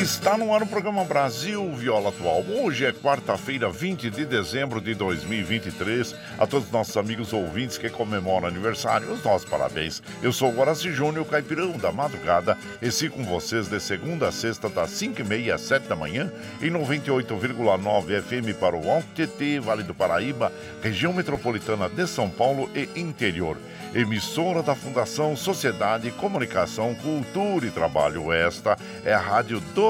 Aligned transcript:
Está 0.00 0.38
no 0.38 0.54
ar 0.54 0.62
o 0.62 0.66
programa 0.66 1.04
Brasil 1.04 1.70
Viola 1.76 2.08
Atual. 2.08 2.42
Hoje 2.48 2.86
é 2.86 2.90
quarta-feira, 2.90 3.68
20 3.68 4.08
de 4.08 4.24
dezembro 4.24 4.80
de 4.80 4.94
2023. 4.94 6.14
A 6.38 6.46
todos 6.46 6.68
os 6.68 6.72
nossos 6.72 6.96
amigos 6.96 7.34
ouvintes 7.34 7.76
que 7.76 7.90
comemoram 7.90 8.48
aniversário, 8.48 9.12
os 9.12 9.22
nossos 9.22 9.46
parabéns. 9.46 10.02
Eu 10.22 10.32
sou 10.32 10.48
o 10.48 10.54
Guaraci 10.54 10.90
Júnior, 10.90 11.26
caipirão 11.26 11.72
da 11.72 11.92
madrugada, 11.92 12.56
e 12.80 12.90
sigo 12.90 13.16
com 13.16 13.24
vocês 13.24 13.68
de 13.68 13.78
segunda 13.78 14.28
a 14.28 14.32
sexta, 14.32 14.70
das 14.70 14.88
5h30 14.92 15.52
às 15.52 15.60
7 15.60 15.86
da 15.86 15.94
manhã, 15.94 16.32
em 16.62 16.70
98,9 16.70 18.22
FM 18.22 18.58
para 18.58 18.76
o 18.76 18.90
Alto 18.90 19.06
TT, 19.14 19.60
Vale 19.60 19.82
do 19.82 19.92
Paraíba, 19.92 20.50
região 20.82 21.12
metropolitana 21.12 21.90
de 21.90 22.06
São 22.06 22.30
Paulo 22.30 22.70
e 22.74 22.88
interior 22.98 23.58
emissora 23.94 24.62
da 24.62 24.74
Fundação 24.74 25.36
Sociedade, 25.36 26.10
Comunicação, 26.12 26.94
Cultura 26.94 27.66
e 27.66 27.70
Trabalho. 27.70 28.32
Esta 28.32 28.76
é 29.04 29.12
a 29.12 29.18
Rádio 29.18 29.60
do 29.74 29.89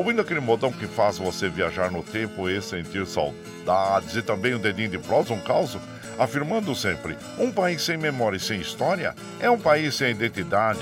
ouvindo 0.00 0.22
aquele 0.22 0.40
modão 0.40 0.72
que 0.72 0.86
faz 0.86 1.18
você 1.18 1.46
viajar 1.50 1.90
no 1.90 2.02
tempo 2.02 2.48
e 2.48 2.60
sentir 2.62 3.06
saudades, 3.06 4.16
e 4.16 4.22
também 4.22 4.54
o 4.54 4.58
dedinho 4.58 4.88
de 4.88 4.98
prosa, 4.98 5.34
um 5.34 5.40
caos, 5.40 5.76
afirmando 6.18 6.74
sempre: 6.74 7.18
um 7.38 7.52
país 7.52 7.82
sem 7.82 7.98
memória 7.98 8.38
e 8.38 8.40
sem 8.40 8.58
história 8.58 9.14
é 9.38 9.50
um 9.50 9.58
país 9.58 9.94
sem 9.94 10.12
identidade. 10.12 10.80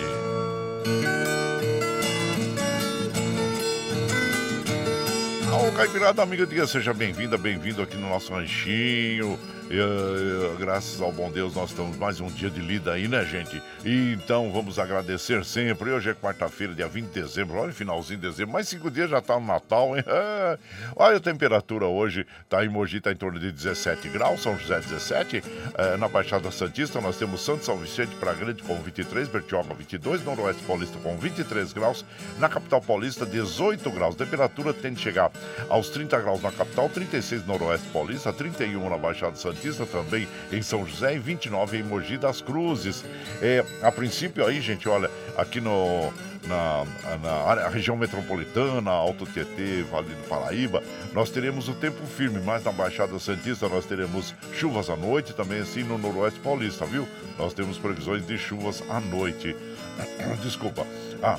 Ô, 5.52 5.72
Caipirada, 5.72 6.22
amiga, 6.22 6.66
seja 6.68 6.94
bem-vinda, 6.94 7.36
bem-vindo 7.36 7.82
aqui 7.82 7.96
no 7.96 8.08
nosso 8.08 8.32
ranchinho. 8.32 9.36
E, 9.70 9.78
uh, 9.78 10.56
graças 10.58 10.98
ao 10.98 11.12
bom 11.12 11.30
Deus, 11.30 11.54
nós 11.54 11.68
estamos 11.68 11.94
mais 11.98 12.20
um 12.20 12.28
dia 12.28 12.48
de 12.48 12.58
lida 12.58 12.94
aí, 12.94 13.06
né, 13.06 13.22
gente? 13.26 13.62
E 13.84 14.14
então 14.14 14.50
vamos 14.50 14.78
agradecer 14.78 15.44
sempre. 15.44 15.90
Hoje 15.90 16.08
é 16.08 16.14
quarta-feira, 16.14 16.72
dia 16.72 16.88
20 16.88 17.04
de 17.08 17.20
dezembro, 17.20 17.58
olha, 17.58 17.70
finalzinho 17.70 18.18
de 18.18 18.28
dezembro, 18.28 18.54
mais 18.54 18.66
cinco 18.66 18.90
dias 18.90 19.10
já 19.10 19.20
tá 19.20 19.38
no 19.38 19.46
Natal, 19.46 19.94
hein? 19.94 20.02
olha 20.96 21.18
a 21.18 21.20
temperatura 21.20 21.84
hoje, 21.84 22.26
tá 22.48 22.64
em 22.64 22.68
Mogi, 22.70 22.98
tá 22.98 23.12
em 23.12 23.16
torno 23.16 23.38
de 23.38 23.52
17 23.52 24.08
graus, 24.08 24.42
São 24.42 24.56
José 24.56 24.80
17. 24.80 25.38
Uh, 25.40 25.98
na 25.98 26.08
Baixada 26.08 26.50
Santista 26.50 26.98
nós 26.98 27.18
temos 27.18 27.42
Santo 27.42 27.62
São 27.62 27.76
Vicente 27.76 28.14
para 28.16 28.32
Grande 28.32 28.62
com 28.62 28.74
23, 28.80 29.28
Bertioga 29.28 29.74
22, 29.74 30.24
Noroeste 30.24 30.62
Paulista 30.62 30.98
com 31.00 31.18
23 31.18 31.74
graus, 31.74 32.06
na 32.38 32.48
capital 32.48 32.80
paulista 32.80 33.26
18 33.26 33.90
graus. 33.90 34.14
Temperatura 34.14 34.72
tende 34.72 34.98
a 34.98 35.02
chegar 35.02 35.30
aos 35.68 35.90
30 35.90 36.18
graus 36.20 36.40
na 36.40 36.50
capital, 36.50 36.88
36 36.88 37.42
no 37.42 37.58
Noroeste 37.58 37.88
Paulista, 37.88 38.32
31 38.32 38.88
na 38.88 38.96
Baixada 38.96 39.36
Santista 39.36 39.57
também 39.86 40.28
em 40.52 40.62
São 40.62 40.86
José 40.86 41.16
e 41.16 41.18
29 41.18 41.78
em 41.78 41.82
Mogi 41.82 42.16
das 42.16 42.40
Cruzes. 42.40 43.04
É, 43.42 43.64
a 43.82 43.90
princípio 43.90 44.46
aí, 44.46 44.60
gente, 44.60 44.88
olha, 44.88 45.10
aqui 45.36 45.60
no, 45.60 46.12
na, 46.46 46.84
na 47.22 47.68
região 47.68 47.96
metropolitana, 47.96 48.90
Alto 48.90 49.26
Tietê, 49.26 49.82
Vale 49.90 50.08
do 50.08 50.28
Paraíba, 50.28 50.82
nós 51.12 51.30
teremos 51.30 51.68
o 51.68 51.74
tempo 51.74 52.04
firme, 52.06 52.40
mas 52.40 52.64
na 52.64 52.72
Baixada 52.72 53.18
Santista 53.18 53.68
nós 53.68 53.84
teremos 53.84 54.34
chuvas 54.52 54.88
à 54.90 54.96
noite, 54.96 55.32
também 55.34 55.60
assim 55.60 55.82
no 55.82 55.98
Noroeste 55.98 56.40
Paulista, 56.40 56.84
viu? 56.86 57.06
Nós 57.38 57.52
temos 57.52 57.78
previsões 57.78 58.26
de 58.26 58.38
chuvas 58.38 58.82
à 58.88 59.00
noite. 59.00 59.54
Desculpa. 60.42 60.86
Ah, 61.22 61.38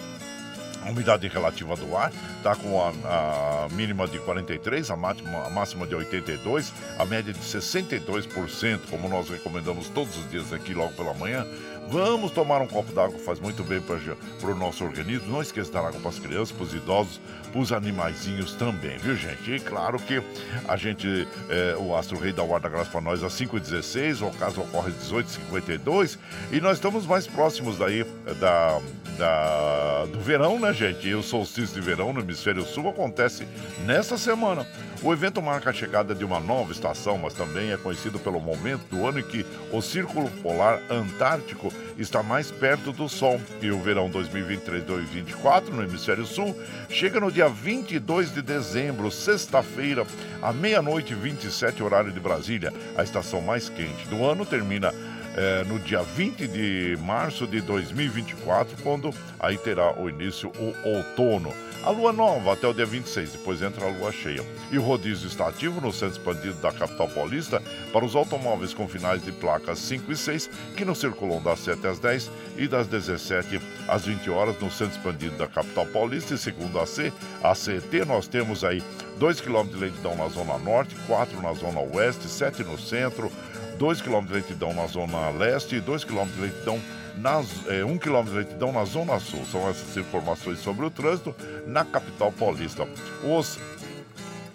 A 0.85 0.89
umidade 0.89 1.27
relativa 1.27 1.75
do 1.75 1.95
ar 1.95 2.11
está 2.37 2.55
com 2.55 2.81
a, 2.81 3.65
a, 3.65 3.69
mínima 3.69 4.07
de 4.07 4.17
43, 4.19 4.89
a 4.89 4.95
máxima, 4.95 5.45
a 5.45 5.49
máxima 5.49 5.85
de 5.85 5.95
82, 5.95 6.73
a 6.97 7.05
média 7.05 7.33
de 7.33 7.39
62%, 7.39 8.79
como 8.89 9.09
nós 9.09 9.29
recomendamos 9.29 9.89
todos 9.89 10.17
os 10.17 10.29
dias 10.29 10.53
aqui 10.53 10.73
logo 10.73 10.93
pela 10.93 11.13
manhã. 11.13 11.45
Vamos 11.89 12.31
tomar 12.31 12.61
um 12.61 12.67
copo 12.67 12.91
d'água, 12.93 13.17
faz 13.19 13.39
muito 13.39 13.63
bem 13.63 13.81
para 13.81 14.51
o 14.51 14.55
nosso 14.55 14.83
organismo. 14.83 15.31
Não 15.31 15.41
esqueça 15.41 15.67
de 15.67 15.73
dar 15.73 15.85
água 15.85 15.99
para 15.99 16.09
as 16.09 16.19
crianças, 16.19 16.51
para 16.51 16.63
os 16.63 16.73
idosos, 16.73 17.19
os 17.53 17.71
animaizinhos 17.71 18.53
também, 18.53 18.97
viu, 18.97 19.15
gente? 19.15 19.51
E 19.51 19.59
claro 19.59 19.99
que 19.99 20.21
a 20.67 20.77
gente, 20.77 21.27
é, 21.49 21.75
o 21.77 21.95
Astro 21.95 22.17
Rei 22.17 22.31
da 22.31 22.43
Guarda 22.43 22.69
Graça 22.69 22.89
para 22.89 23.01
nós 23.01 23.23
às 23.23 23.33
5h16, 23.33 24.27
o 24.27 24.31
caso 24.37 24.61
ocorre 24.61 24.89
às 24.89 24.95
18h52, 24.95 26.17
e 26.51 26.61
nós 26.61 26.77
estamos 26.77 27.05
mais 27.05 27.27
próximos 27.27 27.77
daí 27.77 28.03
da, 28.39 28.79
da, 29.17 30.05
do 30.05 30.19
verão, 30.19 30.59
né, 30.59 30.73
gente? 30.73 31.07
E 31.07 31.15
o 31.15 31.23
solstício 31.23 31.75
de 31.75 31.81
verão 31.81 32.13
no 32.13 32.21
hemisfério 32.21 32.63
sul 32.63 32.89
acontece 32.89 33.47
nesta 33.85 34.17
semana. 34.17 34.65
O 35.01 35.13
evento 35.13 35.41
marca 35.41 35.69
a 35.69 35.73
chegada 35.73 36.13
de 36.13 36.25
uma 36.25 36.41
nova 36.41 36.73
estação, 36.73 37.17
mas 37.17 37.33
também 37.33 37.71
é 37.71 37.77
conhecido 37.77 38.19
pelo 38.19 38.39
momento 38.39 38.81
do 38.89 39.07
ano 39.07 39.19
em 39.19 39.23
que 39.23 39.45
o 39.71 39.81
Círculo 39.81 40.29
Polar 40.41 40.81
Antártico 40.89 41.71
está 41.97 42.21
mais 42.21 42.51
perto 42.51 42.91
do 42.91 43.07
Sol. 43.07 43.39
E 43.61 43.71
o 43.71 43.79
verão 43.79 44.09
2023-2024 44.09 45.69
no 45.69 45.83
Hemisfério 45.83 46.25
Sul 46.25 46.53
chega 46.89 47.19
no 47.19 47.31
dia 47.31 47.38
22 47.47 48.33
de 48.33 48.41
dezembro, 48.41 49.09
sexta-feira, 49.11 50.05
à 50.41 50.51
meia-noite 50.51 51.13
27, 51.13 51.81
horário 51.81 52.11
de 52.11 52.19
Brasília. 52.19 52.73
A 52.97 53.03
estação 53.03 53.41
mais 53.41 53.69
quente 53.69 54.07
do 54.09 54.25
ano 54.25 54.45
termina 54.45 54.93
é, 55.39 55.63
no 55.63 55.79
dia 55.79 56.03
20 56.03 56.47
de 56.49 56.97
março 56.99 57.47
de 57.47 57.61
2024, 57.61 58.75
quando 58.83 59.09
aí 59.39 59.57
terá 59.57 59.97
o 59.97 60.09
início 60.09 60.51
o 60.59 60.89
outono. 60.89 61.53
A 61.81 61.91
lua 61.91 62.11
nova 62.11 62.51
até 62.51 62.67
o 62.67 62.73
dia 62.73 62.85
26, 62.85 63.31
depois 63.31 63.61
entra 63.61 63.85
a 63.85 63.89
lua 63.89 64.11
cheia. 64.11 64.45
E 64.69 64.77
o 64.77 64.81
rodízio 64.81 65.27
está 65.27 65.47
ativo 65.47 65.79
no 65.79 65.93
centro 65.93 66.19
expandido 66.19 66.55
da 66.55 66.73
capital 66.73 67.07
paulista 67.07 67.63
para 67.93 68.03
os 68.03 68.17
automóveis 68.17 68.73
com 68.73 68.85
finais 68.85 69.23
de 69.23 69.31
placas 69.31 69.79
5 69.79 70.11
e 70.11 70.17
6, 70.17 70.49
que 70.75 70.83
não 70.83 70.93
circulam 70.93 71.41
das 71.41 71.59
7 71.59 71.87
às 71.87 71.99
10 71.99 72.29
e 72.57 72.67
das 72.67 72.87
17 72.87 73.61
às 73.87 74.05
20 74.05 74.29
horas 74.29 74.59
no 74.59 74.69
centro 74.69 74.97
expandido 74.97 75.37
da 75.37 75.47
capital 75.47 75.85
paulista. 75.85 76.33
E 76.33 76.37
segundo 76.37 76.77
a 76.77 76.85
C, 76.85 77.13
a 77.41 77.55
CET, 77.55 78.05
nós 78.05 78.27
temos 78.27 78.65
aí 78.65 78.83
2 79.17 79.39
km 79.39 79.63
de 79.67 79.77
lentidão 79.77 80.17
na 80.17 80.27
zona 80.27 80.57
norte, 80.57 80.93
4 81.07 81.41
na 81.41 81.53
zona 81.53 81.79
oeste, 81.79 82.27
7 82.27 82.61
no 82.65 82.77
centro, 82.77 83.31
2 83.79 84.01
km 84.01 84.25
de 84.25 84.33
lentidão 84.33 84.73
na 84.73 84.85
zona 84.87 85.29
leste 85.29 85.77
e 85.77 85.79
2 85.79 86.03
km 86.03 86.25
de 86.25 86.41
lentidão 86.41 86.79
nas, 87.17 87.47
é, 87.67 87.83
1 87.83 87.97
km 87.97 88.23
de 88.25 88.31
lentidão 88.31 88.73
na 88.73 88.83
Zona 88.83 89.19
Sul. 89.19 89.45
São 89.49 89.67
essas 89.69 89.95
informações 89.95 90.59
sobre 90.59 90.85
o 90.85 90.91
trânsito 90.91 91.33
na 91.65 91.85
capital 91.85 92.29
paulista. 92.31 92.85
Os 93.23 93.57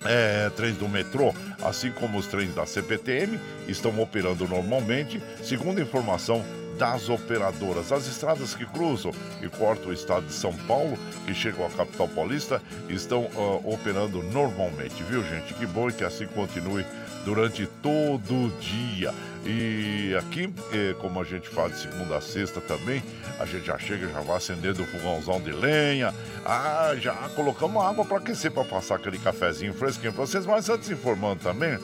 é, 0.04 0.50
trens 0.50 0.76
do 0.76 0.86
metrô, 0.86 1.34
assim 1.62 1.90
como 1.92 2.18
os 2.18 2.26
trens 2.26 2.54
da 2.54 2.66
CPTM, 2.66 3.40
estão 3.66 3.98
operando 3.98 4.46
normalmente, 4.46 5.22
segundo 5.42 5.80
informação 5.80 6.44
das 6.78 7.08
operadoras. 7.08 7.92
As 7.92 8.06
estradas 8.06 8.54
que 8.54 8.66
cruzam 8.66 9.12
e 9.40 9.48
cortam 9.48 9.88
o 9.88 9.92
estado 9.92 10.26
de 10.26 10.32
São 10.32 10.52
Paulo, 10.52 10.98
que 11.24 11.32
chegam 11.32 11.64
à 11.64 11.70
capital 11.70 12.08
paulista, 12.08 12.60
estão 12.90 13.22
uh, 13.22 13.72
operando 13.72 14.22
normalmente, 14.22 15.02
viu, 15.04 15.22
gente? 15.24 15.54
Que 15.54 15.66
bom 15.66 15.90
que 15.90 16.04
assim 16.04 16.26
continue 16.26 16.84
durante 17.24 17.66
todo 17.82 18.34
o 18.34 18.50
dia. 18.60 19.12
E 19.46 20.14
aqui, 20.16 20.52
eh, 20.72 20.94
como 21.00 21.20
a 21.20 21.24
gente 21.24 21.48
faz 21.48 21.72
de 21.72 21.82
segunda 21.82 22.16
a 22.16 22.20
sexta 22.20 22.60
também, 22.60 23.02
a 23.38 23.44
gente 23.44 23.66
já 23.66 23.78
chega, 23.78 24.08
já 24.08 24.20
vai 24.20 24.36
acendendo 24.36 24.82
o 24.82 24.86
fogãozão 24.86 25.40
de 25.40 25.52
lenha. 25.52 26.14
Ah, 26.44 26.94
já 26.98 27.14
colocamos 27.34 27.82
água 27.82 28.04
para 28.04 28.18
aquecer, 28.18 28.50
para 28.50 28.64
passar 28.64 28.96
aquele 28.96 29.18
cafezinho 29.18 29.74
fresquinho 29.74 30.12
para 30.12 30.24
vocês. 30.24 30.46
Mas 30.46 30.68
antes 30.68 30.90
informando 30.90 31.42
também 31.42 31.78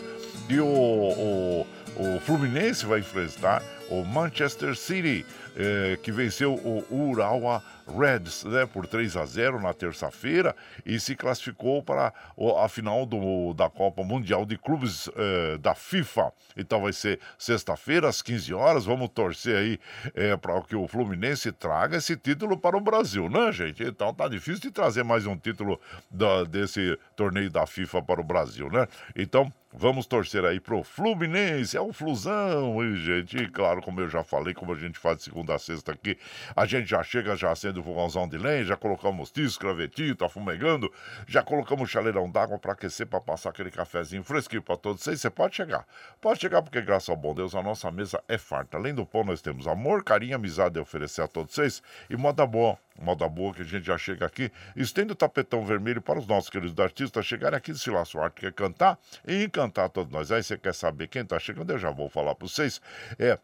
que 0.48 0.58
o, 0.58 0.66
o, 0.66 1.66
o 1.96 2.20
Fluminense 2.20 2.86
vai 2.86 3.00
enfrentar 3.00 3.62
o 3.90 4.04
Manchester 4.04 4.75
City, 4.75 5.26
eh, 5.56 5.98
que 6.02 6.10
venceu 6.10 6.54
o 6.54 7.10
Urawa 7.10 7.62
Reds 7.90 8.44
né, 8.44 8.66
por 8.66 8.87
3 8.87 9.16
a 9.16 9.26
0 9.26 9.60
na 9.60 9.75
terça-feira 9.75 10.54
e 10.84 10.98
se 11.00 11.14
classificou 11.16 11.82
para 11.82 12.12
a 12.58 12.69
final 12.69 13.04
do, 13.04 13.52
da 13.54 13.69
Copa 13.69 14.02
Mundial 14.02 14.46
de 14.46 14.56
Clubes 14.56 15.08
eh, 15.16 15.58
da 15.58 15.75
FIFA. 15.75 16.32
Então 16.56 16.82
vai 16.82 16.92
ser 16.92 17.20
sexta-feira, 17.38 18.08
às 18.08 18.22
15 18.22 18.54
horas. 18.54 18.84
Vamos 18.84 19.08
torcer 19.10 19.56
aí 19.56 19.78
eh, 20.14 20.37
para 20.37 20.60
que 20.62 20.76
o 20.76 20.87
Fluminense 20.87 21.52
traga 21.52 21.96
esse 21.96 22.16
título 22.16 22.56
para 22.56 22.76
o 22.76 22.81
Brasil, 22.81 23.28
né, 23.28 23.52
gente? 23.52 23.82
Então 23.82 24.14
tá 24.14 24.28
difícil 24.28 24.60
de 24.60 24.70
trazer 24.70 25.02
mais 25.02 25.26
um 25.26 25.36
título 25.36 25.81
da, 26.10 26.44
desse 26.44 26.98
torneio 27.16 27.50
da 27.50 27.66
FIFA 27.66 28.02
para 28.02 28.20
o 28.20 28.25
Brasil, 28.25 28.70
né? 28.70 28.86
Então 29.16 29.52
Vamos 29.72 30.05
torcer 30.05 30.44
aí 30.44 30.58
pro 30.58 30.82
Fluminense, 30.82 31.76
é 31.76 31.81
o 31.81 31.93
Flusão, 31.93 32.82
hein, 32.82 32.96
gente? 32.96 33.37
E 33.37 33.49
claro, 33.49 33.81
como 33.81 34.00
eu 34.00 34.08
já 34.08 34.25
falei, 34.25 34.52
como 34.52 34.72
a 34.72 34.76
gente 34.76 34.99
faz 34.99 35.19
de 35.19 35.22
segunda 35.22 35.55
a 35.55 35.61
sexta 35.61 35.93
aqui, 35.93 36.19
a 36.56 36.67
gente 36.67 36.90
já 36.90 37.00
chega 37.05 37.37
já 37.37 37.52
acende 37.52 37.78
o 37.78 37.82
fogãozão 37.84 38.28
de 38.28 38.37
lenha, 38.37 38.64
já 38.64 38.76
colocamos 38.76 39.31
tisco, 39.31 39.62
gravetinho, 39.62 40.17
tá 40.17 40.28
fumegando, 40.28 40.93
já 41.25 41.40
colocamos 41.40 41.88
chaleirão 41.88 42.28
d'água 42.28 42.58
para 42.58 42.72
aquecer, 42.72 43.06
para 43.06 43.20
passar 43.20 43.50
aquele 43.50 43.70
cafezinho 43.70 44.25
fresquinho 44.25 44.61
para 44.61 44.76
todos 44.76 45.05
vocês. 45.05 45.20
Você 45.20 45.31
pode 45.31 45.55
chegar, 45.55 45.87
pode 46.20 46.40
chegar, 46.40 46.62
porque 46.62 46.82
graças 46.82 47.08
ao 47.08 47.17
bom 47.17 47.32
Deus 47.32 47.55
a 47.55 47.62
nossa 47.62 47.93
mesa 47.93 48.20
é 48.26 48.37
farta. 48.37 48.76
Além 48.76 48.93
do 48.93 49.06
pão, 49.06 49.22
nós 49.22 49.40
temos 49.40 49.69
amor, 49.69 50.02
carinho, 50.02 50.34
amizade 50.34 50.81
a 50.81 50.82
oferecer 50.82 51.22
a 51.22 51.28
todos 51.28 51.55
vocês 51.55 51.81
e 52.11 52.17
moda 52.17 52.44
boa 52.44 52.76
moda 53.00 53.29
boa 53.29 53.55
que 53.55 53.62
a 53.62 53.64
gente 53.64 53.85
já 53.85 53.97
chega 53.99 54.26
aqui, 54.26 54.50
estende 54.76 55.12
o 55.12 55.17
tapetão 55.17 55.64
vermelho 55.64 56.02
para 56.02 56.19
os 56.19 56.26
nossos 56.26 56.50
queridos 56.50 56.79
artistas 56.79 57.26
chegarem 57.26 57.56
aqui 57.56 57.73
de 57.73 57.79
Silas 57.79 58.14
Arte, 58.14 58.41
quer 58.41 58.52
cantar 58.52 58.99
e 59.26 59.44
encantar 59.44 59.88
todos 59.88 60.12
nós. 60.12 60.31
Aí 60.31 60.43
você 60.43 60.56
quer 60.56 60.75
saber 60.75 61.08
quem 61.08 61.23
está 61.23 61.38
chegando, 61.38 61.70
eu 61.70 61.79
já 61.79 61.91
vou 61.91 62.08
falar 62.08 62.35
para 62.35 62.47
vocês. 62.47 62.81
É 63.19 63.38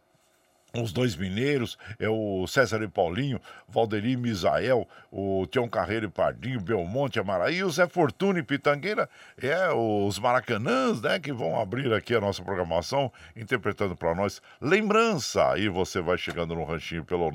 os 0.83 0.93
dois 0.93 1.17
mineiros, 1.17 1.79
é 1.99 2.09
o 2.09 2.47
César 2.47 2.83
e 2.83 2.89
Paulinho, 2.89 3.41
Valderi 3.69 4.13
e 4.13 4.17
Misael, 4.17 4.89
o 5.11 5.47
Tião 5.47 5.69
Carreiro 5.69 6.07
e 6.07 6.11
Pardinho, 6.11 6.61
Belmonte, 6.61 7.19
Amaraí, 7.19 7.63
o 7.63 7.71
Zé 7.71 7.87
Fortuna 7.87 8.39
e 8.39 8.43
Pitangueira, 8.43 9.09
é 9.41 9.71
os 9.73 10.19
Maracanãs, 10.19 11.01
né, 11.01 11.19
que 11.19 11.33
vão 11.33 11.59
abrir 11.61 11.93
aqui 11.93 12.15
a 12.15 12.21
nossa 12.21 12.43
programação, 12.43 13.13
interpretando 13.35 13.97
para 13.97 14.15
nós 14.15 14.43
Lembrança. 14.61 15.53
Aí 15.53 15.69
você 15.69 16.01
vai 16.01 16.19
chegando 16.19 16.55
no 16.55 16.65
ranchinho 16.65 17.05
pelo 17.05 17.31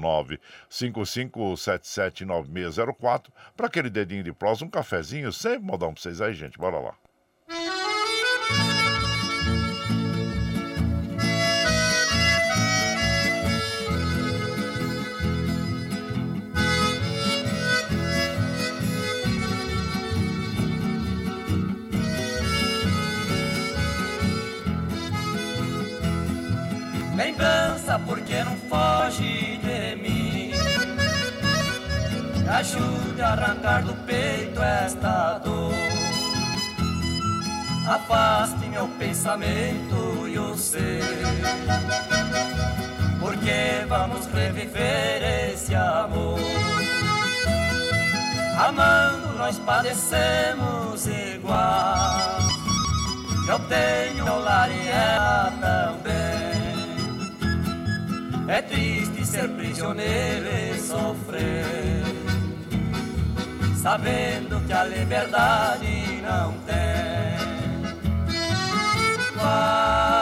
955779604 0.70 3.28
para 3.56 3.68
aquele 3.68 3.90
dedinho 3.90 4.24
de 4.24 4.34
prós, 4.34 4.62
um 4.62 4.70
cafezinho, 4.70 5.32
sempre 5.32 5.66
modão 5.66 5.94
para 5.94 6.02
vocês 6.02 6.20
aí, 6.22 6.34
gente, 6.34 6.58
bora 6.58 6.80
lá. 6.80 6.94
lembrança 7.48 8.81
arrancar 33.32 33.84
do 33.84 33.94
peito 34.06 34.62
esta 34.62 35.40
dor. 35.40 35.74
Afaste 37.88 38.68
meu 38.68 38.88
pensamento 39.00 40.28
e 40.28 40.38
o 40.38 40.56
seu. 40.58 40.82
Porque 43.20 43.86
vamos 43.88 44.26
reviver 44.28 45.52
esse 45.52 45.74
amor. 45.76 46.40
Amando 48.58 49.38
nós 49.38 49.58
padecemos 49.60 51.08
igual. 51.08 52.40
Eu 53.48 53.60
tenho 53.60 54.24
meu 54.24 54.40
lar 54.40 54.70
e 54.72 54.88
ela 54.88 55.52
também. 55.60 56.12
É 58.48 58.62
triste 58.62 59.26
ser 59.26 59.50
prisioneiro 59.50 60.48
e 60.48 60.78
sofrer, 60.80 62.01
sabendo 63.82 64.62
que 64.68 64.74
a 64.74 64.84
liberdade 64.84 66.22
não 66.22 66.54
tem. 66.68 66.82
lembrança 69.42 70.21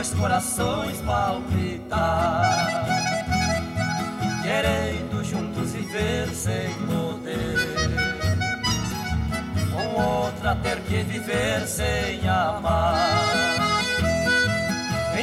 dois 0.00 0.14
corações 0.14 0.98
palpitar, 1.02 2.86
querendo 4.42 5.22
juntos 5.22 5.72
viver 5.72 6.26
sem 6.28 6.72
poder. 6.86 7.58
Com 9.70 10.02
outra 10.02 10.56
ter 10.56 10.80
que 10.84 11.02
viver 11.02 11.66
sem 11.66 12.26
amar. 12.26 12.94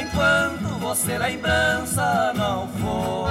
Enquanto 0.00 0.78
você 0.78 1.18
lembrança 1.18 2.32
não 2.36 2.68
for, 2.68 3.30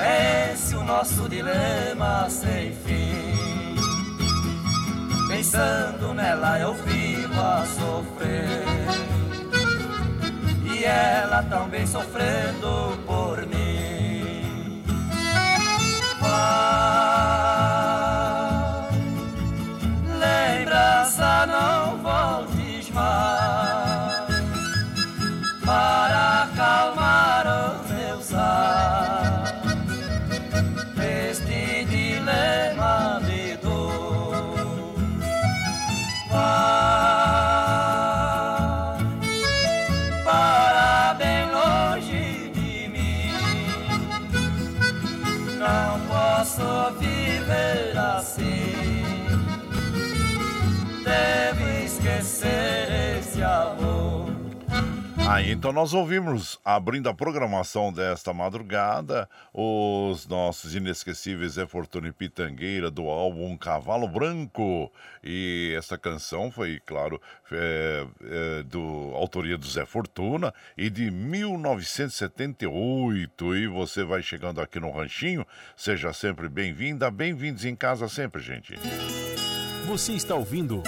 é 0.00 0.52
esse 0.54 0.74
o 0.74 0.82
nosso 0.82 1.28
dilema 1.28 2.26
sem 2.30 2.72
fim. 2.72 3.76
Pensando 5.28 6.14
nela 6.14 6.58
eu 6.58 6.72
vivo 6.72 7.38
a 7.38 7.66
sofrer 7.66 8.61
ela 10.84 11.42
também 11.44 11.86
sofrendo 11.86 12.98
por 13.06 13.31
então 55.62 55.72
nós 55.72 55.94
ouvimos, 55.94 56.58
abrindo 56.64 57.08
a 57.08 57.14
programação 57.14 57.92
desta 57.92 58.34
madrugada, 58.34 59.28
os 59.54 60.26
nossos 60.26 60.74
inesquecíveis 60.74 61.52
Zé 61.52 61.68
Fortuna 61.68 62.12
Pitangueira 62.12 62.90
do 62.90 63.08
álbum 63.08 63.56
Cavalo 63.56 64.08
Branco. 64.08 64.92
E 65.22 65.72
essa 65.78 65.96
canção 65.96 66.50
foi, 66.50 66.80
claro, 66.84 67.22
é, 67.52 68.04
é, 68.24 68.64
do 68.64 69.12
autoria 69.14 69.56
do 69.56 69.68
Zé 69.68 69.86
Fortuna 69.86 70.52
e 70.76 70.90
de 70.90 71.12
1978. 71.12 73.54
E 73.54 73.68
você 73.68 74.02
vai 74.02 74.20
chegando 74.20 74.60
aqui 74.60 74.80
no 74.80 74.90
Ranchinho, 74.90 75.46
seja 75.76 76.12
sempre 76.12 76.48
bem-vinda, 76.48 77.08
bem-vindos 77.08 77.64
em 77.64 77.76
casa 77.76 78.08
sempre, 78.08 78.42
gente. 78.42 78.74
Você 79.86 80.14
está 80.14 80.34
ouvindo 80.34 80.82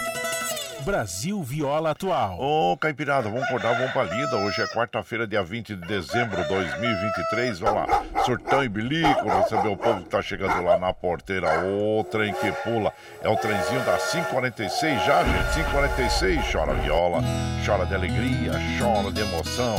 Brasil 0.85 1.43
Viola 1.43 1.93
Atual. 1.93 2.38
Ô, 2.38 2.76
Caipirada, 2.76 3.31
vamos 3.31 3.45
acordar, 3.45 3.75
vamos 3.75 3.93
pra 3.93 4.05
lida. 4.05 4.37
Hoje 4.37 4.61
é 4.61 4.67
quarta-feira, 4.67 5.26
dia 5.26 5.43
20 5.43 5.75
de 5.75 5.87
dezembro 5.87 6.37
de 6.43 6.47
2023. 6.47 7.59
Vai 7.59 7.75
lá, 7.75 8.05
surtão 8.25 8.62
e 8.62 8.69
bilico, 8.69 9.29
receber 9.29 9.69
o 9.69 9.76
povo 9.76 10.03
que 10.03 10.11
tá 10.11 10.21
chegando 10.21 10.62
lá 10.62 10.79
na 10.79 10.93
porteira. 10.93 11.64
O 11.64 12.05
trem 12.05 12.35
que 12.35 12.53
pula. 12.62 12.93
É 13.23 13.29
o 13.29 13.37
trenzinho 13.37 13.81
da 13.85 13.97
546 13.97 15.05
já, 15.07 15.25
gente. 15.25 15.55
546, 15.55 16.53
chora 16.53 16.75
viola, 16.75 17.23
chora 17.64 17.87
de 17.87 17.95
alegria, 17.95 18.53
chora 18.79 19.11
de 19.11 19.23
emoção. 19.23 19.76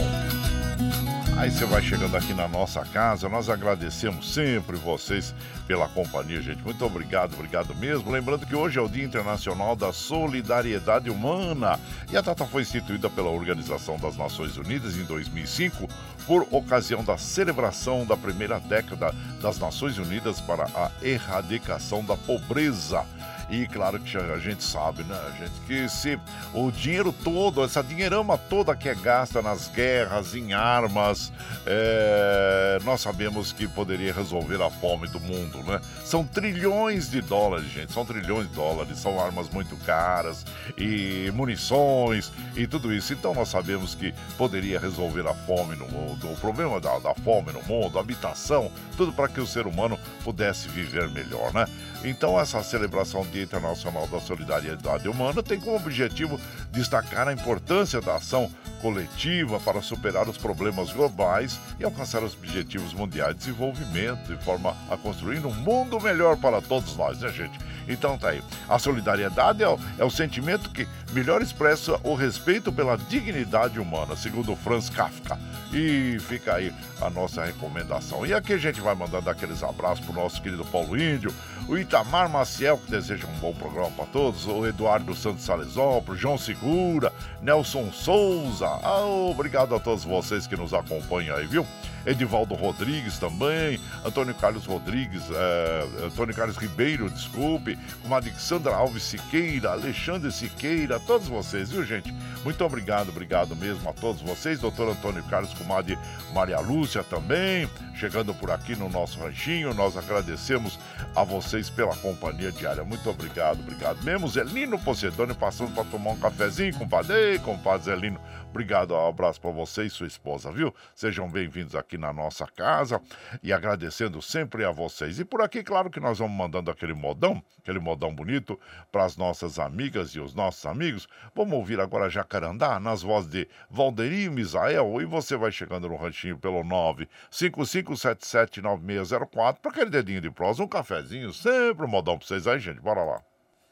Aí 1.38 1.52
você 1.52 1.66
vai 1.66 1.82
chegando 1.82 2.16
aqui 2.16 2.34
na 2.34 2.48
nossa 2.48 2.84
casa, 2.86 3.28
nós 3.28 3.50
agradecemos 3.50 4.34
sempre 4.34 4.78
vocês 4.78 5.36
pela 5.68 5.86
companhia, 5.90 6.42
gente. 6.42 6.64
Muito 6.64 6.84
obrigado, 6.86 7.34
obrigado 7.34 7.76
mesmo. 7.76 8.10
Lembrando 8.10 8.46
que 8.46 8.56
hoje 8.56 8.80
é 8.80 8.82
o 8.82 8.88
Dia 8.88 9.04
Internacional 9.04 9.76
da 9.76 9.92
Solidariedade 9.92 11.10
Humana 11.10 11.78
e 12.10 12.16
a 12.16 12.22
data 12.22 12.46
foi 12.46 12.62
instituída 12.62 13.10
pela 13.10 13.30
Organização 13.30 13.98
das 13.98 14.16
Nações 14.16 14.56
Unidas 14.56 14.96
em 14.96 15.04
2005 15.04 15.90
por 16.26 16.48
ocasião 16.52 17.04
da 17.04 17.18
celebração 17.18 18.06
da 18.06 18.16
primeira 18.16 18.58
década 18.58 19.14
das 19.42 19.60
Nações 19.60 19.98
Unidas 19.98 20.40
para 20.40 20.64
a 20.64 20.90
erradicação 21.02 22.04
da 22.04 22.16
pobreza. 22.16 23.06
E 23.50 23.68
claro 23.68 24.00
que 24.00 24.18
a 24.18 24.38
gente 24.40 24.64
sabe, 24.64 25.04
né, 25.04 25.20
gente, 25.40 25.54
que 25.68 25.88
se 25.88 26.20
o 26.54 26.72
dinheiro 26.72 27.14
todo, 27.14 27.64
essa 27.64 27.84
dinheirama 27.84 28.38
toda 28.38 28.76
que 28.76 28.90
é 28.90 28.96
gasta 28.96 29.42
nas 29.42 29.68
guerras, 29.68 30.34
em 30.34 30.54
armas, 30.54 31.32
é, 31.66 32.80
nós 32.84 33.02
sabemos 33.02 33.54
que 33.54 33.68
poderia 33.68 34.12
resolver 34.12 34.62
a 34.62 34.70
fome 34.70 35.08
do 35.08 35.20
mundo, 35.20 35.60
né? 35.64 35.80
São 36.04 36.26
trilhões 36.26 37.10
de 37.10 37.22
dólares, 37.22 37.70
gente, 37.70 37.94
são 37.94 38.04
trilhões 38.04 38.48
de 38.50 38.56
dólares, 38.56 38.98
são 38.98 39.20
armas 39.20 39.48
muito 39.50 39.76
caras 39.78 40.44
e 40.76 41.32
munições 41.36 42.32
e 42.56 42.66
tudo 42.66 42.92
isso. 42.94 43.14
Então 43.14 43.34
nós 43.34 43.50
sabemos 43.50 43.94
que 43.94 44.14
poderia 44.38 44.80
resolver 44.80 45.28
a 45.28 45.34
fome 45.34 45.76
no 45.76 45.88
mundo, 45.88 46.32
o 46.32 46.38
problema 46.38 46.80
da, 46.80 46.98
da 46.98 47.14
fome 47.14 47.52
no 47.52 47.62
mundo, 47.64 48.00
habitação, 48.00 48.72
tudo 48.98 49.14
para 49.14 49.28
que 49.28 49.40
o 49.40 49.46
ser 49.46 49.68
humano 49.68 50.00
pudesse 50.24 50.68
viver 50.68 51.10
melhor, 51.10 51.54
né? 51.54 51.68
Então 52.04 52.40
essa 52.40 52.62
celebração 52.64 53.26
Dia 53.36 53.44
Internacional 53.44 54.08
da 54.08 54.22
Solidariedade 54.22 55.10
Humana 55.10 55.44
tem 55.44 55.60
como 55.60 55.76
objetivo 55.76 56.40
destacar 56.72 57.28
a 57.28 57.34
importância 57.34 58.00
da 58.00 58.16
ação 58.16 58.50
coletiva 58.82 59.60
para 59.60 59.82
superar 59.82 60.30
os 60.30 60.38
problemas 60.38 60.94
globais 60.94 61.60
e 61.78 61.84
alcançar 61.84 62.24
os 62.24 62.34
objetivos 62.34 62.94
mundiais 62.94 63.34
de 63.34 63.40
desenvolvimento, 63.40 64.34
de 64.34 64.42
forma 64.42 64.74
a 64.90 64.96
construir 64.96 65.46
um 65.46 65.54
mundo 65.54 66.00
melhor 66.00 66.38
para 66.38 66.62
todos 66.62 66.96
nós, 66.96 67.20
né, 67.20 67.28
gente? 67.28 67.60
Então 67.90 68.18
tá 68.18 68.30
aí. 68.30 68.42
A 68.70 68.80
solidariedade 68.80 69.62
é 69.62 69.68
o, 69.68 69.78
é 70.00 70.06
o 70.06 70.10
sentimento 70.10 70.70
que 70.70 70.88
melhor 71.12 71.42
expressa 71.42 72.00
o 72.04 72.16
respeito 72.16 72.72
pela 72.72 72.98
dignidade 72.98 73.80
humana, 73.80 74.16
segundo 74.16 74.56
Franz 74.56 74.90
Kafka. 74.90 75.38
E 75.74 76.18
fica 76.22 76.56
aí 76.56 76.74
a 77.02 77.10
nossa 77.10 77.44
recomendação. 77.44 78.26
E 78.26 78.34
aqui 78.34 78.54
a 78.54 78.58
gente 78.58 78.80
vai 78.80 78.96
mandando 78.96 79.30
aqueles 79.30 79.62
abraços 79.62 80.06
pro 80.06 80.14
nosso 80.14 80.42
querido 80.42 80.64
Paulo 80.64 80.98
Índio, 80.98 81.34
o 81.68 81.78
Itamar 81.78 82.30
Maciel, 82.30 82.78
que 82.78 82.92
deseja 82.92 83.28
um 83.28 83.40
bom 83.40 83.54
programa 83.54 83.92
para 83.92 84.06
todos, 84.06 84.46
o 84.46 84.66
Eduardo 84.66 85.16
Santos 85.16 85.44
Salesópolis, 85.44 86.22
João 86.22 86.38
Segura, 86.38 87.12
Nelson 87.42 87.92
Souza. 87.92 88.68
Ah, 88.84 89.06
obrigado 89.06 89.74
a 89.76 89.80
todos 89.80 90.04
vocês 90.04 90.46
que 90.46 90.56
nos 90.56 90.74
acompanham 90.74 91.36
aí, 91.36 91.48
viu? 91.48 91.66
Edivaldo 92.06 92.54
Rodrigues 92.54 93.18
também, 93.18 93.80
Antônio 94.04 94.36
Carlos 94.36 94.66
Rodrigues, 94.66 95.24
é, 95.32 96.06
Antônio 96.06 96.36
Carlos 96.36 96.58
Ribeiro, 96.58 97.10
desculpe, 97.10 97.78
comadre 98.02 98.32
Sandra 98.38 98.76
Alves 98.76 99.04
Siqueira, 99.04 99.72
Alexandre 99.72 100.32
Siqueira, 100.32 101.00
todos 101.00 101.28
vocês, 101.28 101.72
viu 101.72 101.84
gente? 101.84 102.14
Muito 102.44 102.64
obrigado, 102.64 103.10
obrigado 103.10 103.56
mesmo 103.56 103.90
a 103.90 103.94
todos 103.94 104.22
vocês, 104.22 104.60
doutor 104.60 104.90
Antônio 104.90 105.24
Carlos, 105.24 105.54
comadre 105.54 105.98
Maria 106.34 106.60
Lúcia 106.60 107.04
também, 107.04 107.68
chegando 107.96 108.34
por 108.34 108.52
aqui 108.52 108.76
no 108.76 108.90
nosso 108.90 109.20
ranchinho, 109.20 109.74
nós 109.74 109.98
agradecemos 109.98 110.78
a 111.16 111.24
vocês 111.24 111.70
pela 111.70 111.96
companhia 111.96 112.52
diária, 112.52 112.84
muito 112.84 113.10
obrigado, 113.10 113.60
obrigado 113.60 114.04
mesmo, 114.04 114.28
Zelino 114.28 114.78
Pocedônio 114.78 115.36
passando 115.36 115.74
para 115.74 115.84
tomar 115.86 116.12
um 116.12 116.20
cafezinho, 116.20 116.76
compadre, 116.76 117.40
compadre 117.40 117.86
Zelino, 117.86 118.20
obrigado, 118.56 118.94
um 118.94 119.10
abraço 119.10 119.42
para 119.42 119.52
você 119.52 119.84
e 119.84 119.90
sua 119.90 120.08
esposa, 120.08 120.50
viu? 120.50 120.74
Sejam 120.96 121.30
bem-vindos 121.30 121.76
aqui 121.76 121.98
na 121.98 122.14
nossa 122.14 122.48
casa 122.48 123.02
e 123.44 123.52
agradecendo 123.52 124.22
sempre 124.22 124.64
a 124.64 124.72
vocês. 124.72 125.20
E 125.20 125.26
por 125.26 125.42
aqui, 125.42 125.62
claro 125.62 125.90
que 125.90 126.00
nós 126.00 126.20
vamos 126.20 126.38
mandando 126.38 126.72
aquele 126.72 126.94
modão, 126.94 127.44
aquele 127.60 127.80
modão 127.80 128.16
bonito 128.16 128.58
para 128.94 129.04
as 129.04 129.18
nossas 129.18 129.60
amigas 129.60 130.12
e 130.12 130.22
os 130.22 130.34
nossos 130.34 130.66
amigos. 130.66 131.06
Vamos 131.36 131.54
ouvir 131.54 131.82
agora 131.82 132.10
Jacarandá 132.10 132.80
nas 132.80 133.02
vozes 133.02 133.30
de 133.30 133.46
Valderi 133.70 134.30
Misael 134.30 135.02
e 135.02 135.06
você 135.06 135.36
vai 135.36 135.52
chegando 135.52 135.90
no 135.90 135.98
ranchinho 135.98 136.38
pelo 136.38 136.64
955779604 136.64 139.58
para 139.62 139.72
aquele 139.72 139.90
dedinho 139.90 140.22
de 140.22 140.32
prosa, 140.32 140.64
um 140.64 140.68
cafezinho, 140.68 141.34
sempre 141.34 141.86
um 141.86 141.90
modão 141.90 142.18
para 142.18 142.26
vocês 142.26 142.48
aí, 142.48 142.60
gente. 142.60 142.80
Bora 142.80 143.04
lá. 143.04 143.22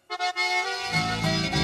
O 0.10 1.63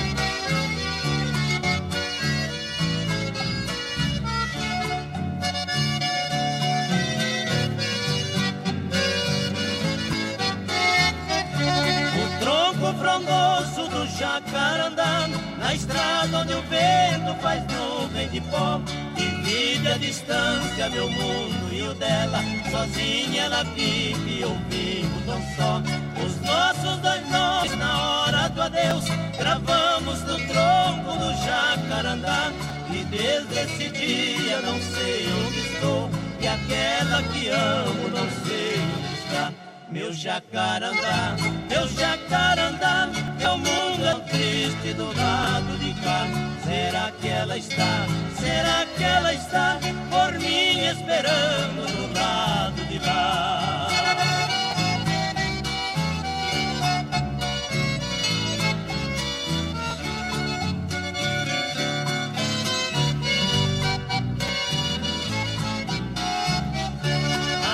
frondoso 13.00 13.88
do 13.90 14.06
jacarandá 14.18 15.28
Na 15.58 15.74
estrada 15.74 16.40
onde 16.40 16.54
o 16.54 16.62
vento 16.64 17.42
faz 17.42 17.64
nuvem 17.68 18.30
de 18.30 18.42
pó 18.42 18.80
Divide 19.16 19.88
a 19.88 19.98
distância 19.98 20.90
meu 20.90 21.10
mundo 21.10 21.74
e 21.74 21.82
o 21.82 21.94
dela. 21.96 22.40
Sozinha 22.70 23.44
ela 23.44 23.64
vive 23.64 24.44
ouvindo 24.46 25.26
tão 25.26 25.42
só. 25.56 25.82
Os 26.24 26.40
nossos 26.42 26.98
dois 27.02 27.30
nomes 27.30 27.76
na 27.78 28.02
hora 28.02 28.50
do 28.50 28.62
adeus 28.62 29.06
gravamos 29.38 30.22
no 30.22 30.38
tronco 30.48 31.18
do 31.18 31.34
jacarandá. 31.44 32.52
E 32.92 33.04
desde 33.06 33.60
esse 33.60 33.90
dia 33.90 34.62
não 34.62 34.80
sei 34.80 35.28
onde 35.48 35.60
estou. 35.60 36.10
E 36.40 36.48
aquela 36.48 37.24
que 37.24 37.50
amo 37.50 38.10
não 38.10 38.30
sei 38.46 38.80
onde 38.80 39.20
está. 39.20 39.69
Meu 39.92 40.14
jacarandá, 40.14 41.36
meu 41.68 41.88
jacarandá, 41.88 43.10
meu 43.40 43.58
mundo 43.58 44.06
é 44.06 44.20
triste 44.30 44.94
do 44.94 45.06
lado 45.18 45.78
de 45.80 45.94
cá. 46.02 46.28
Será 46.64 47.12
que 47.20 47.28
ela 47.28 47.58
está? 47.58 48.06
Será 48.40 48.86
que 48.96 49.04
ela 49.04 49.34
está 49.34 49.80
por 50.12 50.38
mim 50.40 50.80
esperando 50.86 51.88
do 51.88 52.14
lado 52.14 52.86
de 52.86 53.00
lá? 53.00 53.88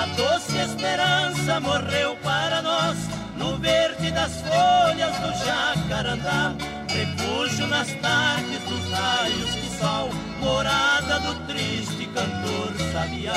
A 0.00 0.06
doce 0.16 0.56
esperança 0.56 1.25
morreu 1.60 2.16
para 2.24 2.60
nós 2.60 2.96
no 3.36 3.56
verde 3.58 4.10
das 4.10 4.32
folhas 4.42 5.16
do 5.18 5.44
jacarandá. 5.44 6.54
Refúgio 6.88 7.66
nas 7.68 7.88
tardes 7.94 8.60
dos 8.68 8.90
raios 8.90 9.54
de 9.54 9.78
sol, 9.78 10.10
morada 10.40 11.20
do 11.20 11.46
triste 11.46 12.06
cantor 12.06 12.72
sabiá. 12.92 13.34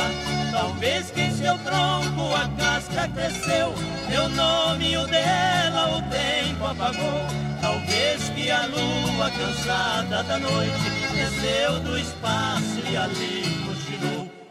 Talvez 0.52 1.12
que 1.12 1.22
em 1.22 1.32
seu 1.32 1.58
tronco 1.60 2.36
a 2.36 2.48
casca 2.58 3.08
cresceu, 3.10 3.74
meu 4.10 4.28
nome 4.30 4.92
e 4.92 4.98
o 4.98 5.06
dela 5.06 5.98
o 5.98 6.02
tempo 6.10 6.66
apagou. 6.66 7.28
Talvez 7.62 8.30
que 8.30 8.50
a 8.50 8.66
lua 8.66 9.30
cansada 9.32 10.24
da 10.24 10.40
noite 10.40 10.90
desceu 11.14 11.80
do 11.82 11.98
espaço 11.98 12.82
e 12.90 12.98
ali. 12.98 13.59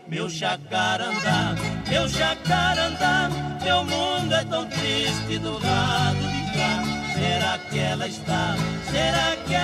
Meu 0.08 0.26
jacarandá, 0.26 1.54
meu 1.86 2.08
jacarandá, 2.08 3.28
meu 3.62 3.84
mundo 3.84 4.34
é 4.34 4.42
tão 4.44 4.64
triste 4.66 5.38
do 5.38 5.52
lado 5.52 6.16
de 6.16 6.52
cá. 6.56 6.82
Será 7.12 7.58
que 7.58 7.78
ela 7.78 8.08
está? 8.08 8.56
Será 8.90 9.36
que 9.46 9.54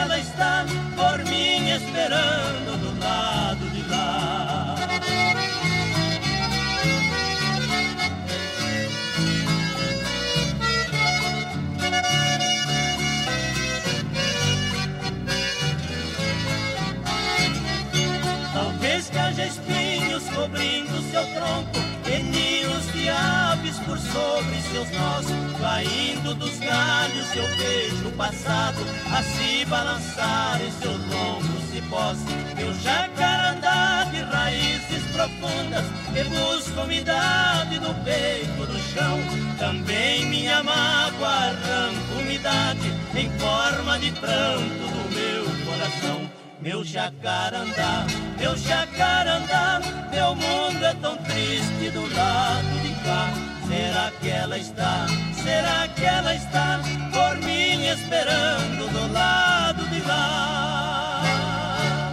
seus 24.85 24.91
nós. 24.91 25.27
Caindo 25.61 26.35
dos 26.35 26.59
galhos 26.59 27.35
eu 27.35 27.47
vejo 27.57 28.09
o 28.09 28.13
passado 28.13 28.79
a 29.13 29.23
se 29.23 29.65
balançar 29.65 30.61
em 30.61 30.71
seus 30.73 30.99
longos 31.07 31.63
cipós. 31.73 32.19
Meu 32.57 32.73
jacarandá 32.75 34.05
de 34.11 34.21
raízes 34.23 35.05
profundas 35.13 35.85
que 36.13 36.25
busca 36.25 36.83
umidade 36.83 37.79
no 37.81 37.95
peito 38.05 38.67
do 38.67 38.79
chão. 38.93 39.19
Também 39.59 40.27
minha 40.27 40.63
mágoa 40.63 41.29
arranca 41.29 42.15
umidade 42.21 42.93
em 43.15 43.31
forma 43.39 43.99
de 43.99 44.11
pranto 44.13 44.61
do 44.61 45.15
meu 45.15 45.45
coração. 45.67 46.31
Meu 46.61 46.85
jacarandá, 46.85 48.07
meu 48.39 48.57
jacarandá, 48.57 49.81
meu 50.11 50.35
mundo 50.35 50.85
é 50.85 50.95
tão 50.95 51.17
triste 51.19 51.91
do 51.91 52.01
lado 52.15 52.83
de 52.83 52.95
cá. 53.05 53.54
Será 53.75 54.13
que 54.21 54.29
ela 54.29 54.57
está? 54.57 55.07
Será 55.33 55.89
que 55.89 56.05
ela 56.05 56.33
está 56.33 56.81
por 57.13 57.37
mim 57.45 57.85
esperando 57.89 58.89
do 58.93 59.13
lado 59.13 59.85
de 59.89 60.01
lá? 60.07 61.23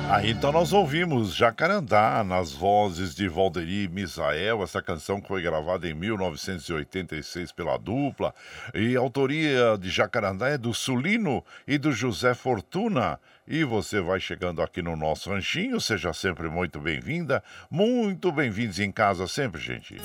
Aí 0.10 0.32
então 0.32 0.52
nós 0.52 0.74
ouvimos 0.74 1.36
Jacarandá 1.36 2.24
nas 2.24 2.52
vozes 2.52 3.14
de 3.14 3.28
Valderi 3.28 3.88
Misael, 3.88 4.64
essa 4.64 4.82
canção 4.82 5.22
que 5.22 5.28
foi 5.28 5.44
gravada 5.44 5.88
em 5.88 5.94
1986 5.94 7.52
pela 7.52 7.78
dupla, 7.78 8.34
e 8.74 8.98
a 8.98 9.00
autoria 9.00 9.78
de 9.80 9.92
Jacarandá 9.92 10.48
é 10.48 10.58
do 10.58 10.74
Sulino 10.74 11.46
e 11.68 11.78
do 11.78 11.92
José 11.92 12.34
Fortuna. 12.34 13.20
E 13.48 13.64
você 13.64 14.02
vai 14.02 14.20
chegando 14.20 14.64
aqui 14.64 14.82
no 14.82 14.96
nosso 14.96 15.30
ranchinho, 15.30 15.80
seja 15.80 16.12
sempre 16.12 16.50
muito 16.50 16.80
bem-vinda, 16.80 17.44
muito 17.70 18.32
bem-vindos 18.32 18.80
em 18.80 18.92
casa 18.92 19.28
sempre, 19.28 19.62
gente. 19.62 20.02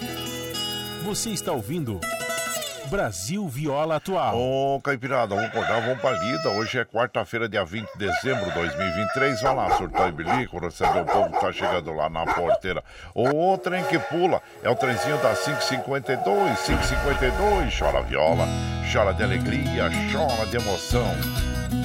Você 1.07 1.31
está 1.31 1.53
ouvindo 1.53 2.01
Brasil 2.87 3.47
Viola 3.49 3.97
Atual. 3.97 4.39
Ô, 4.39 4.81
Caipirada, 4.81 5.35
vamos 5.35 5.51
acordar, 5.51 5.81
vamos 5.81 6.01
pra 6.01 6.13
lida. 6.13 6.51
Hoje 6.51 6.79
é 6.79 6.85
quarta-feira, 6.85 7.49
dia 7.49 7.65
20 7.65 7.87
de 7.93 7.99
dezembro 7.99 8.45
de 8.47 8.53
2023. 8.53 9.43
Vai 9.43 9.55
lá, 9.55 9.77
surtar 9.77 10.09
e 10.09 10.13
bilico, 10.13 10.59
receber 10.59 11.01
o 11.01 11.05
povo 11.05 11.33
que 11.33 11.41
tá 11.41 11.53
chegando 11.53 11.93
lá 11.93 12.09
na 12.09 12.25
porteira. 12.25 12.83
O 13.15 13.59
trem 13.59 13.85
que 13.85 13.99
pula 13.99 14.41
é 14.63 14.71
o 14.71 14.77
trenzinho 14.77 15.17
da 15.19 15.35
552, 15.35 16.61
552. 16.61 17.79
Chora 17.79 18.03
viola, 18.03 18.47
chora 18.93 19.13
de 19.13 19.23
alegria, 19.23 19.91
chora 20.13 20.47
de 20.47 20.57
emoção. 20.57 21.07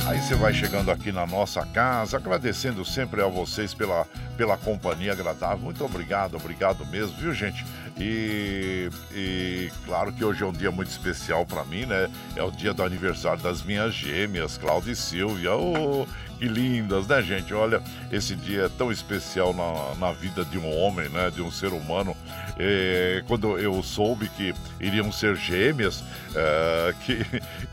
Aí 0.07 0.19
você 0.19 0.35
vai 0.35 0.53
chegando 0.53 0.91
aqui 0.91 1.11
na 1.11 1.25
nossa 1.25 1.65
casa, 1.65 2.17
agradecendo 2.17 2.83
sempre 2.85 3.21
a 3.21 3.27
vocês 3.27 3.73
pela, 3.73 4.05
pela 4.37 4.57
companhia 4.57 5.11
agradável. 5.11 5.59
Muito 5.59 5.83
obrigado, 5.83 6.35
obrigado 6.35 6.85
mesmo, 6.85 7.15
viu, 7.17 7.33
gente? 7.33 7.65
E, 7.97 8.89
e 9.13 9.71
claro 9.85 10.11
que 10.11 10.23
hoje 10.23 10.43
é 10.43 10.45
um 10.45 10.51
dia 10.51 10.71
muito 10.71 10.90
especial 10.91 11.45
para 11.45 11.63
mim, 11.63 11.85
né? 11.85 12.09
É 12.35 12.43
o 12.43 12.51
dia 12.51 12.73
do 12.73 12.83
aniversário 12.83 13.41
das 13.41 13.63
minhas 13.63 13.93
gêmeas, 13.93 14.57
Cláudia 14.57 14.91
e 14.91 14.95
Silvia. 14.95 15.55
Oh, 15.55 16.05
que 16.41 16.47
lindas, 16.47 17.05
né, 17.05 17.21
gente? 17.21 17.53
Olha, 17.53 17.83
esse 18.11 18.35
dia 18.35 18.63
é 18.63 18.69
tão 18.69 18.91
especial 18.91 19.53
na, 19.53 20.07
na 20.07 20.11
vida 20.11 20.43
de 20.43 20.57
um 20.57 20.75
homem, 20.75 21.07
né? 21.09 21.29
De 21.29 21.39
um 21.39 21.51
ser 21.51 21.67
humano. 21.67 22.17
É, 22.57 23.23
quando 23.27 23.59
eu 23.59 23.81
soube 23.83 24.27
que 24.29 24.51
iriam 24.79 25.11
ser 25.11 25.35
gêmeas, 25.35 26.03
é, 26.35 26.95
que, 27.05 27.23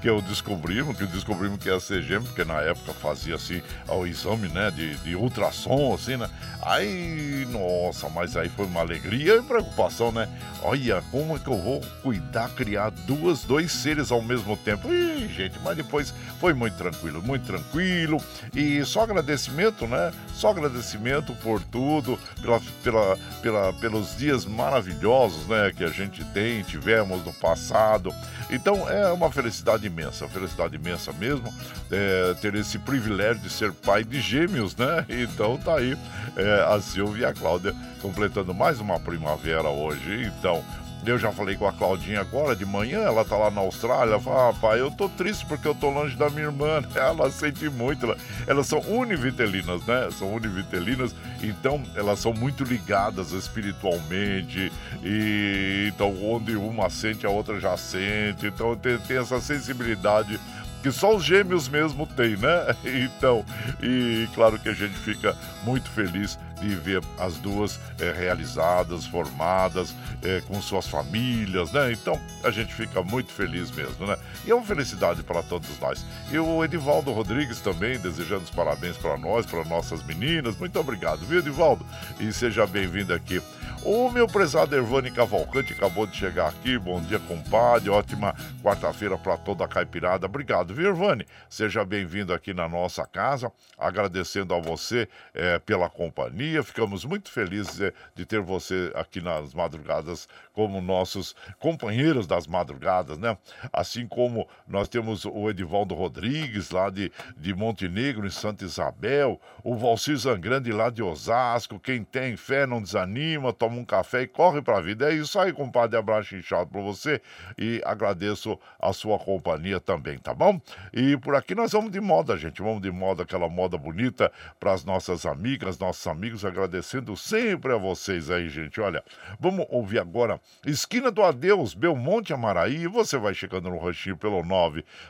que 0.03 0.09
eu 0.11 0.21
descobrimos, 0.21 0.99
que 0.99 1.07
descobrimos 1.07 1.59
que 1.59 1.71
ia 1.71 1.81
ser 1.81 2.03
gêmeo, 2.03 2.25
porque 2.25 2.45
na 2.45 2.61
época 2.61 2.93
fazia 2.93 3.37
assim 3.37 3.63
o 3.89 4.07
exame, 4.07 4.49
né? 4.49 4.71
De, 4.71 4.97
de 4.97 5.17
ultrassom, 5.17 5.95
assim, 5.95 6.19
né? 6.19 6.29
Aí, 6.61 7.49
nossa, 7.51 8.11
mas 8.11 8.37
aí 8.37 8.51
foi 8.51 8.67
uma 8.67 8.81
alegria 8.81 9.37
e 9.37 9.43
preocupação, 9.43 10.13
né? 10.13 10.29
Olha, 10.63 11.03
como 11.11 11.37
é 11.37 11.39
que 11.39 11.49
eu 11.49 11.57
vou 11.57 11.81
cuidar, 12.03 12.51
criar 12.51 12.91
duas, 12.91 13.45
dois 13.45 13.73
seres 13.73 14.13
ao 14.13 14.21
mesmo 14.21 14.59
tempo? 14.59 14.93
Ih, 14.93 15.27
gente, 15.29 15.59
mas 15.65 15.75
depois 15.75 16.13
foi 16.39 16.53
muito 16.53 16.77
tranquilo, 16.77 17.23
muito 17.23 17.47
tranquilo. 17.47 18.23
E 18.59 18.85
só 18.85 19.03
agradecimento, 19.03 19.87
né? 19.87 20.13
Só 20.35 20.51
agradecimento 20.51 21.33
por 21.35 21.63
tudo, 21.63 22.19
pela, 22.43 22.61
pela, 22.83 23.19
pela, 23.41 23.73
pelos 23.75 24.17
dias 24.17 24.45
maravilhosos, 24.45 25.47
né? 25.47 25.73
Que 25.77 25.85
a 25.85 25.91
gente 25.91 26.25
tem, 26.25 26.65
tivemos 26.65 27.25
no 27.25 27.33
passado. 27.33 28.13
Então 28.51 28.91
é 28.91 29.13
uma 29.13 29.31
felicidade 29.31 29.87
imensa, 29.87 30.27
felicidade 30.27 30.75
imensa 30.75 31.13
mesmo, 31.13 31.55
é, 31.89 32.35
ter 32.41 32.57
esse 32.57 32.81
privilégio 32.81 33.41
de 33.43 33.49
ser 33.49 33.73
pai 33.73 34.03
de 34.03 34.21
gêmeos, 34.21 34.75
né? 34.75 35.07
Então 35.29 35.57
tá 35.57 35.77
aí 35.77 35.97
é, 36.37 36.75
a 36.75 36.81
Silvia 36.81 37.27
e 37.27 37.31
a 37.31 37.33
Cláudia 37.33 37.73
completando 38.03 38.53
mais 38.53 38.81
uma 38.81 38.99
primavera 38.99 39.69
hoje. 39.69 40.33
Então, 40.37 40.65
eu 41.07 41.19
já 41.19 41.33
falei 41.33 41.57
com 41.57 41.67
a 41.67 41.73
Claudinha 41.73 42.21
agora 42.21 42.55
de 42.55 42.67
manhã, 42.67 43.01
ela 43.01 43.25
tá 43.25 43.37
lá 43.37 43.51
na 43.51 43.61
Austrália, 43.61 44.19
fala, 44.19 44.51
ah, 44.51 44.53
pai, 44.53 44.81
eu 44.81 44.91
tô 44.91 45.09
triste 45.09 45.47
porque 45.47 45.67
eu 45.67 45.75
tô 45.75 45.91
longe 45.91 46.17
da 46.17 46.29
minha 46.29 46.47
irmã. 46.47 46.83
Ela 46.95 47.31
sente 47.31 47.69
muito, 47.69 48.05
ela, 48.07 48.17
elas 48.47 48.67
são 48.67 48.81
univitelinas, 48.81 49.85
né? 49.87 50.09
São 50.11 50.35
univitelinas, 50.35 51.15
então 51.43 51.83
elas 51.95 52.19
são 52.19 52.33
muito 52.33 52.65
ligadas 52.65 53.33
espiritualmente, 53.33 54.73
e 55.03 55.91
então 55.93 56.15
onde 56.23 56.57
uma 56.57 56.91
sente, 56.91 57.27
a 57.27 57.31
outra 57.31 57.61
já 57.61 57.77
sente, 57.77 58.47
então 58.47 58.77
tem, 58.77 58.99
tem 58.99 59.19
essa 59.19 59.41
sensibilidade 59.41 60.39
que 60.83 60.93
só 60.93 61.15
os 61.17 61.25
gêmeos 61.25 61.69
mesmo 61.69 62.07
têm, 62.07 62.37
né? 62.37 62.77
Então, 63.19 63.45
e 63.83 64.29
claro 64.35 64.59
que 64.59 64.69
a 64.69 64.73
gente 64.73 64.95
fica 64.95 65.37
muito 65.65 65.89
feliz 65.91 66.39
de 66.61 66.75
ver 66.75 67.03
as 67.19 67.37
duas 67.37 67.79
é, 68.01 68.13
realizadas, 68.13 69.07
formadas, 69.07 69.95
é, 70.23 70.41
com 70.43 70.61
suas 70.61 70.87
famílias, 70.87 71.73
né? 71.73 71.93
Então 71.93 72.21
a 72.45 72.51
gente 72.51 72.75
fica 72.75 73.03
muito 73.03 73.33
feliz 73.33 73.71
mesmo, 73.71 74.07
né? 74.07 74.17
E 74.45 74.51
é 74.51 74.55
uma 74.55 74.65
felicidade 74.65 75.23
para 75.23 75.43
todos 75.43 75.69
nós. 75.81 76.05
E 76.31 76.39
o 76.39 76.65
Edivaldo 76.65 77.13
Rodrigues 77.13 77.61
também 77.61 77.99
desejando 77.99 78.45
os 78.45 78.51
parabéns 78.51 78.97
para 78.97 79.17
nós, 79.17 79.47
para 79.47 79.65
nossas 79.65 80.03
meninas. 80.05 80.57
Muito 80.57 80.79
obrigado, 80.79 81.21
viu, 81.27 81.39
Edivaldo? 81.39 81.85
E 82.21 82.33
seja 82.33 82.67
bem-vindo 82.67 83.15
aqui. 83.15 83.41
O 83.85 84.11
meu 84.11 84.27
prezado 84.27 84.75
Ervani 84.75 85.11
Cavalcante 85.11 85.73
acabou 85.73 86.07
de 86.07 86.17
chegar 86.17 86.49
aqui. 86.49 86.77
Bom 86.77 87.01
dia, 87.01 87.19
compadre. 87.21 87.89
Ótima 87.89 88.35
quarta-feira 88.63 89.17
para 89.17 89.37
toda 89.37 89.65
a 89.65 89.69
caipirada. 89.69 90.27
Obrigado, 90.27 90.75
viu, 90.75 90.89
Ervani? 90.89 91.25
Seja 91.49 91.85
bem-vindo 91.85 92.35
aqui 92.35 92.53
na 92.53 92.69
nossa 92.69 93.07
casa. 93.07 93.53
Agradecendo 93.79 94.53
a 94.53 94.61
você 94.61 95.09
é, 95.33 95.59
pela 95.61 95.89
companhia. 95.89 96.48
Ficamos 96.63 97.05
muito 97.05 97.31
felizes 97.31 97.81
é, 97.81 97.93
de 98.15 98.25
ter 98.25 98.41
você 98.41 98.91
aqui 98.95 99.21
nas 99.21 99.55
madrugadas 99.55 100.29
como 100.53 100.81
nossos 100.81 101.35
companheiros 101.59 102.27
das 102.27 102.47
madrugadas, 102.47 103.19
né? 103.19 103.37
Assim 103.73 104.07
como 104.07 104.49
nós 104.67 104.89
temos 104.89 105.25
o 105.25 105.49
Edivaldo 105.49 105.95
Rodrigues, 105.95 106.71
lá 106.71 106.91
de, 106.91 107.13
de 107.37 107.55
Montenegro, 107.55 108.27
em 108.27 108.31
Santa 108.31 108.65
Isabel, 108.65 109.41
o 109.63 109.77
Valcir 109.77 110.17
Zangrande, 110.17 110.73
lá 110.73 110.91
de 110.91 111.03
Osasco. 111.03 111.79
Quem 111.79 112.03
tem 112.03 112.37
fé 112.37 112.67
não 112.67 112.83
desanima, 112.83 113.53
toma 113.53 113.77
um 113.77 113.85
café 113.85 114.23
e 114.23 114.27
corre 114.27 114.61
pra 114.61 114.81
vida. 114.81 115.11
É 115.11 115.15
isso 115.15 115.39
aí, 115.39 115.53
compadre. 115.53 115.97
Abraço 115.97 116.37
inchado 116.37 116.71
pra 116.71 116.81
você 116.81 117.21
e 117.57 117.81
agradeço 117.85 118.59
a 118.81 118.93
sua 118.93 119.19
companhia 119.19 119.81
também, 119.81 120.19
tá 120.19 120.35
bom? 120.35 120.61
E 120.93 121.17
por 121.17 121.35
aqui 121.35 121.55
nós 121.55 121.73
vamos 121.73 121.91
de 121.91 122.01
moda, 122.01 122.37
gente. 122.37 122.63
Vamos 122.63 122.83
de 122.83 122.91
moda, 122.91 123.23
aquela 123.23 123.49
moda 123.49 123.77
bonita 123.79 124.31
para 124.59 124.73
as 124.73 124.85
nossas 124.85 125.25
amigas, 125.27 125.79
nossos 125.79 126.07
amigos, 126.07 126.38
agradecendo 126.45 127.17
sempre 127.17 127.73
a 127.73 127.77
vocês 127.77 128.31
aí, 128.31 128.49
gente. 128.49 128.81
Olha, 128.81 129.03
vamos 129.39 129.67
ouvir 129.69 129.99
agora 129.99 130.41
Esquina 130.67 131.11
do 131.11 131.23
Adeus, 131.23 131.75
Belmonte 131.75 132.33
Amaraí. 132.33 132.87
Você 132.87 133.19
vai 133.19 133.35
chegando 133.35 133.69
no 133.71 133.79
ranchinho 133.79 134.17
pelo 134.17 134.43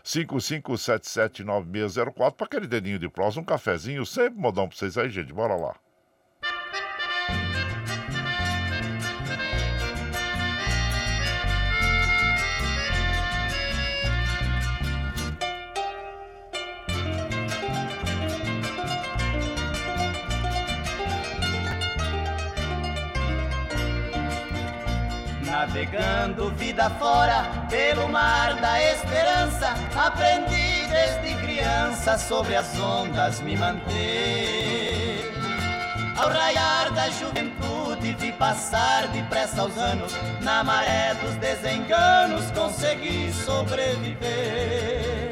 955779604 0.04 2.32
para 2.32 2.46
aquele 2.46 2.66
dedinho 2.66 2.98
de 2.98 3.08
prós, 3.08 3.36
um 3.36 3.44
cafezinho, 3.44 4.04
sempre 4.06 4.40
modão 4.40 4.68
para 4.68 4.76
vocês 4.76 4.98
aí, 4.98 5.10
gente. 5.10 5.32
Bora 5.32 5.56
lá. 5.56 5.76
Navegando 25.78 26.50
vida 26.56 26.90
fora 26.90 27.44
pelo 27.70 28.08
mar 28.08 28.56
da 28.56 28.82
esperança, 28.82 29.74
aprendi 29.96 30.88
desde 30.88 31.40
criança 31.40 32.18
sobre 32.18 32.56
as 32.56 32.76
ondas 32.80 33.40
me 33.42 33.56
manter. 33.56 35.32
Ao 36.16 36.28
raiar 36.28 36.90
da 36.90 37.08
juventude 37.10 38.12
vi 38.18 38.32
passar 38.32 39.06
depressa 39.06 39.62
os 39.62 39.78
anos, 39.78 40.12
na 40.42 40.64
maré 40.64 41.14
dos 41.14 41.36
desenganos 41.36 42.50
consegui 42.50 43.32
sobreviver. 43.32 45.27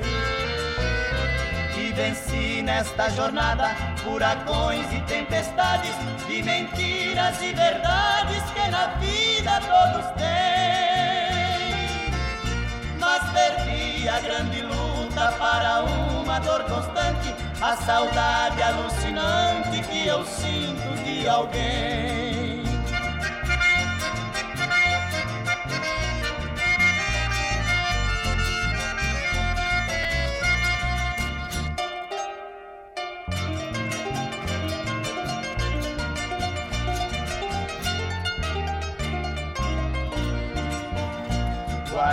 Venci 1.96 2.60
nesta 2.60 3.08
jornada 3.08 3.74
furacões 4.04 4.84
e 4.92 5.00
tempestades, 5.06 5.94
de 6.28 6.42
mentiras 6.42 7.40
e 7.40 7.54
verdades 7.54 8.42
que 8.52 8.68
na 8.70 8.88
vida 9.00 9.58
todos 9.62 10.06
têm. 10.18 10.26
Mas 13.00 13.22
perdi 13.30 14.06
a 14.10 14.20
grande 14.20 14.60
luta 14.60 15.32
para 15.38 15.84
uma 15.84 16.38
dor 16.40 16.64
constante, 16.64 17.34
a 17.62 17.74
saudade 17.76 18.62
alucinante 18.62 19.80
que 19.88 20.06
eu 20.06 20.22
sinto 20.26 21.02
de 21.02 21.26
alguém. 21.26 22.25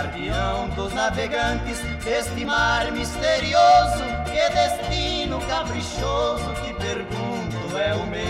Guardião 0.04 0.68
dos 0.70 0.92
navegantes 0.92 1.78
deste 2.04 2.44
mar 2.44 2.92
misterioso. 2.92 4.04
Que 4.26 4.50
destino 4.52 5.40
caprichoso, 5.46 6.52
que 6.62 6.74
pergunto 6.74 7.78
é 7.78 7.94
o 7.94 8.06
meu. 8.06 8.24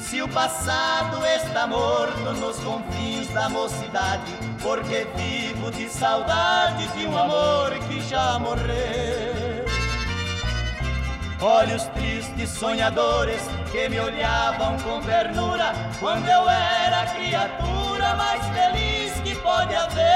Se 0.00 0.22
o 0.22 0.28
passado 0.28 1.24
está 1.24 1.66
morto 1.66 2.32
nos 2.34 2.58
confins 2.58 3.28
da 3.28 3.48
mocidade, 3.48 4.32
porque 4.60 5.06
vivo 5.14 5.70
de 5.70 5.88
saudade 5.88 6.88
de 6.88 7.06
um 7.06 7.16
amor 7.16 7.70
que 7.88 8.00
já 8.08 8.38
morreu. 8.38 9.66
Olhos 11.40 11.84
tristes, 11.88 12.48
sonhadores, 12.48 13.42
que 13.70 13.88
me 13.90 14.00
olhavam 14.00 14.78
com 14.78 15.02
ternura 15.02 15.74
quando 16.00 16.26
eu 16.26 16.48
era 16.48 17.06
criatura 17.14 18.14
mais 18.16 18.42
feliz 18.46 18.95
pode 19.56 19.74
haver. 19.74 20.06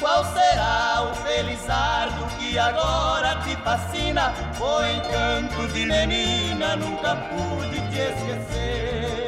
Qual 0.00 0.24
será 0.24 1.02
o 1.10 1.14
felizardo 1.14 2.26
que 2.38 2.58
agora 2.58 3.36
te 3.44 3.54
fascina? 3.56 4.32
O 4.60 4.82
encanto 4.82 5.68
de 5.72 5.86
menina 5.86 6.76
nunca 6.76 7.16
pude 7.30 7.80
te 7.90 8.00
esquecer. 8.12 9.21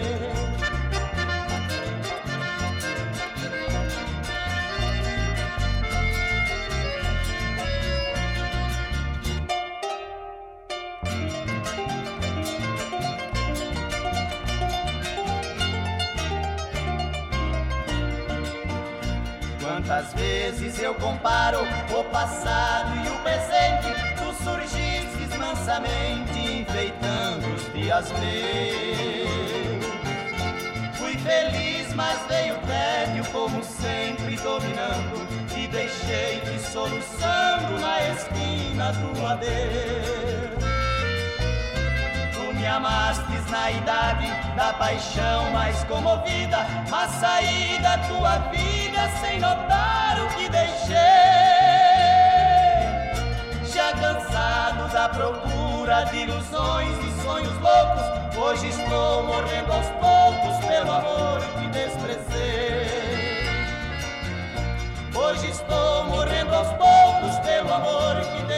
Vezes 20.59 20.81
eu 20.81 20.95
comparo 20.95 21.59
o 21.63 22.05
passado 22.05 22.91
e 23.05 23.09
o 23.09 23.19
presente, 23.23 23.89
tu 24.17 24.33
surgistes 24.45 25.37
mansamente 25.37 26.39
enfeitando 26.39 27.47
os 27.55 27.73
dias 27.73 28.13
meus. 28.13 29.85
Fui 30.97 31.17
feliz, 31.19 31.93
mas 31.95 32.21
veio 32.29 32.57
tédio 32.67 33.25
como 33.33 33.63
sempre 33.65 34.37
dominando 34.37 35.27
e 35.57 35.67
deixei-te 35.67 36.59
soluçando 36.61 37.81
na 37.81 38.09
esquina 38.11 38.93
do 38.93 39.27
adeus 39.27 40.34
amastes 42.75 43.51
na 43.51 43.71
idade 43.71 44.27
da 44.57 44.73
paixão 44.73 45.51
mais 45.53 45.85
comovida, 45.85 46.67
mas 46.91 47.11
saí 47.13 47.79
da 47.81 47.99
tua 47.99 48.39
vida 48.51 49.09
sem 49.21 49.39
notar 49.39 50.19
o 50.21 50.29
que 50.35 50.49
deixei. 50.49 50.95
Já 53.73 53.93
cansado 53.93 54.93
da 54.93 55.09
procura 55.09 56.05
de 56.05 56.17
ilusões 56.19 56.97
e 57.05 57.23
sonhos 57.23 57.57
loucos, 57.61 58.37
hoje 58.37 58.69
estou 58.69 59.23
morrendo 59.23 59.73
aos 59.73 59.87
poucos 59.87 60.67
pelo 60.67 60.93
amor 60.93 61.41
que 61.59 61.69
desprezei. 61.69 62.25
Hoje 65.15 65.49
estou 65.49 66.05
morrendo 66.07 66.55
aos 66.55 66.69
poucos 66.69 67.39
pelo 67.47 67.73
amor 67.73 68.17
que 68.17 68.43
desprezei. 68.43 68.54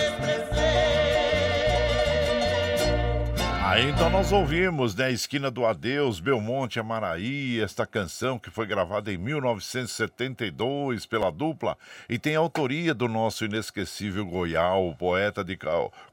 Aí 3.76 3.90
então 3.90 4.08
nós 4.08 4.32
ouvimos, 4.32 4.94
né, 4.94 5.12
Esquina 5.12 5.50
do 5.50 5.66
Adeus, 5.66 6.18
Belmonte 6.18 6.80
Amaraí, 6.80 7.60
esta 7.60 7.86
canção 7.86 8.38
que 8.38 8.48
foi 8.48 8.66
gravada 8.66 9.12
em 9.12 9.18
1972 9.18 11.04
pela 11.04 11.30
dupla 11.30 11.76
e 12.08 12.18
tem 12.18 12.34
autoria 12.34 12.94
do 12.94 13.06
nosso 13.06 13.44
inesquecível 13.44 14.24
Goial, 14.24 14.96
poeta 14.98 15.44
de 15.44 15.58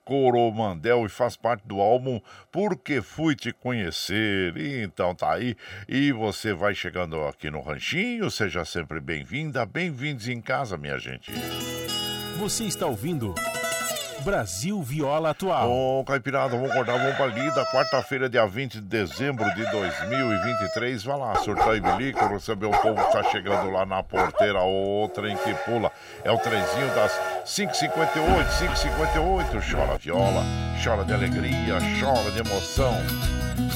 Coromandel 0.03 1.05
e 1.05 1.09
faz 1.09 1.37
parte 1.37 1.65
do 1.65 1.79
álbum 1.79 2.19
Porque 2.51 3.01
Fui 3.01 3.33
Te 3.33 3.53
Conhecer. 3.53 4.57
E 4.57 4.83
então 4.83 5.15
tá 5.15 5.31
aí, 5.31 5.55
e 5.87 6.11
você 6.11 6.53
vai 6.53 6.75
chegando 6.75 7.23
aqui 7.23 7.49
no 7.49 7.61
Ranchinho, 7.61 8.29
seja 8.29 8.65
sempre 8.65 8.99
bem-vinda, 8.99 9.65
bem-vindos 9.65 10.27
em 10.27 10.41
casa, 10.41 10.75
minha 10.75 10.99
gente. 10.99 11.31
Você 12.37 12.65
está 12.65 12.85
ouvindo... 12.85 13.33
Brasil 14.23 14.81
Viola 14.81 15.31
Atual. 15.31 15.69
Ô, 15.69 16.03
Caipirada, 16.05 16.55
vamos 16.55 16.71
acordar, 16.71 16.97
vamos 16.97 17.15
pra 17.17 17.25
lida. 17.27 17.65
Quarta-feira, 17.65 18.29
dia 18.29 18.47
20 18.47 18.75
de 18.75 18.81
dezembro 18.81 19.43
de 19.53 19.69
2023. 19.69 21.03
Vai 21.03 21.17
lá, 21.17 21.35
surtar 21.35 21.75
e 21.75 21.81
bilico, 21.81 22.25
receber 22.27 22.67
o 22.67 22.71
povo 22.71 23.05
que 23.05 23.11
tá 23.11 23.23
chegando 23.23 23.69
lá 23.69 23.85
na 23.85 24.01
porteira. 24.01 24.61
O 24.61 25.09
trem 25.13 25.35
que 25.35 25.53
pula. 25.65 25.91
É 26.23 26.31
o 26.31 26.37
trenzinho 26.37 26.87
das 26.95 27.11
5h58, 27.45 28.47
5h58. 28.59 29.71
Chora 29.71 29.97
viola, 29.97 30.43
chora 30.81 31.03
de 31.03 31.13
alegria, 31.13 31.77
chora 31.99 32.31
de 32.31 32.39
emoção. 32.39 32.93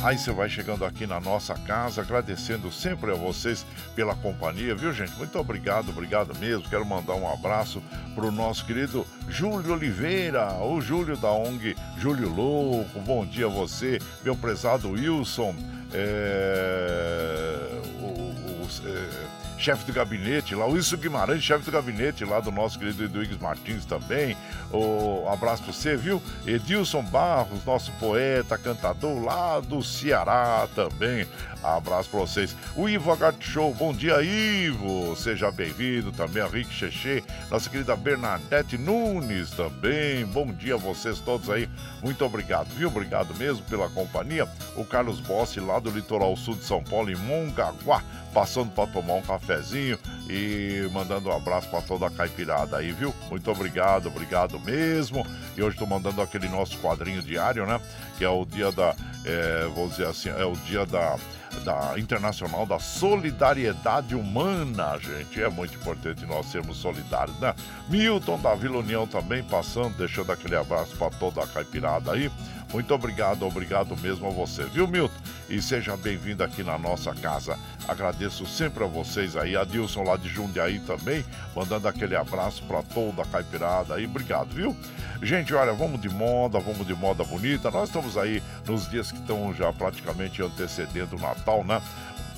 Aí 0.04 0.18
você 0.18 0.32
vai 0.32 0.50
chegando 0.50 0.86
aqui 0.86 1.06
na 1.06 1.20
nossa 1.20 1.54
casa, 1.54 2.02
agradecendo 2.02 2.72
sempre 2.72 3.12
a 3.12 3.16
vocês 3.16 3.66
pela 3.96 4.16
companhia, 4.16 4.76
viu, 4.76 4.94
gente? 4.94 5.16
Muito 5.18 5.38
obrigado, 5.38 5.90
obrigado 5.90 6.36
mesmo. 6.38 6.70
Quero 6.70 6.86
mandar 6.86 7.14
um 7.16 7.32
abraço 7.32 7.82
pro 8.16 8.32
nosso 8.32 8.66
querido 8.66 9.06
Júlio 9.28 9.74
Oliveira, 9.74 10.37
o 10.62 10.80
Júlio 10.82 11.18
da 11.18 11.32
ONG 11.32 11.76
Júlio 11.98 12.30
Louco. 12.30 13.00
Bom 13.00 13.26
dia 13.26 13.46
a 13.46 13.50
você, 13.50 14.00
meu 14.24 14.36
prezado 14.36 14.92
Wilson. 14.92 15.56
É... 15.94 17.82
O, 18.00 18.06
o, 18.06 18.68
é 18.86 19.37
chefe 19.58 19.86
do 19.86 19.94
gabinete 19.94 20.54
lá, 20.56 20.66
o 20.66 20.72
Wilson 20.72 20.98
Guimarães, 20.98 21.44
chefe 21.44 21.66
do 21.66 21.72
gabinete 21.72 22.24
lá 22.24 22.40
do 22.40 22.52
nosso 22.52 22.78
querido 22.78 23.04
Eduígues 23.04 23.38
Martins 23.40 23.86
também. 23.86 24.38
Um 24.72 25.32
abraço 25.32 25.64
pra 25.64 25.74
você, 25.74 25.96
viu? 25.98 26.22
Edilson 26.46 27.04
Barros, 27.04 27.66
nosso 27.66 27.92
poeta, 27.94 28.58
cantador 28.58 29.24
lá 29.24 29.60
do 29.60 29.84
Ceará 29.84 30.68
também. 30.76 31.28
Abraço 31.64 32.10
pra 32.10 32.20
vocês. 32.20 32.56
O 32.76 32.88
Ivo 32.88 33.12
Agart 33.12 33.42
Show, 33.42 33.74
bom 33.74 33.92
dia, 33.92 34.22
Ivo. 34.22 35.16
Seja 35.16 35.52
bem-vindo 35.52 36.12
também. 36.12 36.42
A 36.44 36.48
Rick 36.48 36.72
Cheche, 36.72 37.24
nossa 37.50 37.70
querida 37.70 37.96
Bernadette 37.96 38.78
Nunes 38.78 39.50
também. 39.52 40.26
Bom 40.28 40.52
dia 40.54 40.76
a 40.76 40.78
vocês 40.78 41.20
todos 41.20 41.50
aí. 41.50 41.68
Muito 42.04 42.24
obrigado, 42.24 42.68
viu? 42.76 42.88
Obrigado 42.90 43.34
mesmo 43.36 43.64
pela 43.66 43.90
companhia. 43.90 44.48
O 44.76 44.86
Carlos 44.86 45.20
Bossi, 45.20 45.60
lá 45.60 45.80
do 45.80 45.90
litoral 45.90 46.38
sul 46.38 46.56
de 46.56 46.64
São 46.64 46.84
Paulo, 46.84 47.10
em 47.10 47.16
Mongaguá 47.16 48.04
passando 48.38 48.70
para 48.70 48.86
tomar 48.86 49.16
um 49.16 49.22
cafezinho 49.24 49.98
e 50.30 50.88
mandando 50.94 51.28
um 51.30 51.36
abraço 51.36 51.68
para 51.70 51.82
toda 51.82 52.06
a 52.06 52.12
caipirada 52.12 52.78
aí, 52.78 52.92
viu? 52.92 53.12
Muito 53.32 53.50
obrigado, 53.50 54.10
obrigado 54.10 54.60
mesmo. 54.60 55.26
E 55.58 55.64
hoje 55.64 55.74
estou 55.74 55.88
mandando 55.88 56.22
aquele 56.22 56.48
nosso 56.48 56.78
quadrinho 56.78 57.20
diário, 57.24 57.66
né? 57.66 57.82
Que 58.16 58.24
é 58.24 58.30
o 58.30 58.46
dia 58.46 58.72
da, 58.72 58.96
é, 59.26 59.68
vou 59.74 59.90
dizer 59.90 60.06
assim, 60.06 60.30
é 60.30 60.46
o 60.46 60.56
dia 60.56 60.86
da 60.86 61.18
da 61.64 61.98
Internacional 61.98 62.68
da 62.68 62.78
Solidariedade 62.78 64.14
Humana, 64.14 65.00
gente. 65.00 65.42
É 65.42 65.50
muito 65.50 65.76
importante 65.76 66.24
nós 66.26 66.46
sermos 66.48 66.78
solidários, 66.78 67.40
né? 67.40 67.56
Milton 67.90 68.40
da 68.40 68.54
Vila 68.54 68.78
União 68.78 69.08
também 69.08 69.44
passando, 69.44 69.98
deixando 69.98 70.32
aquele 70.32 70.56
abraço 70.56 70.96
para 70.98 71.10
toda 71.10 71.44
a 71.44 71.48
caipirada 71.48 72.12
aí. 72.12 72.30
Muito 72.72 72.94
obrigado, 72.94 73.46
obrigado 73.46 73.96
mesmo 73.98 74.28
a 74.28 74.30
você, 74.30 74.66
viu, 74.66 74.88
Milton? 74.88 75.16
E 75.50 75.62
seja 75.62 75.96
bem-vindo 75.96 76.44
aqui 76.44 76.64
na 76.64 76.78
nossa 76.78 77.16
casa. 77.16 77.58
Agradeço 77.88 78.46
sempre 78.46 78.84
a 78.84 78.88
vocês 78.88 79.38
aí, 79.38 79.56
a 79.56 79.64
Dilson 79.64 80.04
lá 80.04 80.18
de 80.18 80.28
Jundiaí 80.28 80.80
também, 80.82 81.24
mandando 81.56 81.88
aquele 81.88 82.16
abraço 82.16 82.62
para 82.64 82.84
toda 82.84 83.22
a 83.22 83.26
caipirada 83.26 83.96
aí. 83.96 84.06
Obrigado, 84.06 84.50
viu? 84.50 84.76
Gente, 85.24 85.54
olha, 85.54 85.72
vamos 85.72 86.02
de 86.02 86.10
moda, 86.10 86.60
vamos 86.60 86.86
de 86.86 86.94
moda 86.94 87.24
bonita. 87.24 87.72
Nós 87.72 87.88
estamos 87.88 88.18
aí 88.18 88.44
nos 88.68 88.90
dias 88.90 89.14
que 89.14 89.20
estão 89.20 89.54
já 89.54 89.72
praticamente 89.72 90.44
antecedendo 90.44 91.16
o 91.16 91.20
Natal, 91.20 91.64
né? 91.64 91.82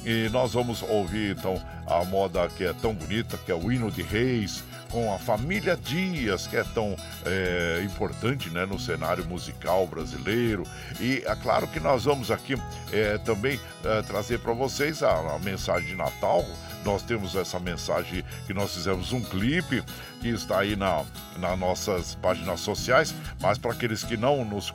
E 0.05 0.29
nós 0.29 0.53
vamos 0.53 0.83
ouvir 0.83 1.35
então 1.37 1.61
a 1.87 2.05
moda 2.05 2.47
que 2.55 2.63
é 2.63 2.73
tão 2.73 2.93
bonita, 2.93 3.37
que 3.37 3.51
é 3.51 3.55
o 3.55 3.71
hino 3.71 3.91
de 3.91 4.03
reis, 4.03 4.63
com 4.91 5.13
a 5.13 5.19
família 5.19 5.75
Dias, 5.75 6.47
que 6.47 6.57
é 6.57 6.63
tão 6.63 6.95
é, 7.25 7.81
importante 7.83 8.49
né, 8.49 8.65
no 8.65 8.79
cenário 8.79 9.25
musical 9.25 9.87
brasileiro. 9.87 10.63
E 10.99 11.23
é 11.25 11.35
claro 11.35 11.67
que 11.67 11.79
nós 11.79 12.05
vamos 12.05 12.31
aqui 12.31 12.55
é, 12.91 13.17
também 13.19 13.59
é, 13.83 14.01
trazer 14.01 14.39
para 14.39 14.53
vocês 14.53 15.03
a, 15.03 15.35
a 15.35 15.39
mensagem 15.39 15.89
de 15.89 15.95
Natal 15.95 16.45
nós 16.83 17.03
temos 17.03 17.35
essa 17.35 17.59
mensagem 17.59 18.23
que 18.47 18.53
nós 18.53 18.73
fizemos 18.73 19.11
um 19.11 19.21
clipe 19.21 19.83
que 20.21 20.29
está 20.29 20.59
aí 20.59 20.75
na, 20.75 21.05
nas 21.37 21.57
nossas 21.57 22.15
páginas 22.15 22.59
sociais, 22.59 23.15
mas 23.41 23.57
para 23.57 23.71
aqueles 23.71 24.03
que 24.03 24.17
não 24.17 24.43
nos, 24.43 24.73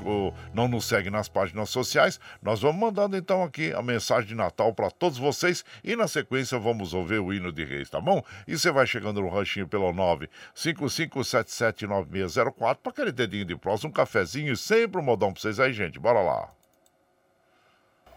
não 0.52 0.68
nos 0.68 0.86
seguem 0.86 1.10
nas 1.10 1.28
páginas 1.28 1.70
sociais, 1.70 2.18
nós 2.42 2.60
vamos 2.60 2.80
mandando 2.80 3.16
então 3.16 3.42
aqui 3.42 3.72
a 3.72 3.82
mensagem 3.82 4.28
de 4.28 4.34
Natal 4.34 4.72
para 4.72 4.90
todos 4.90 5.18
vocês 5.18 5.64
e 5.82 5.96
na 5.96 6.08
sequência 6.08 6.58
vamos 6.58 6.94
ouvir 6.94 7.20
o 7.20 7.32
hino 7.32 7.52
de 7.52 7.64
reis, 7.64 7.90
tá 7.90 8.00
bom? 8.00 8.22
E 8.46 8.58
você 8.58 8.70
vai 8.70 8.86
chegando 8.86 9.20
no 9.20 9.28
ranchinho 9.28 9.68
pelo 9.68 9.92
955779604 10.54 12.76
para 12.76 12.90
aquele 12.90 13.12
dedinho 13.12 13.44
de 13.44 13.56
próximo, 13.56 13.90
um 13.90 13.92
cafezinho 13.92 14.52
e 14.52 14.56
sempre 14.56 15.00
um 15.00 15.04
modão 15.04 15.32
para 15.32 15.42
vocês 15.42 15.60
aí, 15.60 15.72
gente. 15.72 15.98
Bora 15.98 16.20
lá! 16.20 16.50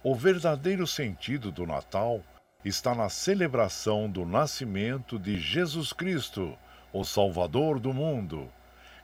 O 0.04 0.16
verdadeiro 0.16 0.88
sentido 0.88 1.52
do 1.52 1.66
Natal 1.66 2.24
está 2.68 2.94
na 2.94 3.08
celebração 3.08 4.10
do 4.10 4.26
nascimento 4.26 5.18
de 5.18 5.40
Jesus 5.40 5.94
Cristo, 5.94 6.58
o 6.92 7.06
Salvador 7.06 7.80
do 7.80 7.94
mundo. 7.94 8.52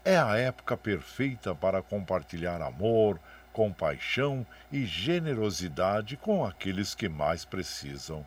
É 0.04 0.18
a 0.18 0.36
época 0.36 0.76
perfeita 0.76 1.56
para 1.56 1.82
compartilhar 1.82 2.62
amor, 2.62 3.20
compaixão 3.54 4.46
e 4.72 4.86
generosidade 4.86 6.18
com 6.18 6.44
aqueles 6.44 6.94
que 6.94 7.08
mais 7.08 7.46
precisam. 7.46 8.26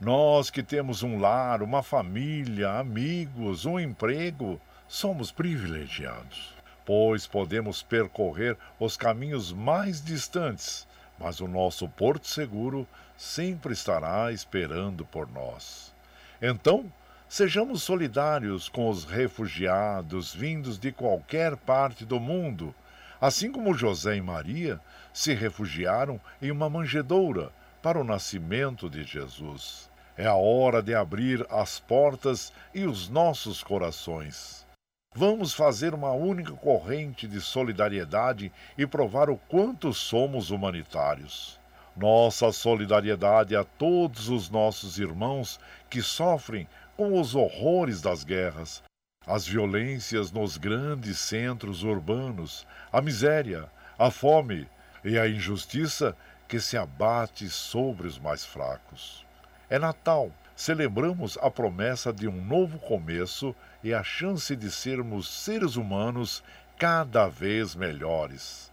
Nós 0.00 0.50
que 0.50 0.62
temos 0.62 1.02
um 1.02 1.18
lar, 1.18 1.62
uma 1.62 1.82
família, 1.82 2.78
amigos, 2.78 3.64
um 3.64 3.80
emprego, 3.80 4.60
somos 4.86 5.32
privilegiados, 5.32 6.54
pois 6.84 7.26
podemos 7.26 7.82
percorrer 7.82 8.56
os 8.78 8.96
caminhos 8.96 9.52
mais 9.52 10.04
distantes, 10.04 10.86
mas 11.18 11.40
o 11.40 11.48
nosso 11.48 11.88
porto 11.88 12.28
seguro 12.28 12.86
sempre 13.16 13.72
estará 13.72 14.30
esperando 14.32 15.04
por 15.04 15.30
nós. 15.30 15.94
Então, 16.40 16.92
sejamos 17.28 17.82
solidários 17.82 18.68
com 18.68 18.88
os 18.88 19.04
refugiados 19.04 20.34
vindos 20.34 20.78
de 20.78 20.92
qualquer 20.92 21.56
parte 21.56 22.04
do 22.04 22.20
mundo, 22.20 22.74
assim 23.20 23.50
como 23.50 23.74
José 23.74 24.16
e 24.16 24.22
Maria 24.22 24.80
se 25.12 25.32
refugiaram 25.32 26.20
em 26.40 26.50
uma 26.50 26.68
manjedoura 26.68 27.50
para 27.82 27.98
o 27.98 28.04
nascimento 28.04 28.90
de 28.90 29.02
Jesus. 29.02 29.90
É 30.16 30.26
a 30.26 30.34
hora 30.34 30.82
de 30.82 30.94
abrir 30.94 31.46
as 31.50 31.78
portas 31.78 32.52
e 32.74 32.84
os 32.84 33.08
nossos 33.08 33.62
corações. 33.62 34.66
Vamos 35.14 35.54
fazer 35.54 35.94
uma 35.94 36.12
única 36.12 36.52
corrente 36.52 37.26
de 37.26 37.40
solidariedade 37.40 38.52
e 38.76 38.86
provar 38.86 39.30
o 39.30 39.36
quanto 39.36 39.92
somos 39.94 40.50
humanitários. 40.50 41.58
Nossa 41.96 42.52
solidariedade 42.52 43.56
a 43.56 43.64
todos 43.64 44.28
os 44.28 44.50
nossos 44.50 44.98
irmãos 44.98 45.58
que 45.88 46.02
sofrem 46.02 46.68
com 46.94 47.18
os 47.18 47.34
horrores 47.34 48.02
das 48.02 48.22
guerras, 48.22 48.82
as 49.26 49.46
violências 49.46 50.30
nos 50.30 50.58
grandes 50.58 51.18
centros 51.18 51.82
urbanos, 51.82 52.66
a 52.92 53.00
miséria, 53.00 53.70
a 53.98 54.10
fome 54.10 54.68
e 55.02 55.18
a 55.18 55.26
injustiça 55.26 56.14
que 56.46 56.60
se 56.60 56.76
abate 56.76 57.48
sobre 57.48 58.06
os 58.06 58.18
mais 58.18 58.44
fracos. 58.44 59.24
É 59.70 59.78
Natal. 59.78 60.30
Celebramos 60.54 61.36
a 61.42 61.50
promessa 61.50 62.10
de 62.12 62.26
um 62.26 62.42
novo 62.42 62.78
começo 62.78 63.54
e 63.84 63.92
a 63.92 64.02
chance 64.02 64.56
de 64.56 64.70
sermos 64.70 65.28
seres 65.28 65.76
humanos 65.76 66.42
cada 66.78 67.28
vez 67.28 67.74
melhores. 67.74 68.72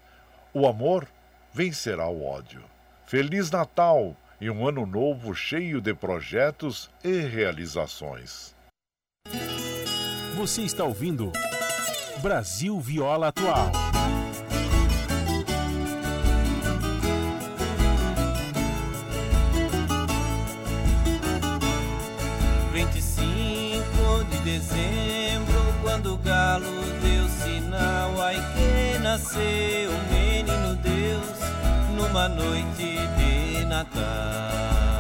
O 0.53 0.65
amor 0.65 1.05
vencerá 1.53 2.07
o 2.07 2.25
ódio. 2.25 2.72
Feliz 3.13 3.51
Natal 3.51 4.17
e 4.41 4.49
um 4.49 4.67
ano 4.67 4.87
novo 4.87 5.35
cheio 5.35 5.79
de 5.79 5.93
projetos 5.93 6.89
e 7.03 7.19
realizações. 7.19 8.55
Você 10.35 10.63
está 10.63 10.83
ouvindo 10.83 11.31
Brasil 12.23 12.79
Viola 12.79 13.27
Atual. 13.27 13.71
Vinte 22.71 22.97
e 22.97 23.01
cinco 23.03 24.23
de 24.31 24.37
dezembro, 24.39 25.53
quando 25.83 26.15
o 26.15 26.17
galo 26.17 26.65
deu 27.03 27.29
sinal, 27.29 28.19
ai 28.23 28.37
que 28.55 28.97
nasceu 28.97 29.91
o 29.91 30.11
menino 30.11 30.75
Deus 30.77 31.42
numa 31.93 32.27
noite 32.27 32.97
de 33.17 33.65
Natal. 33.65 34.92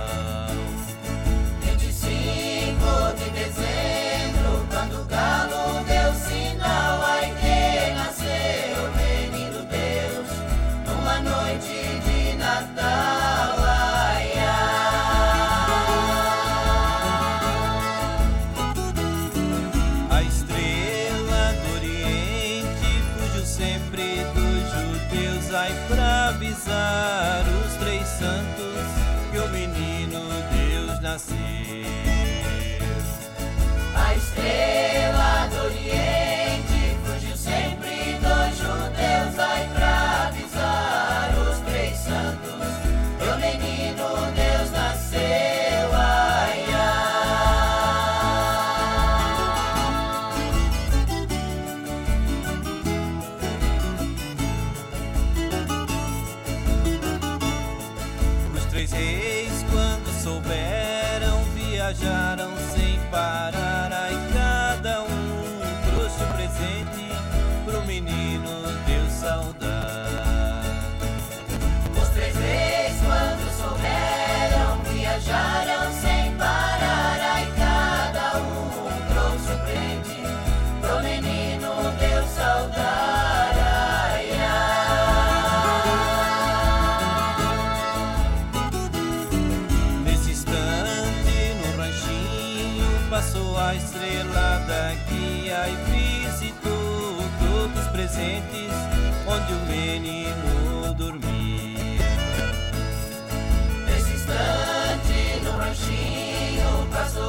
A 34.45 36.22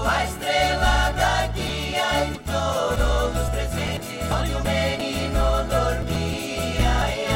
a 0.06 0.24
estrela 0.24 1.12
da 1.12 1.46
guia 1.48 2.26
e 2.26 2.38
todos 2.38 3.42
os 3.42 3.48
presentes 3.48 4.08
onde 4.30 4.54
o 4.54 4.60
menino 4.62 5.64
dormia. 5.68 6.94
Ai, 6.96 7.26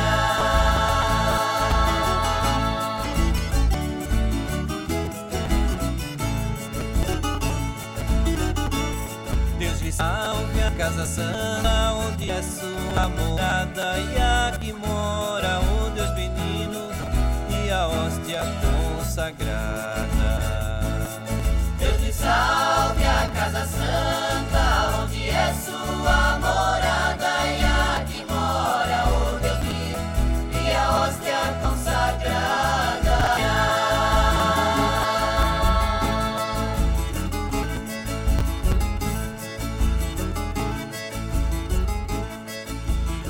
Deus 9.58 9.80
lhe 9.80 9.92
salve 9.92 10.62
a 10.62 10.70
casa 10.72 11.06
santa, 11.06 11.94
onde 11.94 12.30
é 12.30 12.42
sua 12.42 13.08
morada, 13.08 13.98
e 13.98 14.16
aqui 14.48 14.57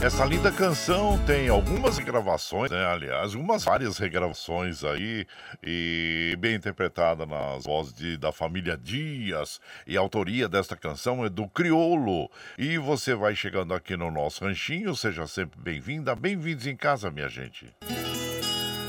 Essa 0.09 0.25
linda 0.25 0.51
canção 0.51 1.23
tem 1.27 1.51
algumas 1.51 1.99
regravações, 1.99 2.71
né? 2.71 2.83
Aliás, 2.87 3.35
umas 3.35 3.63
várias 3.63 3.99
regravações 3.99 4.83
aí, 4.83 5.27
e 5.63 6.35
bem 6.39 6.55
interpretada 6.55 7.27
nas 7.27 7.65
vozes 7.65 7.93
de- 7.93 8.17
da 8.17 8.33
família 8.33 8.75
Dias. 8.75 9.61
E 9.87 9.99
a 9.99 10.01
autoria 10.01 10.49
desta 10.49 10.75
canção 10.75 11.27
é 11.27 11.29
do 11.29 11.47
Criolo. 11.47 12.31
E 12.57 12.79
você 12.79 13.15
vai 13.15 13.37
chegando 13.37 13.75
aqui 13.75 13.99
no 13.99 14.11
nosso 14.11 14.43
ranchinho, 14.47 14.97
seja 14.97 15.27
sempre 15.27 15.61
bem-vinda, 15.61 16.17
bem-vindos 16.17 16.67
em 16.67 16.75
casa, 16.75 17.11
minha 17.11 17.29
gente. 17.29 17.67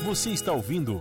Você 0.04 0.30
está 0.30 0.52
ouvindo 0.52 0.98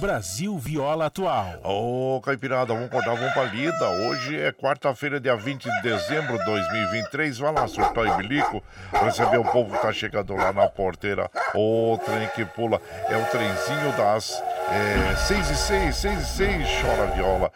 Brasil 0.00 0.56
Viola 0.58 1.06
Atual. 1.06 1.60
Ô, 1.62 2.22
Caipirada, 2.22 2.72
vamos 2.72 2.86
acordar, 2.86 3.14
vamos 3.16 3.34
pra 3.34 3.44
lida. 3.44 3.86
Hoje 4.08 4.34
é 4.34 4.50
quarta-feira, 4.50 5.20
dia 5.20 5.36
20 5.36 5.62
de 5.62 5.82
dezembro 5.82 6.38
de 6.38 6.44
2023. 6.46 7.36
Vai 7.36 7.52
lá, 7.52 7.68
surtar 7.68 8.06
e 8.06 8.16
bilico, 8.16 8.62
receber 8.90 9.36
o 9.36 9.44
povo 9.44 9.76
que 9.76 9.82
tá 9.82 9.92
chegando 9.92 10.34
lá 10.34 10.54
na 10.54 10.66
porteira. 10.68 11.30
O 11.54 11.98
trem 12.02 12.26
que 12.34 12.46
pula 12.46 12.80
é 13.10 13.16
o 13.18 13.26
trenzinho 13.26 13.92
das 13.98 14.42
é, 14.70 15.16
6 15.16 15.50
e 15.50 15.56
6, 15.56 15.96
6 15.96 16.18
e 16.18 16.24
6. 16.24 16.68
Chora 16.80 17.06
viola, 17.14 17.52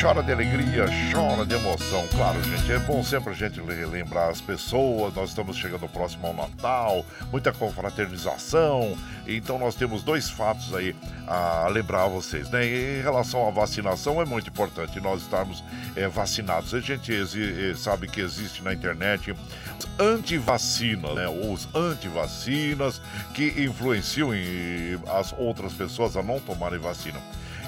chora 0.00 0.22
de 0.22 0.32
alegria, 0.32 0.86
chora 1.12 1.44
de 1.44 1.56
emoção. 1.56 2.06
Claro, 2.16 2.40
gente, 2.44 2.70
é 2.70 2.78
bom 2.78 3.02
sempre 3.02 3.32
a 3.32 3.34
gente 3.36 3.60
relembrar 3.60 4.28
as 4.28 4.40
pessoas. 4.40 5.12
Nós 5.14 5.30
estamos 5.30 5.56
chegando 5.56 5.88
próximo 5.88 6.28
ao 6.28 6.34
Natal, 6.34 7.04
muita 7.32 7.52
confraternização. 7.52 8.96
Então 9.26 9.58
nós 9.58 9.74
temos 9.74 10.02
dois 10.02 10.30
fatos 10.30 10.74
aí 10.74 10.94
a 11.26 11.68
lembrar 11.80 12.04
a 12.04 12.08
vocês, 12.08 12.50
né? 12.50 12.64
Em 12.66 13.02
relação 13.02 13.46
à 13.48 13.50
vacinação 13.50 14.20
é 14.20 14.24
muito 14.26 14.48
importante 14.50 15.00
nós 15.00 15.22
estarmos 15.22 15.64
é, 15.96 16.06
vacinados. 16.08 16.74
A 16.74 16.80
gente 16.80 17.10
eh, 17.12 17.74
sabe 17.74 18.06
que 18.06 18.20
existe 18.20 18.62
na 18.62 18.74
internet 18.74 19.32
os 19.32 19.88
antivacinas, 19.98 21.14
né? 21.14 21.26
Os 21.28 21.66
antivacinas 21.74 23.00
que 23.34 23.64
influenciam 23.64 24.34
em- 24.34 24.98
as 25.18 25.32
outras 25.38 25.72
pessoas 25.72 26.16
a 26.16 26.22
não 26.22 26.38
tomarem 26.38 26.78
vacina. 26.78 27.18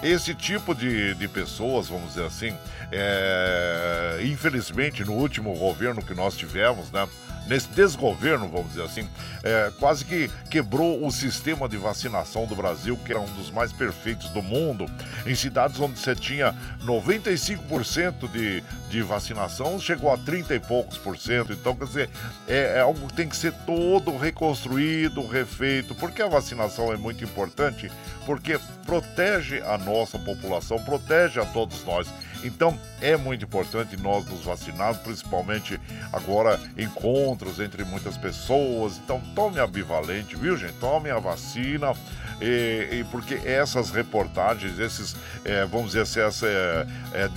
Esse 0.03 0.35
tipo 0.35 0.75
de, 0.75 1.15
de 1.15 1.29
pessoas, 1.29 1.89
vamos 1.89 2.09
dizer 2.11 2.27
assim, 2.27 2.55
é, 2.91 4.21
infelizmente 4.25 5.05
no 5.05 5.13
último 5.13 5.55
governo 5.55 6.03
que 6.03 6.13
nós 6.13 6.37
tivemos, 6.37 6.91
né? 6.91 7.09
Nesse 7.47 7.69
desgoverno, 7.69 8.49
vamos 8.49 8.69
dizer 8.69 8.83
assim, 8.83 9.09
é, 9.43 9.73
quase 9.79 10.05
que 10.05 10.31
quebrou 10.49 11.05
o 11.05 11.11
sistema 11.11 11.69
de 11.69 11.77
vacinação 11.77 12.47
do 12.47 12.55
Brasil, 12.55 12.97
que 13.05 13.13
era 13.13 13.21
um 13.21 13.33
dos 13.35 13.51
mais 13.51 13.73
perfeitos 13.73 14.29
do 14.29 14.41
mundo. 14.41 14.87
Em 15.27 15.35
cidades 15.35 15.81
onde 15.81 15.99
você 15.99 16.15
tinha 16.15 16.55
95% 16.85 18.31
de, 18.31 18.63
de 18.89 19.03
vacinação, 19.03 19.79
chegou 19.81 20.13
a 20.13 20.17
30 20.17 20.55
e 20.55 20.61
poucos 20.61 20.97
por 20.99 21.19
cento. 21.19 21.53
Então, 21.53 21.75
quer 21.75 21.85
dizer, 21.85 22.11
é, 22.47 22.77
é 22.77 22.81
algo 22.81 23.09
que 23.09 23.15
tem 23.15 23.29
que 23.29 23.37
ser 23.37 23.53
todo 23.67 24.17
reconstruído, 24.17 25.27
refeito, 25.27 25.95
porque 25.97 26.23
a 26.23 26.29
vacinação 26.29 26.93
é 26.93 26.97
muito 26.97 27.25
importante, 27.25 27.91
porque 28.25 28.59
protege 28.87 29.61
a 29.63 29.77
nossa 29.79 30.19
população, 30.19 30.79
protege 30.79 31.41
a 31.41 31.45
todos 31.45 31.85
nós. 31.85 32.09
Então 32.43 32.79
é 33.01 33.17
muito 33.17 33.45
importante 33.45 33.97
nós 33.97 34.27
nos 34.27 34.43
vacinarmos, 34.43 34.99
principalmente 34.99 35.79
agora 36.13 36.61
encontros 36.77 37.61
entre 37.61 37.85
muitas 37.85 38.17
pessoas. 38.17 38.99
Então 38.99 39.21
tome 39.35 39.61
a 39.61 39.67
bivalente, 39.67 40.37
viu 40.37 40.57
gente? 40.57 40.75
Tome 40.75 41.11
a 41.11 41.19
vacina. 41.19 41.93
E, 42.41 42.89
e 42.91 43.05
porque 43.05 43.35
essas 43.45 43.91
reportagens, 43.91 44.77
esses, 44.81 45.15
é, 45.45 45.65
vamos 45.65 45.93
dizer 45.93 46.01
assim, 46.01 46.21
essa, 46.21 46.47
é, 46.47 46.87
é, 47.15 47.31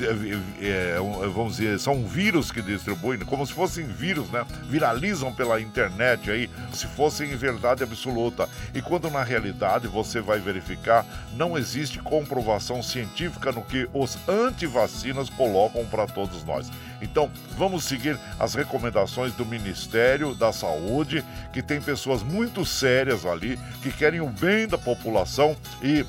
é, 0.62 0.98
vamos 1.32 1.58
dizer, 1.58 1.80
são 1.80 2.08
vírus 2.08 2.52
que 2.52 2.60
distribuem, 2.60 3.20
como 3.20 3.46
se 3.46 3.54
fossem 3.54 3.86
vírus, 3.86 4.28
né? 4.32 4.44
Viralizam 4.68 5.32
pela 5.32 5.62
internet 5.62 6.32
aí, 6.32 6.50
se 6.74 6.88
fossem 6.88 7.36
verdade 7.36 7.84
absoluta. 7.84 8.50
E 8.74 8.82
quando 8.82 9.12
na 9.12 9.22
realidade 9.22 9.88
você 9.88 10.22
vai 10.22 10.40
verificar, 10.40 11.06
não 11.36 11.56
existe 11.56 12.00
comprovação 12.00 12.82
científica 12.82 13.52
no 13.52 13.62
que 13.62 13.88
os 13.94 14.18
antivacinas 14.28 14.95
colocam 15.30 15.86
para 15.86 16.08
todos 16.08 16.44
nós. 16.44 16.72
Então, 17.02 17.30
vamos 17.58 17.84
seguir 17.84 18.20
as 18.40 18.54
recomendações 18.54 19.34
do 19.34 19.46
Ministério 19.46 20.34
da 20.34 20.52
Saúde, 20.52 21.24
que 21.52 21.62
tem 21.62 21.82
pessoas 21.82 22.24
muito 22.24 22.66
sérias 22.66 23.26
ali, 23.26 23.60
que 23.82 23.92
querem 23.92 24.22
o 24.22 24.30
bem 24.30 24.68
da 24.68 24.78
população 24.78 25.56
e 25.82 26.06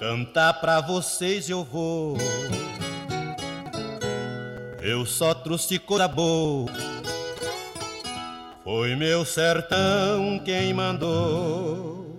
Cantar 0.00 0.54
pra 0.54 0.80
vocês 0.80 1.50
eu 1.50 1.62
vou. 1.62 2.16
Eu 4.80 5.04
só 5.04 5.34
trouxe 5.34 5.78
coisa 5.78 6.08
boa. 6.08 6.72
Foi 8.64 8.96
meu 8.96 9.26
sertão 9.26 10.40
quem 10.42 10.72
mandou. 10.72 12.16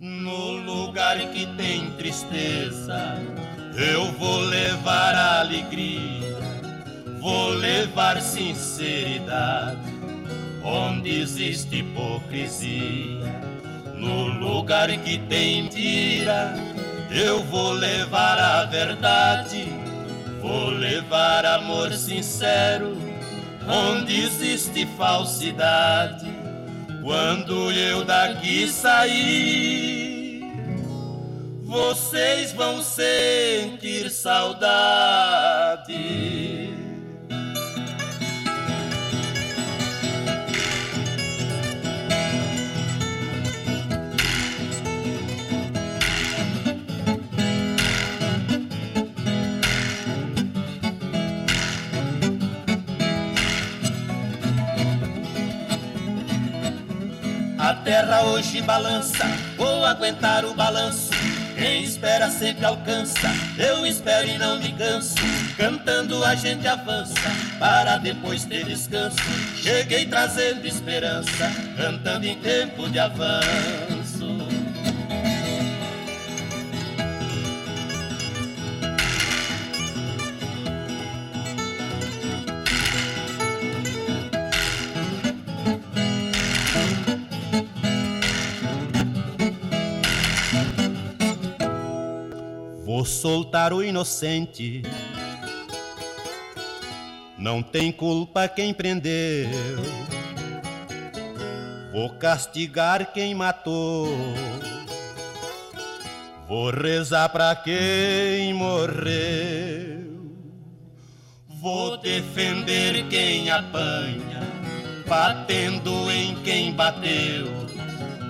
No 0.00 0.52
lugar 0.52 1.18
que 1.32 1.44
tem 1.58 1.90
tristeza, 1.98 3.18
eu 3.76 4.10
vou 4.12 4.40
levar 4.40 5.14
alegria, 5.14 6.34
vou 7.20 7.50
levar 7.50 8.22
sinceridade. 8.22 9.76
Onde 10.64 11.20
existe 11.20 11.80
hipocrisia, 11.80 13.37
no 13.98 14.26
lugar 14.26 14.88
que 14.88 15.18
tem 15.18 15.62
mentira, 15.62 16.54
eu 17.10 17.42
vou 17.44 17.72
levar 17.72 18.38
a 18.38 18.64
verdade 18.64 19.78
Vou 20.40 20.70
levar 20.70 21.44
amor 21.44 21.92
sincero 21.92 22.96
onde 23.66 24.20
existe 24.20 24.86
falsidade. 24.96 26.26
Quando 27.02 27.72
eu 27.72 28.04
daqui 28.04 28.68
sair, 28.68 30.42
vocês 31.64 32.52
vão 32.52 32.80
sentir 32.82 34.10
saudade. 34.10 35.98
Terra 57.88 58.22
hoje 58.22 58.60
balança, 58.60 59.24
vou 59.56 59.82
aguentar 59.82 60.44
o 60.44 60.52
balanço. 60.52 61.08
Quem 61.56 61.84
espera 61.84 62.30
sempre 62.30 62.66
alcança, 62.66 63.30
eu 63.56 63.86
espero 63.86 64.28
e 64.28 64.36
não 64.36 64.58
me 64.58 64.74
canso. 64.74 65.14
Cantando 65.56 66.22
a 66.22 66.34
gente 66.34 66.68
avança, 66.68 67.14
para 67.58 67.96
depois 67.96 68.44
ter 68.44 68.66
descanso. 68.66 69.16
Cheguei 69.56 70.04
trazendo 70.04 70.66
esperança, 70.66 71.50
cantando 71.78 72.26
em 72.26 72.38
tempo 72.38 72.90
de 72.90 72.98
avanço. 72.98 73.97
Soltar 93.18 93.72
o 93.72 93.82
inocente. 93.82 94.82
Não 97.36 97.60
tem 97.62 97.90
culpa 97.90 98.46
quem 98.46 98.72
prendeu. 98.72 99.48
Vou 101.92 102.10
castigar 102.10 103.12
quem 103.12 103.34
matou. 103.34 104.08
Vou 106.46 106.70
rezar 106.70 107.28
pra 107.30 107.56
quem 107.56 108.54
morreu. 108.54 109.98
Vou 111.60 111.96
defender 111.96 113.08
quem 113.08 113.50
apanha, 113.50 114.42
batendo 115.08 116.08
em 116.08 116.36
quem 116.44 116.72
bateu. 116.72 117.48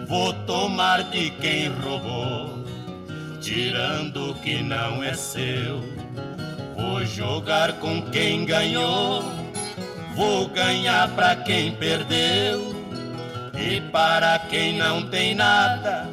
Vou 0.09 0.33
tomar 0.47 1.11
de 1.11 1.31
quem 1.33 1.69
roubou 1.69 2.48
tirando 3.49 4.33
o 4.33 4.35
que 4.35 4.63
não 4.63 5.03
é 5.03 5.15
seu. 5.15 5.83
Vou 6.77 7.03
jogar 7.07 7.73
com 7.81 8.03
quem 8.03 8.45
ganhou, 8.45 9.23
vou 10.15 10.49
ganhar 10.49 11.09
pra 11.15 11.35
quem 11.35 11.73
perdeu. 11.73 12.77
E 13.59 13.81
para 13.91 14.39
quem 14.39 14.77
não 14.77 15.09
tem 15.09 15.35
nada, 15.35 16.07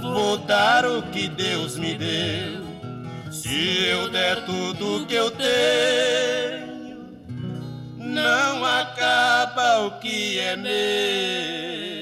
vou 0.00 0.38
dar 0.38 0.86
o 0.86 1.02
que 1.02 1.28
Deus 1.28 1.76
me 1.76 1.94
deu. 1.94 2.64
Se 3.32 3.84
eu 3.88 4.08
der 4.08 4.44
tudo 4.44 5.04
que 5.06 5.14
eu 5.14 5.32
tenho, 5.32 7.08
não 7.98 8.64
acaba 8.64 9.80
o 9.80 9.98
que 9.98 10.38
é 10.38 10.56
meu. 10.56 11.97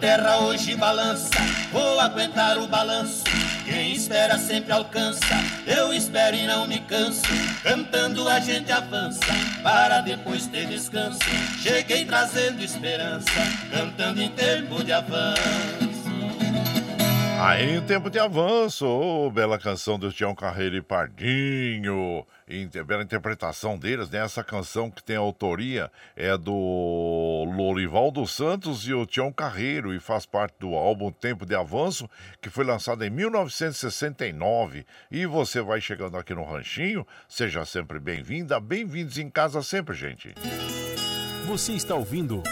Terra 0.00 0.38
hoje 0.38 0.74
balança, 0.74 1.28
vou 1.70 2.00
aguentar 2.00 2.58
o 2.58 2.66
balanço. 2.66 3.22
Quem 3.64 3.92
espera 3.92 4.38
sempre 4.38 4.72
alcança, 4.72 5.26
eu 5.66 5.92
espero 5.92 6.34
e 6.34 6.46
não 6.46 6.66
me 6.66 6.80
canso. 6.80 7.22
Cantando 7.62 8.26
a 8.28 8.40
gente 8.40 8.72
avança, 8.72 9.20
para 9.62 10.00
depois 10.00 10.46
ter 10.46 10.66
descanso. 10.66 11.20
Cheguei 11.62 12.06
trazendo 12.06 12.62
esperança, 12.62 13.30
cantando 13.70 14.22
em 14.22 14.30
tempo 14.30 14.82
de 14.82 14.92
avanço. 14.92 15.90
Aí 17.38 17.76
em 17.76 17.80
tempo 17.80 18.10
de 18.10 18.18
avanço, 18.18 18.86
oh, 18.86 19.30
bela 19.30 19.58
canção 19.58 19.98
do 19.98 20.12
Tião 20.12 20.34
Carreiro 20.34 20.76
e 20.76 20.82
Pardinho, 20.82 22.26
bela 22.84 23.02
interpretação 23.02 23.78
deles, 23.78 24.10
né? 24.10 24.18
Essa 24.18 24.42
canção 24.42 24.90
que 24.90 25.02
tem 25.02 25.16
autoria 25.16 25.90
é 26.16 26.36
do 26.36 27.44
Lorival 27.56 28.10
dos 28.10 28.32
Santos 28.32 28.86
e 28.86 28.92
o 28.92 29.06
Tião 29.06 29.32
Carreiro 29.32 29.94
e 29.94 30.00
faz 30.00 30.26
parte 30.26 30.54
do 30.58 30.74
álbum 30.74 31.10
Tempo 31.10 31.46
de 31.46 31.54
Avanço, 31.54 32.08
que 32.40 32.50
foi 32.50 32.64
lançado 32.64 33.04
em 33.04 33.10
1969. 33.10 34.84
E 35.10 35.26
você 35.26 35.60
vai 35.60 35.80
chegando 35.80 36.16
aqui 36.16 36.34
no 36.34 36.44
Ranchinho, 36.44 37.06
seja 37.28 37.64
sempre 37.64 37.98
bem-vinda, 37.98 38.58
bem-vindos 38.58 39.18
em 39.18 39.30
casa 39.30 39.62
sempre, 39.62 39.94
gente. 39.94 40.34
Você 41.46 41.72
está 41.72 41.94
ouvindo 41.94 42.42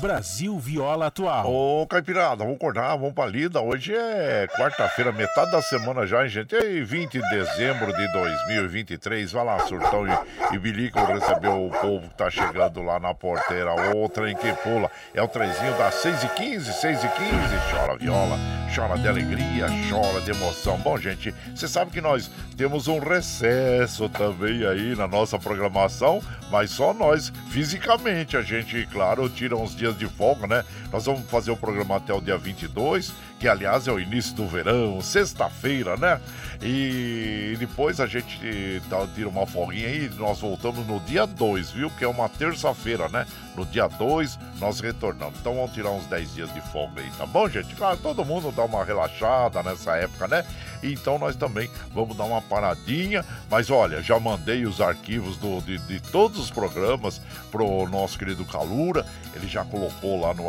Brasil 0.00 0.56
Viola 0.58 1.06
Atual. 1.06 1.50
Ô, 1.52 1.86
Caipirada, 1.86 2.44
vamos 2.44 2.54
acordar, 2.54 2.96
vamos 2.96 3.12
pra 3.12 3.26
lida. 3.26 3.60
Hoje 3.60 3.92
é 3.94 4.46
quarta-feira, 4.56 5.10
metade 5.10 5.50
da 5.50 5.60
semana 5.60 6.06
já, 6.06 6.22
hein, 6.22 6.28
gente? 6.28 6.54
E 6.54 6.82
20 6.82 7.20
de 7.20 7.30
dezembro 7.30 7.92
de 7.92 8.12
2023. 8.12 9.32
Vai 9.32 9.44
lá, 9.44 9.58
Surtão 9.66 10.06
e, 10.06 10.54
e 10.54 10.58
Bilico 10.58 10.98
recebeu 11.04 11.66
o 11.66 11.70
povo 11.70 12.08
que 12.08 12.16
tá 12.16 12.30
chegando 12.30 12.80
lá 12.80 13.00
na 13.00 13.12
porteira. 13.12 13.74
O 13.96 14.08
trem 14.08 14.36
que 14.36 14.52
pula. 14.62 14.88
É 15.12 15.20
o 15.20 15.28
trenzinho 15.28 15.76
das 15.76 15.94
6 15.94 16.22
e 16.22 16.28
15 16.28 16.72
6 16.72 17.04
e 17.04 17.08
15 17.08 17.28
Chora 17.70 17.96
viola, 17.96 18.38
chora 18.74 18.96
de 18.98 19.08
alegria, 19.08 19.66
chora 19.90 20.20
de 20.20 20.30
emoção. 20.30 20.78
Bom, 20.78 20.96
gente, 20.96 21.34
você 21.54 21.66
sabe 21.66 21.90
que 21.90 22.00
nós 22.00 22.30
temos 22.56 22.86
um 22.86 22.98
recesso 22.98 24.08
também 24.08 24.64
aí 24.64 24.94
na 24.94 25.08
nossa 25.08 25.38
programação, 25.38 26.22
mas 26.50 26.70
só 26.70 26.94
nós, 26.94 27.32
fisicamente. 27.50 28.36
A 28.36 28.42
gente, 28.42 28.86
claro, 28.86 29.28
tira 29.28 29.56
uns 29.56 29.74
dias 29.74 29.87
dias 29.94 29.98
de 29.98 30.06
folga, 30.16 30.46
né? 30.46 30.64
Nós 30.92 31.04
vamos 31.06 31.28
fazer 31.30 31.50
o 31.50 31.56
programa 31.56 31.96
até 31.96 32.12
o 32.12 32.20
dia 32.20 32.36
22, 32.36 33.12
que 33.38 33.46
aliás 33.46 33.86
é 33.86 33.92
o 33.92 34.00
início 34.00 34.34
do 34.34 34.46
verão, 34.46 35.00
sexta-feira, 35.00 35.96
né? 35.96 36.20
E 36.60 37.56
depois 37.58 38.00
a 38.00 38.06
gente 38.06 38.82
dá, 38.90 39.06
tira 39.14 39.28
uma 39.28 39.46
folguinha 39.46 39.86
aí 39.86 40.10
nós 40.16 40.40
voltamos 40.40 40.84
no 40.86 40.98
dia 41.00 41.24
2, 41.26 41.70
viu? 41.70 41.90
Que 41.90 42.04
é 42.04 42.08
uma 42.08 42.28
terça-feira, 42.28 43.08
né? 43.08 43.26
No 43.56 43.64
dia 43.64 43.86
2 43.86 44.38
nós 44.58 44.80
retornamos. 44.80 45.38
Então 45.38 45.54
vamos 45.54 45.72
tirar 45.72 45.90
uns 45.90 46.04
10 46.06 46.34
dias 46.34 46.52
de 46.52 46.60
folga 46.72 47.00
aí, 47.00 47.10
tá 47.16 47.26
bom, 47.26 47.48
gente? 47.48 47.74
Claro, 47.76 47.96
todo 47.98 48.24
mundo 48.24 48.50
dá 48.50 48.64
uma 48.64 48.84
relaxada 48.84 49.62
nessa 49.62 49.96
época, 49.96 50.26
né? 50.26 50.44
Então 50.82 51.18
nós 51.18 51.36
também 51.36 51.70
vamos 51.92 52.16
dar 52.16 52.24
uma 52.24 52.42
paradinha. 52.42 53.24
Mas 53.48 53.70
olha, 53.70 54.02
já 54.02 54.18
mandei 54.18 54.66
os 54.66 54.80
arquivos 54.80 55.36
do, 55.36 55.60
de, 55.60 55.78
de 55.78 56.00
todos 56.00 56.38
os 56.40 56.50
programas 56.50 57.20
pro 57.50 57.88
nosso 57.88 58.18
querido 58.18 58.44
Calura. 58.44 59.06
Ele 59.34 59.46
já 59.46 59.64
colocou 59.64 60.20
lá 60.20 60.34
no, 60.34 60.42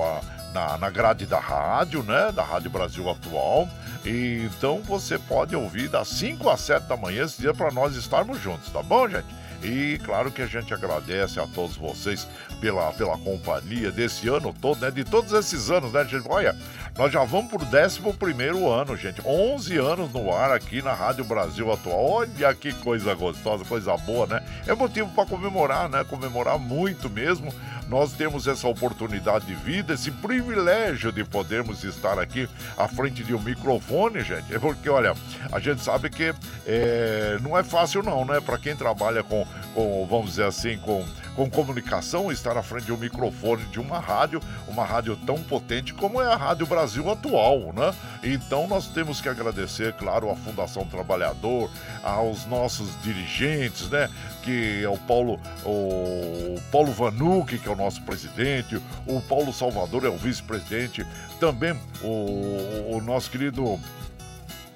na, 0.53 0.77
na 0.77 0.89
grade 0.89 1.25
da 1.25 1.39
rádio, 1.39 2.03
né? 2.03 2.31
Da 2.31 2.43
Rádio 2.43 2.69
Brasil 2.69 3.09
Atual. 3.09 3.67
E, 4.05 4.49
então 4.55 4.81
você 4.81 5.17
pode 5.17 5.55
ouvir 5.55 5.89
das 5.89 6.07
5 6.09 6.49
às 6.49 6.61
7 6.61 6.83
da 6.85 6.97
manhã 6.97 7.25
esse 7.25 7.41
dia 7.41 7.53
para 7.53 7.71
nós 7.71 7.95
estarmos 7.95 8.41
juntos, 8.41 8.71
tá 8.71 8.81
bom, 8.81 9.07
gente? 9.07 9.27
E 9.61 9.99
claro 10.05 10.31
que 10.31 10.41
a 10.41 10.47
gente 10.47 10.73
agradece 10.73 11.37
a 11.37 11.45
todos 11.47 11.75
vocês 11.75 12.25
pela, 12.61 12.93
pela 12.93 13.17
companhia 13.17 13.91
desse 13.91 14.29
ano 14.29 14.53
todo, 14.53 14.79
né? 14.79 14.89
De 14.89 15.03
todos 15.03 15.33
esses 15.33 15.69
anos, 15.69 15.91
né, 15.91 16.05
gente? 16.05 16.25
Olha, 16.29 16.55
nós 16.97 17.11
já 17.11 17.23
vamos 17.25 17.51
pro 17.51 17.65
11 17.65 18.69
ano, 18.69 18.95
gente. 18.95 19.21
11 19.25 19.77
anos 19.77 20.13
no 20.13 20.33
ar 20.33 20.51
aqui 20.51 20.81
na 20.81 20.93
Rádio 20.93 21.25
Brasil 21.25 21.71
Atual. 21.71 21.99
Olha 21.99 22.53
que 22.53 22.73
coisa 22.75 23.13
gostosa, 23.13 23.65
coisa 23.65 23.97
boa, 23.97 24.25
né? 24.27 24.41
É 24.65 24.73
motivo 24.73 25.09
para 25.09 25.25
comemorar, 25.25 25.89
né? 25.89 26.05
Comemorar 26.05 26.57
muito 26.57 27.09
mesmo 27.09 27.53
nós 27.89 28.13
temos 28.13 28.47
essa 28.47 28.67
oportunidade 28.67 29.47
de 29.47 29.55
vida, 29.55 29.95
esse 29.95 30.11
privilégio 30.11 31.11
de 31.11 31.23
podermos 31.23 31.83
estar 31.83 32.19
aqui 32.19 32.47
à 32.77 32.87
frente 32.87 33.23
de 33.23 33.33
um 33.33 33.39
microfone, 33.39 34.23
gente. 34.23 34.53
É 34.53 34.59
porque, 34.59 34.87
olha, 34.87 35.15
a 35.51 35.59
gente 35.59 35.81
sabe 35.83 36.09
que 36.09 36.33
é, 36.67 37.39
não 37.41 37.57
é 37.57 37.63
fácil 37.63 38.03
não, 38.03 38.23
né? 38.23 38.39
Para 38.39 38.59
quem 38.59 38.75
trabalha 38.75 39.23
com, 39.23 39.45
com, 39.73 40.05
vamos 40.07 40.31
dizer 40.31 40.45
assim, 40.45 40.77
com 40.77 41.03
com 41.39 41.49
comunicação, 41.49 42.29
estar 42.33 42.57
à 42.57 42.61
frente 42.61 42.87
de 42.87 42.91
um 42.91 42.97
microfone 42.97 43.63
de 43.67 43.79
uma 43.79 43.97
rádio, 43.97 44.41
uma 44.67 44.83
rádio 44.83 45.15
tão 45.25 45.41
potente 45.41 45.93
como 45.93 46.21
é 46.21 46.25
a 46.25 46.35
Rádio 46.35 46.65
Brasil 46.65 47.09
atual, 47.09 47.71
né? 47.71 47.95
Então 48.21 48.67
nós 48.67 48.87
temos 48.87 49.21
que 49.21 49.29
agradecer, 49.29 49.93
claro, 49.93 50.29
à 50.29 50.35
Fundação 50.35 50.83
Trabalhador, 50.83 51.71
aos 52.03 52.45
nossos 52.45 52.89
dirigentes, 53.01 53.89
né? 53.89 54.09
Que 54.43 54.83
é 54.83 54.89
o 54.89 54.97
Paulo, 54.97 55.39
o 55.63 56.59
Paulo 56.73 56.91
Vanucci, 56.91 57.57
que 57.57 57.69
é 57.69 57.71
o 57.71 57.75
nosso 57.75 58.01
presidente, 58.01 58.75
o 59.07 59.21
Paulo 59.21 59.53
Salvador 59.53 60.03
é 60.03 60.09
o 60.09 60.17
vice-presidente, 60.17 61.07
também 61.39 61.73
o, 62.03 62.97
o 62.97 63.01
nosso 63.01 63.31
querido 63.31 63.79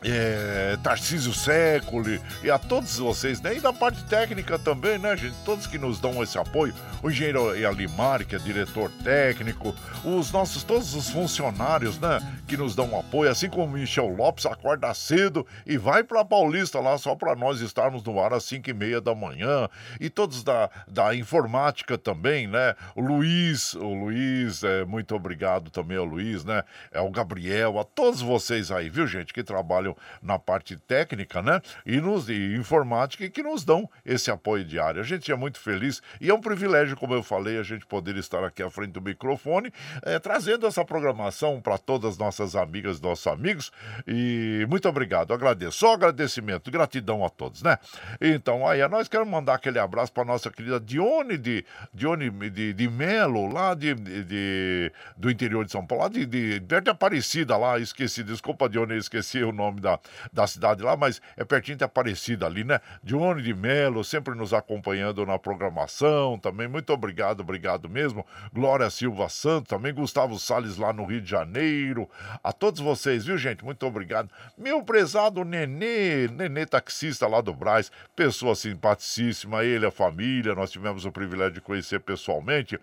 é, 0.03 0.77
Tarcísio 0.83 1.33
Séculi 1.33 2.21
e 2.43 2.51
a 2.51 2.59
todos 2.59 2.97
vocês, 2.97 3.41
né? 3.41 3.55
E 3.55 3.59
da 3.59 3.71
parte 3.71 4.03
técnica 4.05 4.59
também, 4.59 4.99
né, 4.99 5.15
gente? 5.15 5.35
Todos 5.45 5.65
que 5.65 5.77
nos 5.77 5.99
dão 5.99 6.21
esse 6.21 6.37
apoio. 6.37 6.73
O 7.01 7.09
engenheiro 7.09 7.49
Alimar, 7.67 8.25
que 8.25 8.35
é 8.35 8.39
diretor 8.39 8.91
técnico, 9.03 9.73
os 10.03 10.31
nossos, 10.31 10.63
todos 10.63 10.93
os 10.93 11.09
funcionários, 11.09 11.99
né? 11.99 12.19
Que 12.47 12.57
nos 12.57 12.75
dão 12.75 12.97
apoio, 12.97 13.31
assim 13.31 13.49
como 13.49 13.65
o 13.65 13.69
Michel 13.69 14.07
Lopes 14.07 14.45
acorda 14.45 14.93
cedo 14.93 15.45
e 15.65 15.77
vai 15.77 16.03
pra 16.03 16.25
Paulista 16.25 16.79
lá 16.79 16.97
só 16.97 17.15
para 17.15 17.35
nós 17.35 17.61
estarmos 17.61 18.03
no 18.03 18.19
ar 18.19 18.33
às 18.33 18.43
5 18.43 18.69
e 18.69 18.73
meia 18.73 18.99
da 18.99 19.15
manhã. 19.15 19.69
E 19.99 20.09
todos 20.09 20.43
da, 20.43 20.69
da 20.87 21.15
informática 21.15 21.97
também, 21.97 22.47
né? 22.47 22.75
O 22.95 23.01
Luiz, 23.01 23.73
o 23.73 23.93
Luiz, 23.93 24.63
é, 24.63 24.83
muito 24.85 25.15
obrigado 25.15 25.69
também 25.69 25.97
ao 25.97 26.05
Luiz, 26.05 26.43
né? 26.43 26.63
É 26.91 26.99
o 26.99 27.09
Gabriel, 27.09 27.79
a 27.79 27.83
todos 27.83 28.21
vocês 28.21 28.71
aí, 28.71 28.89
viu, 28.89 29.07
gente, 29.07 29.33
que 29.33 29.43
trabalham 29.43 29.92
na 30.21 30.39
parte 30.39 30.75
técnica, 30.77 31.41
né? 31.41 31.61
E 31.85 31.99
nos 31.99 32.29
e 32.29 32.55
informática 32.55 33.25
e 33.25 33.29
que 33.29 33.43
nos 33.43 33.63
dão 33.63 33.89
esse 34.05 34.31
apoio 34.31 34.63
diário. 34.63 35.01
A 35.01 35.03
gente 35.03 35.31
é 35.31 35.35
muito 35.35 35.59
feliz 35.59 36.01
e 36.19 36.29
é 36.29 36.33
um 36.33 36.41
privilégio, 36.41 36.95
como 36.95 37.13
eu 37.13 37.23
falei, 37.23 37.57
a 37.57 37.63
gente 37.63 37.85
poder 37.85 38.15
estar 38.17 38.43
aqui 38.43 38.63
à 38.63 38.69
frente 38.69 38.91
do 38.91 39.01
microfone, 39.01 39.71
é, 40.03 40.19
trazendo 40.19 40.65
essa 40.65 40.83
programação 40.83 41.61
para 41.61 41.77
todas 41.77 42.11
as 42.11 42.17
nossas 42.17 42.55
amigas, 42.55 42.99
nossos 43.01 43.27
amigos. 43.27 43.71
E 44.07 44.65
muito 44.69 44.87
obrigado, 44.87 45.33
agradeço. 45.33 45.79
Só 45.79 45.93
agradecimento, 45.93 46.71
gratidão 46.71 47.25
a 47.25 47.29
todos, 47.29 47.61
né? 47.61 47.77
Então, 48.21 48.67
aí 48.67 48.87
nós 48.87 49.07
queremos 49.07 49.31
mandar 49.31 49.55
aquele 49.55 49.79
abraço 49.79 50.11
para 50.11 50.25
nossa 50.25 50.49
querida 50.49 50.79
Dione 50.79 51.37
de, 51.37 51.65
Dione 51.93 52.29
de, 52.49 52.73
de 52.73 52.89
Melo, 52.89 53.51
lá 53.51 53.73
de, 53.73 53.93
de, 53.93 54.91
do 55.17 55.29
interior 55.29 55.65
de 55.65 55.71
São 55.71 55.85
Paulo, 55.85 56.03
lá 56.03 56.09
de, 56.09 56.25
de, 56.25 56.59
de 56.59 56.89
Aparecida, 56.89 57.57
lá, 57.57 57.79
esqueci, 57.79 58.23
desculpa, 58.23 58.69
Dione, 58.69 58.97
esqueci 58.97 59.43
o 59.43 59.51
nome 59.51 59.79
da, 59.83 59.99
da 60.31 60.47
cidade 60.47 60.81
lá, 60.81 60.97
mas 60.97 61.21
é 61.37 61.43
pertinho 61.43 61.77
de 61.77 61.83
Aparecida 61.83 62.45
ali, 62.45 62.63
né? 62.63 62.79
Dione 63.03 63.41
de 63.41 63.53
Melo, 63.53 64.03
sempre 64.03 64.33
nos 64.33 64.53
acompanhando 64.53 65.25
na 65.25 65.37
programação 65.37 66.39
também. 66.39 66.67
Muito 66.67 66.91
obrigado, 66.91 67.41
obrigado 67.41 67.89
mesmo. 67.89 68.25
Glória 68.51 68.89
Silva 68.89 69.29
Santos, 69.29 69.69
também 69.69 69.93
Gustavo 69.93 70.39
Sales 70.39 70.77
lá 70.77 70.93
no 70.93 71.05
Rio 71.05 71.21
de 71.21 71.29
Janeiro. 71.29 72.09
A 72.43 72.51
todos 72.51 72.79
vocês, 72.79 73.25
viu, 73.25 73.37
gente? 73.37 73.63
Muito 73.63 73.85
obrigado. 73.85 74.29
Meu 74.57 74.81
prezado 74.81 75.43
Nenê, 75.43 76.27
Nenê 76.29 76.65
taxista 76.65 77.27
lá 77.27 77.41
do 77.41 77.53
Braz, 77.53 77.91
pessoa 78.15 78.55
simpaticíssima, 78.55 79.63
ele, 79.63 79.85
a 79.85 79.91
família, 79.91 80.55
nós 80.55 80.71
tivemos 80.71 81.05
o 81.05 81.11
privilégio 81.11 81.55
de 81.55 81.61
conhecer 81.61 81.99
pessoalmente. 81.99 82.79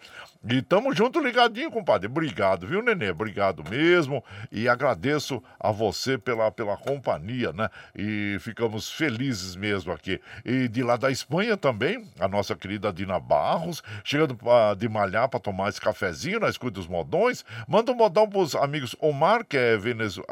E 0.49 0.63
tamo 0.63 0.95
junto 0.95 1.21
ligadinho, 1.21 1.71
compadre. 1.71 2.07
Obrigado, 2.07 2.67
viu, 2.67 2.83
Nenê? 2.83 3.11
Obrigado 3.11 3.65
mesmo. 3.69 4.23
E 4.53 4.69
agradeço 4.69 5.43
a 5.59 5.73
você 5.73 6.19
pela, 6.19 6.51
pela 6.51 6.77
companhia, 6.91 7.53
né? 7.53 7.69
E 7.95 8.37
ficamos 8.41 8.91
felizes 8.91 9.55
mesmo 9.55 9.93
aqui. 9.93 10.21
E 10.45 10.69
de 10.69 10.83
lá 10.83 10.97
da 10.97 11.11
Espanha 11.11 11.57
também, 11.57 12.05
a 12.19 12.27
nossa 12.27 12.55
querida 12.57 12.93
Dina 12.93 13.21
Barros, 13.21 13.83
chegando 14.03 14.35
pra, 14.35 14.75
de 14.75 14.89
malhar 14.89 15.29
para 15.29 15.39
tomar 15.39 15.69
esse 15.69 15.81
cafezinho 15.81 16.41
na 16.41 16.49
escuta 16.49 16.73
dos 16.73 16.89
modões. 16.89 17.45
Manda 17.69 17.93
um 17.93 17.95
modão 17.95 18.29
para 18.29 18.41
os 18.41 18.55
amigos 18.55 18.97
Omar, 19.01 19.45
que 19.45 19.57
é 19.57 19.77
venezu... 19.77 20.23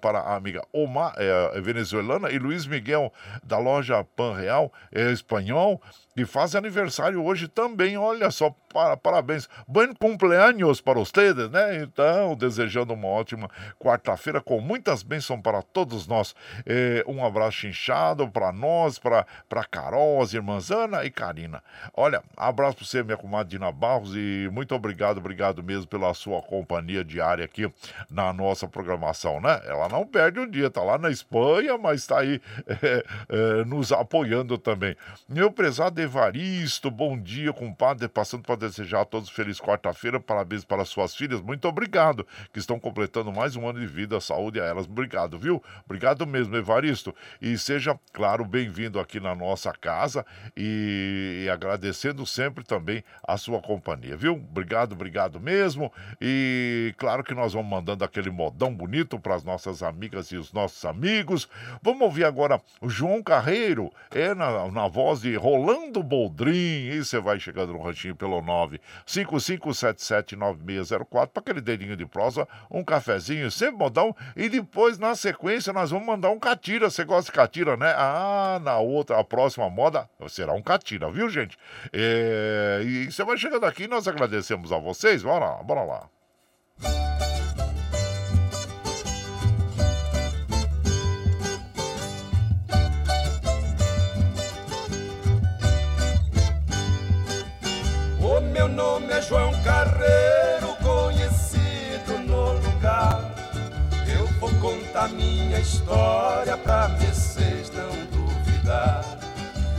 para 0.00 0.20
a 0.20 0.36
amiga 0.36 0.62
Omar, 0.72 1.14
é, 1.16 1.58
é 1.58 1.60
venezuelana, 1.60 2.30
e 2.30 2.38
Luiz 2.38 2.66
Miguel, 2.66 3.12
da 3.42 3.58
loja 3.58 4.04
Pan 4.16 4.34
Real, 4.34 4.72
é 4.92 5.10
espanhol 5.12 5.80
que 6.14 6.26
faz 6.26 6.56
aniversário 6.56 7.24
hoje 7.24 7.46
também. 7.46 7.96
Olha 7.96 8.28
só, 8.32 8.52
para, 8.72 8.96
parabéns. 8.96 9.48
Bom 9.68 9.94
cumpleaños 9.94 10.80
para 10.80 10.98
vocês, 10.98 11.34
né? 11.50 11.76
Então, 11.82 12.34
desejando 12.34 12.92
uma 12.92 13.06
ótima 13.06 13.48
quarta-feira 13.78 14.40
com 14.40 14.60
muitas 14.60 15.02
bênçãos 15.04 15.40
para 15.40 15.62
todos 15.62 15.97
nós. 16.06 16.34
É, 16.66 17.04
um 17.06 17.24
abraço 17.24 17.66
inchado 17.66 18.28
para 18.28 18.52
nós, 18.52 18.98
para 18.98 19.24
Carol, 19.70 20.22
as 20.22 20.32
irmãs 20.32 20.70
Ana 20.70 21.04
e 21.04 21.10
Karina. 21.10 21.62
Olha, 21.94 22.22
abraço 22.36 22.76
para 22.76 22.86
você, 22.86 23.02
minha 23.02 23.16
comadre 23.16 23.50
Dina 23.50 23.72
Barros, 23.72 24.14
e 24.14 24.48
muito 24.52 24.74
obrigado, 24.74 25.18
obrigado 25.18 25.62
mesmo 25.62 25.86
pela 25.86 26.12
sua 26.14 26.40
companhia 26.42 27.04
diária 27.04 27.44
aqui 27.44 27.70
na 28.10 28.32
nossa 28.32 28.68
programação, 28.68 29.40
né? 29.40 29.60
Ela 29.64 29.88
não 29.88 30.06
perde 30.06 30.40
um 30.40 30.48
dia, 30.48 30.70
tá 30.70 30.82
lá 30.82 30.98
na 30.98 31.10
Espanha, 31.10 31.76
mas 31.78 32.00
está 32.00 32.20
aí 32.20 32.40
é, 32.66 33.04
é, 33.28 33.64
nos 33.64 33.92
apoiando 33.92 34.58
também. 34.58 34.96
Meu 35.28 35.50
prezado 35.50 36.00
Evaristo, 36.00 36.90
bom 36.90 37.18
dia, 37.18 37.52
compadre. 37.52 38.08
Passando 38.08 38.42
para 38.42 38.56
desejar 38.56 39.02
a 39.02 39.04
todos 39.04 39.28
feliz 39.30 39.60
quarta-feira. 39.60 40.20
Parabéns 40.20 40.64
para 40.64 40.84
suas 40.84 41.14
filhas. 41.14 41.40
Muito 41.40 41.66
obrigado, 41.68 42.26
que 42.52 42.58
estão 42.58 42.78
completando 42.78 43.32
mais 43.32 43.56
um 43.56 43.68
ano 43.68 43.80
de 43.80 43.86
vida. 43.86 44.20
Saúde 44.20 44.60
a 44.60 44.64
elas. 44.64 44.86
Obrigado, 44.86 45.38
viu? 45.38 45.62
Obrigado 45.84 46.26
mesmo, 46.26 46.56
Evaristo. 46.56 47.14
E 47.40 47.56
seja, 47.58 47.98
claro, 48.12 48.44
bem-vindo 48.44 49.00
aqui 49.00 49.20
na 49.20 49.34
nossa 49.34 49.72
casa 49.72 50.24
e, 50.56 51.44
e 51.44 51.50
agradecendo 51.50 52.24
sempre 52.26 52.64
também 52.64 53.02
a 53.26 53.36
sua 53.36 53.60
companhia, 53.60 54.16
viu? 54.16 54.34
Obrigado, 54.34 54.92
obrigado 54.92 55.40
mesmo. 55.40 55.92
E 56.20 56.94
claro 56.96 57.24
que 57.24 57.34
nós 57.34 57.52
vamos 57.52 57.70
mandando 57.70 58.04
aquele 58.04 58.30
modão 58.30 58.74
bonito 58.74 59.18
para 59.18 59.34
as 59.34 59.44
nossas 59.44 59.82
amigas 59.82 60.30
e 60.32 60.36
os 60.36 60.52
nossos 60.52 60.84
amigos. 60.84 61.48
Vamos 61.82 62.02
ouvir 62.02 62.24
agora 62.24 62.60
o 62.80 62.88
João 62.88 63.22
Carreiro, 63.22 63.92
é 64.10 64.34
na, 64.34 64.70
na 64.70 64.88
voz 64.88 65.20
de 65.20 65.34
Rolando 65.36 65.98
do 65.98 66.02
Boldrin. 66.02 66.90
E 66.90 67.04
você 67.04 67.20
vai 67.20 67.38
chegando 67.40 67.72
no 67.72 67.82
ranchinho 67.82 68.16
pelo 68.16 68.40
955779604 69.06 71.28
para 71.28 71.40
aquele 71.40 71.60
dedinho 71.60 71.96
de 71.96 72.06
prosa, 72.06 72.48
um 72.70 72.84
cafezinho, 72.84 73.50
sempre 73.50 73.76
modão. 73.76 74.14
E 74.36 74.48
depois, 74.48 74.98
na 74.98 75.14
sequência, 75.14 75.67
nós 75.72 75.90
vamos 75.90 76.06
mandar 76.06 76.30
um 76.30 76.38
catira. 76.38 76.90
Você 76.90 77.04
gosta 77.04 77.30
de 77.30 77.36
catira, 77.36 77.76
né? 77.76 77.94
Ah, 77.96 78.60
na 78.62 78.78
outra, 78.78 79.18
a 79.18 79.24
próxima 79.24 79.68
moda 79.68 80.08
será 80.28 80.52
um 80.52 80.62
catira, 80.62 81.10
viu, 81.10 81.28
gente? 81.28 81.56
É... 81.92 82.80
E 82.84 83.10
você 83.10 83.24
vai 83.24 83.36
chegando 83.36 83.64
aqui, 83.64 83.86
nós 83.86 84.08
agradecemos 84.08 84.72
a 84.72 84.78
vocês. 84.78 85.22
Bora 85.22 85.44
lá, 85.44 85.62
bora 85.62 85.82
lá. 85.82 86.08
Meu 98.58 98.66
nome 98.66 99.12
é 99.12 99.22
João 99.22 99.52
Carreiro, 99.62 100.74
conhecido 100.82 102.18
no 102.26 102.54
lugar. 102.54 103.20
Eu 104.12 104.26
vou 104.40 104.50
contar 104.60 105.08
minha 105.10 105.37
história 105.60 106.56
pra 106.56 106.88
vocês 106.88 107.70
não 107.70 107.90
duvidar. 108.06 109.04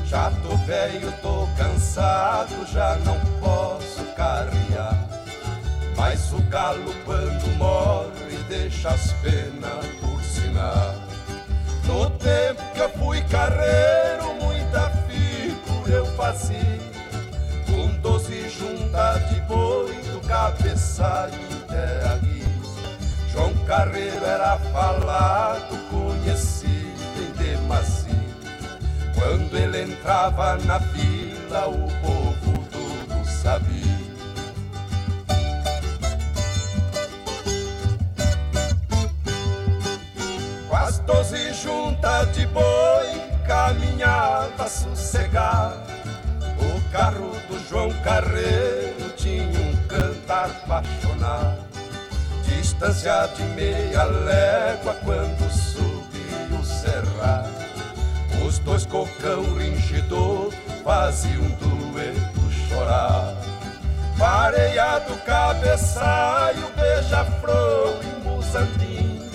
Já 0.05 0.31
tô 0.43 0.55
velho, 0.65 1.11
tô 1.21 1.47
cansado, 1.57 2.65
já 2.71 2.95
não 3.05 3.19
posso 3.39 4.03
carrear. 4.15 5.07
Mas 5.95 6.31
o 6.31 6.41
galo 6.43 6.93
quando 7.05 7.57
morre 7.57 8.37
deixa 8.47 8.89
as 8.89 9.11
penas 9.13 9.85
por 10.01 10.21
sinal. 10.23 10.95
No 11.85 12.09
tempo 12.11 12.63
que 12.73 12.79
eu 12.79 12.89
fui 12.91 13.21
carreiro, 13.23 14.33
muita 14.41 14.89
figura 15.07 15.91
eu 15.91 16.05
fazia 16.15 16.79
doze 18.01 18.49
junta 18.49 19.19
de 19.29 19.41
boi 19.41 19.93
do 20.11 20.19
cabeçalho 20.27 21.33
até 21.63 22.13
aqui. 22.13 22.38
João 23.39 23.53
Carreiro 23.65 24.25
era 24.25 24.57
falado, 24.73 25.77
conhecido 25.89 26.67
em 27.17 27.31
demasia. 27.37 28.13
Quando 29.15 29.55
ele 29.55 29.83
entrava 29.83 30.57
na 30.57 30.77
vila, 30.79 31.69
o 31.69 31.87
povo 32.01 32.59
todo 32.69 33.25
sabia. 33.25 33.97
Com 40.67 40.75
as 40.75 40.99
doze 40.99 41.53
juntas 41.53 42.35
de 42.35 42.45
boi, 42.47 43.21
caminhava 43.47 44.67
sossegado 44.67 45.79
o 46.59 46.91
carro 46.91 47.31
do 47.47 47.57
João 47.69 47.89
Carreiro 48.03 49.09
tinha 49.15 49.45
um 49.45 49.87
cantar 49.87 50.49
apaixonado. 50.49 51.58
Distância 52.79 53.27
de 53.35 53.43
meia 53.55 54.05
légua 54.05 54.95
quando 55.03 55.51
subiu 55.51 56.57
o 56.57 56.63
cerrado. 56.63 57.49
Os 58.47 58.57
dois 58.59 58.85
cocão 58.85 59.43
ringidor 59.55 60.53
faziam 60.81 61.41
um 61.41 61.49
dueto 61.57 62.49
chorar. 62.69 63.35
Pareado 64.17 65.13
cabeçalho, 65.25 66.71
beija-flor 66.77 67.99
e 68.01 68.23
musandim. 68.23 69.29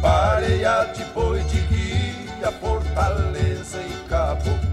Pareia 0.00 0.84
de 0.94 1.04
boi 1.12 1.42
de 1.44 1.60
guia, 1.60 2.50
fortaleza 2.62 3.78
e 3.78 4.08
caboclo 4.08 4.70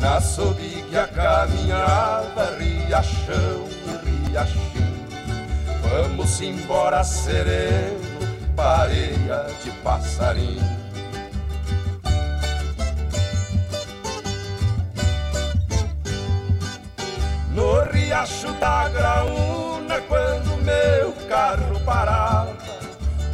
na 0.00 0.16
a 0.16 1.06
caminhava, 1.06 2.56
riachão 2.58 3.68
e 3.86 4.30
riachim. 4.30 4.99
Vamos 5.90 6.40
embora 6.40 7.02
sereno, 7.02 8.20
pareia 8.54 9.44
de 9.64 9.72
passarinho. 9.82 10.62
No 17.52 17.82
riacho 17.90 18.52
da 18.60 18.88
graúna, 18.88 20.00
quando 20.02 20.62
meu 20.62 21.12
carro 21.28 21.80
parava, 21.84 22.56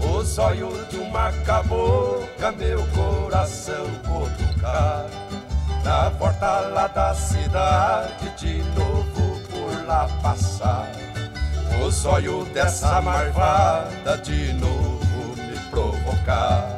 os 0.01 0.39
olhos 0.39 0.89
de 0.89 0.97
uma 0.97 1.31
cabocla, 1.45 2.53
meu 2.53 2.83
coração 2.87 3.85
cutucava. 4.07 5.11
Na 5.85 6.11
porta 6.13 6.61
lá 6.73 6.87
da 6.87 7.15
cidade 7.15 8.31
de 8.39 8.63
novo 8.75 9.41
por 9.51 9.87
lá 9.87 10.09
passar 10.23 11.06
Os 11.85 12.05
olhos 12.05 12.49
dessa 12.49 13.01
marvada 13.01 14.17
de 14.19 14.53
novo 14.55 15.37
me 15.37 15.59
provocar. 15.71 16.69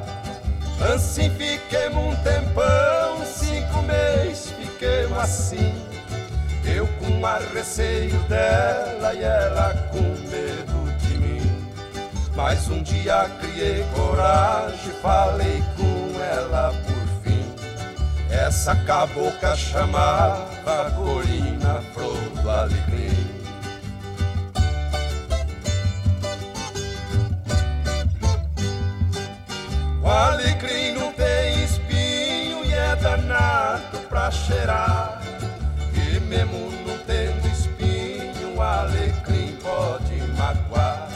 Assim 0.95 1.31
fiquei 1.31 1.89
um 1.89 2.15
tempão, 2.17 3.25
cinco 3.25 3.83
meses 3.83 4.51
fiquei 4.51 5.07
assim. 5.21 5.75
Eu 6.65 6.87
com 6.99 7.27
a 7.27 7.39
receio 7.55 8.19
dela 8.29 9.15
e 9.15 9.23
ela 9.23 9.75
com 9.91 10.03
medo 10.31 10.99
de 10.99 11.19
mim. 11.19 11.69
Mas 12.35 12.69
um 12.69 12.83
dia 12.83 13.31
criei 13.41 13.85
coragem, 13.95 14.93
falei 15.01 15.63
com 15.77 16.23
ela 16.23 16.73
por 16.87 16.99
essa 18.31 18.75
cabocla 18.77 19.57
chamava 19.57 20.91
Corina 20.97 21.83
Flor 21.93 22.15
do 22.43 22.51
Alecrim. 30.11 30.93
Não 30.93 31.13
tem 31.13 31.65
espinho 31.65 32.65
e 32.65 32.73
é 32.73 32.97
danado 32.97 33.99
pra 34.09 34.31
cheirar. 34.31 35.23
E 35.95 36.21
mesmo 36.21 36.71
não 36.87 36.99
tendo 37.07 37.47
espinho, 37.49 38.61
alecrim 38.61 39.57
pode 39.63 40.15
magoar. 40.37 41.09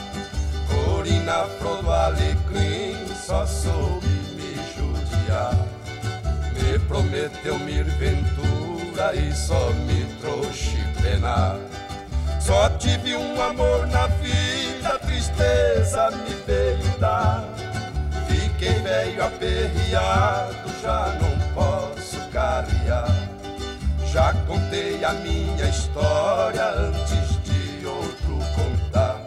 Corina 0.67 1.45
Flor 1.59 1.89
Alecrim 1.89 3.07
só 3.15 3.45
soube 3.45 4.07
me 4.07 4.55
judiar 4.75 5.73
prometeu 6.87 7.57
mir 7.59 7.85
ventura 7.85 9.15
e 9.15 9.33
só 9.33 9.71
me 9.71 10.05
trouxe 10.21 10.77
pena. 11.01 11.57
Só 12.39 12.69
tive 12.77 13.15
um 13.15 13.41
amor 13.41 13.87
na 13.87 14.07
vida, 14.07 14.99
tristeza 14.99 16.11
me 16.11 16.35
veio 16.45 16.99
dar. 16.99 17.43
Fiquei 18.53 18.79
velho 18.81 19.25
aperreado, 19.25 20.69
já 20.81 21.17
não 21.19 21.53
posso 21.53 22.19
carrear. 22.29 23.09
Já 24.11 24.33
contei 24.45 25.03
a 25.03 25.13
minha 25.13 25.65
história 25.65 26.63
antes 26.69 27.43
de 27.43 27.85
outro 27.85 28.37
contar. 28.55 29.19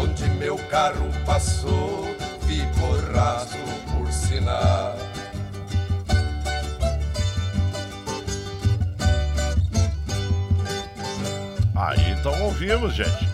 Onde 0.00 0.24
meu 0.30 0.58
carro 0.68 1.08
passou, 1.24 2.04
ficou 2.46 3.00
rastro 3.14 3.60
por 3.92 4.10
sinal. 4.12 4.96
Aí 11.76 12.10
então 12.10 12.42
ouvimos, 12.42 12.94
gente. 12.94 13.28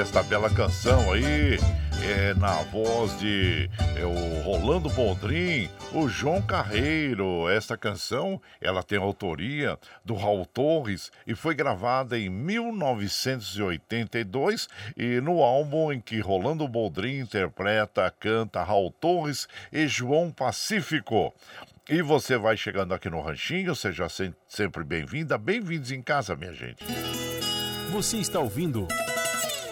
Esta 0.00 0.22
bela 0.22 0.48
canção 0.50 1.12
aí 1.12 1.58
é, 2.04 2.34
na 2.34 2.62
voz 2.64 3.18
de 3.18 3.70
é, 3.96 4.04
o 4.04 4.42
Rolando 4.42 4.90
Boldrin, 4.90 5.70
o 5.92 6.06
João 6.08 6.42
Carreiro. 6.42 7.48
Esta 7.48 7.76
canção, 7.76 8.42
ela 8.60 8.82
tem 8.82 8.98
autoria 8.98 9.78
do 10.04 10.14
Raul 10.14 10.44
Torres 10.44 11.12
e 11.26 11.34
foi 11.34 11.54
gravada 11.54 12.18
em 12.18 12.28
1982 12.28 14.68
e 14.96 15.20
no 15.20 15.40
álbum 15.42 15.92
em 15.92 16.00
que 16.00 16.18
Rolando 16.20 16.66
Boldrin 16.66 17.20
interpreta, 17.20 18.12
canta 18.18 18.64
Raul 18.64 18.90
Torres 18.90 19.46
e 19.72 19.86
João 19.86 20.30
Pacífico. 20.30 21.32
E 21.88 22.02
você 22.02 22.36
vai 22.36 22.56
chegando 22.56 22.94
aqui 22.94 23.10
no 23.10 23.20
Ranchinho, 23.20 23.74
seja 23.74 24.06
sempre 24.48 24.84
bem-vinda, 24.84 25.36
bem-vindos 25.38 25.92
em 25.92 26.02
casa, 26.02 26.36
minha 26.36 26.52
gente. 26.52 26.84
Você 27.90 28.18
está 28.18 28.38
ouvindo 28.40 28.86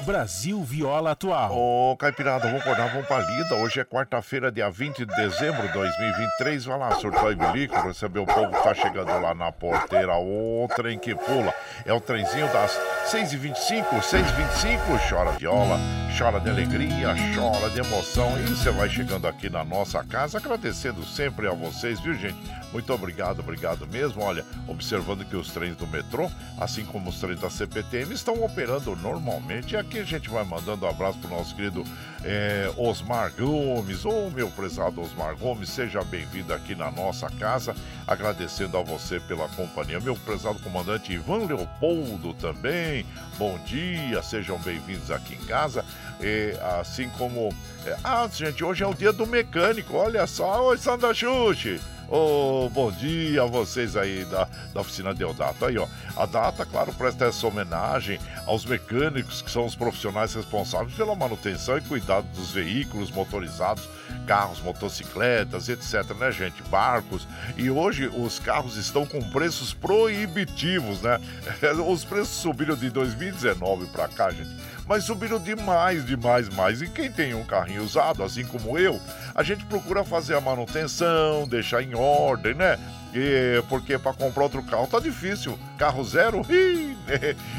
Brasil 0.02 0.62
Viola 0.62 1.12
Atual. 1.12 1.52
Ô, 1.52 1.96
Caipirada, 1.96 2.46
vamos 2.46 2.62
acordar, 2.62 2.90
vamos 2.90 3.06
pra 3.06 3.18
lida. 3.18 3.54
Hoje 3.56 3.80
é 3.80 3.84
quarta-feira, 3.84 4.50
dia 4.50 4.70
20 4.70 5.04
de 5.04 5.16
dezembro 5.16 5.66
de 5.66 5.72
2023. 5.72 6.64
Vai 6.64 6.78
lá, 6.78 6.94
surtou 6.96 7.30
e 7.30 7.34
bilico, 7.34 7.78
receber 7.80 8.20
o 8.20 8.26
povo 8.26 8.50
que 8.50 8.62
tá 8.62 8.74
chegando 8.74 9.08
lá 9.20 9.34
na 9.34 9.52
porteira. 9.52 10.16
O 10.16 10.66
trem 10.74 10.98
que 10.98 11.14
pula. 11.14 11.52
É 11.84 11.92
o 11.92 12.00
trenzinho 12.00 12.50
das 12.52 12.72
6h25, 13.10 13.84
6h25. 14.00 15.08
Chora 15.08 15.32
viola, 15.32 15.78
chora 16.16 16.40
de 16.40 16.50
alegria, 16.50 17.14
chora 17.34 17.70
de 17.70 17.80
emoção. 17.80 18.38
E 18.40 18.42
você 18.48 18.70
vai 18.70 18.88
chegando 18.88 19.26
aqui 19.26 19.48
na 19.48 19.64
nossa 19.64 20.02
casa, 20.04 20.38
agradecendo 20.38 21.04
sempre 21.04 21.46
a 21.46 21.52
vocês, 21.52 22.00
viu, 22.00 22.14
gente? 22.14 22.38
Muito 22.72 22.92
obrigado, 22.92 23.40
obrigado 23.40 23.86
mesmo. 23.86 24.22
Olha, 24.22 24.44
observando 24.68 25.24
que 25.24 25.36
os 25.36 25.50
trens 25.50 25.76
do 25.76 25.86
metrô, 25.86 26.30
assim 26.58 26.84
como 26.84 27.10
os 27.10 27.18
trens 27.18 27.40
da 27.40 27.50
CPTM, 27.50 28.14
estão 28.14 28.42
operando 28.44 28.94
normalmente. 28.96 29.74
E 29.74 29.76
aqui 29.76 29.98
a 29.98 30.04
gente 30.04 30.28
vai 30.28 30.44
mandando 30.44 30.86
um 30.86 30.88
abraço 30.88 31.18
pro 31.18 31.30
nosso 31.30 31.54
querido 31.54 31.84
é, 32.24 32.70
Osmar 32.76 33.32
Gomes. 33.36 34.04
Ô, 34.04 34.30
meu 34.30 34.48
prezado 34.50 35.00
Osmar 35.00 35.34
Gomes, 35.36 35.68
seja 35.68 36.02
bem-vindo 36.04 36.54
aqui 36.54 36.74
na 36.74 36.90
nossa 36.90 37.28
casa. 37.30 37.74
Agradecendo 38.06 38.76
a 38.76 38.82
você 38.82 39.18
pela 39.20 39.48
companhia. 39.48 40.00
Meu 40.00 40.14
prezado 40.16 40.58
comandante 40.60 41.12
Ivan 41.12 41.46
Leopoldo 41.46 42.34
também. 42.34 43.04
Bom 43.36 43.58
dia, 43.64 44.22
sejam 44.22 44.58
bem-vindos 44.58 45.10
aqui 45.10 45.34
em 45.34 45.46
casa. 45.46 45.84
E, 46.22 46.56
assim 46.80 47.08
como. 47.10 47.54
É, 47.86 47.96
ah, 48.04 48.28
gente, 48.32 48.62
hoje 48.62 48.82
é 48.82 48.86
o 48.86 48.94
dia 48.94 49.12
do 49.12 49.26
mecânico. 49.26 49.96
Olha 49.96 50.26
só, 50.26 50.66
oi, 50.66 50.76
Sandra 50.76 51.14
Xuxi. 51.14 51.80
Oh, 52.12 52.68
bom 52.72 52.90
dia 52.90 53.44
a 53.44 53.46
vocês 53.46 53.96
aí 53.96 54.24
da, 54.24 54.48
da 54.74 54.80
oficina 54.80 55.14
Deodato. 55.14 55.64
Aí, 55.64 55.78
ó. 55.78 55.86
A 56.16 56.26
data, 56.26 56.66
claro, 56.66 56.92
presta 56.92 57.26
essa 57.26 57.46
homenagem 57.46 58.18
aos 58.46 58.64
mecânicos, 58.64 59.40
que 59.40 59.50
são 59.50 59.64
os 59.64 59.76
profissionais 59.76 60.34
responsáveis 60.34 60.92
pela 60.94 61.14
manutenção 61.14 61.78
e 61.78 61.80
cuidado 61.82 62.26
dos 62.34 62.50
veículos 62.50 63.12
motorizados, 63.12 63.88
carros, 64.26 64.60
motocicletas, 64.60 65.68
etc, 65.68 66.12
né, 66.18 66.32
gente? 66.32 66.60
Barcos. 66.64 67.28
E 67.56 67.70
hoje 67.70 68.08
os 68.08 68.40
carros 68.40 68.76
estão 68.76 69.06
com 69.06 69.22
preços 69.30 69.72
proibitivos, 69.72 71.00
né? 71.02 71.20
Os 71.88 72.04
preços 72.04 72.34
subiram 72.34 72.74
de 72.74 72.90
2019 72.90 73.86
para 73.86 74.08
cá, 74.08 74.32
gente 74.32 74.50
mas 74.90 75.04
subiram 75.04 75.38
demais, 75.38 76.04
demais, 76.04 76.48
mais. 76.48 76.82
E 76.82 76.88
quem 76.88 77.12
tem 77.12 77.32
um 77.32 77.44
carrinho 77.44 77.84
usado, 77.84 78.24
assim 78.24 78.44
como 78.44 78.76
eu, 78.76 79.00
a 79.32 79.40
gente 79.44 79.64
procura 79.66 80.02
fazer 80.02 80.34
a 80.34 80.40
manutenção, 80.40 81.46
deixar 81.46 81.80
em 81.80 81.94
ordem, 81.94 82.54
né? 82.54 82.76
E, 83.14 83.62
porque 83.68 83.98
para 83.98 84.12
comprar 84.12 84.44
outro 84.44 84.62
carro 84.62 84.86
tá 84.86 85.00
difícil. 85.00 85.58
Carro 85.76 86.04
zero, 86.04 86.42
ih, 86.50 86.96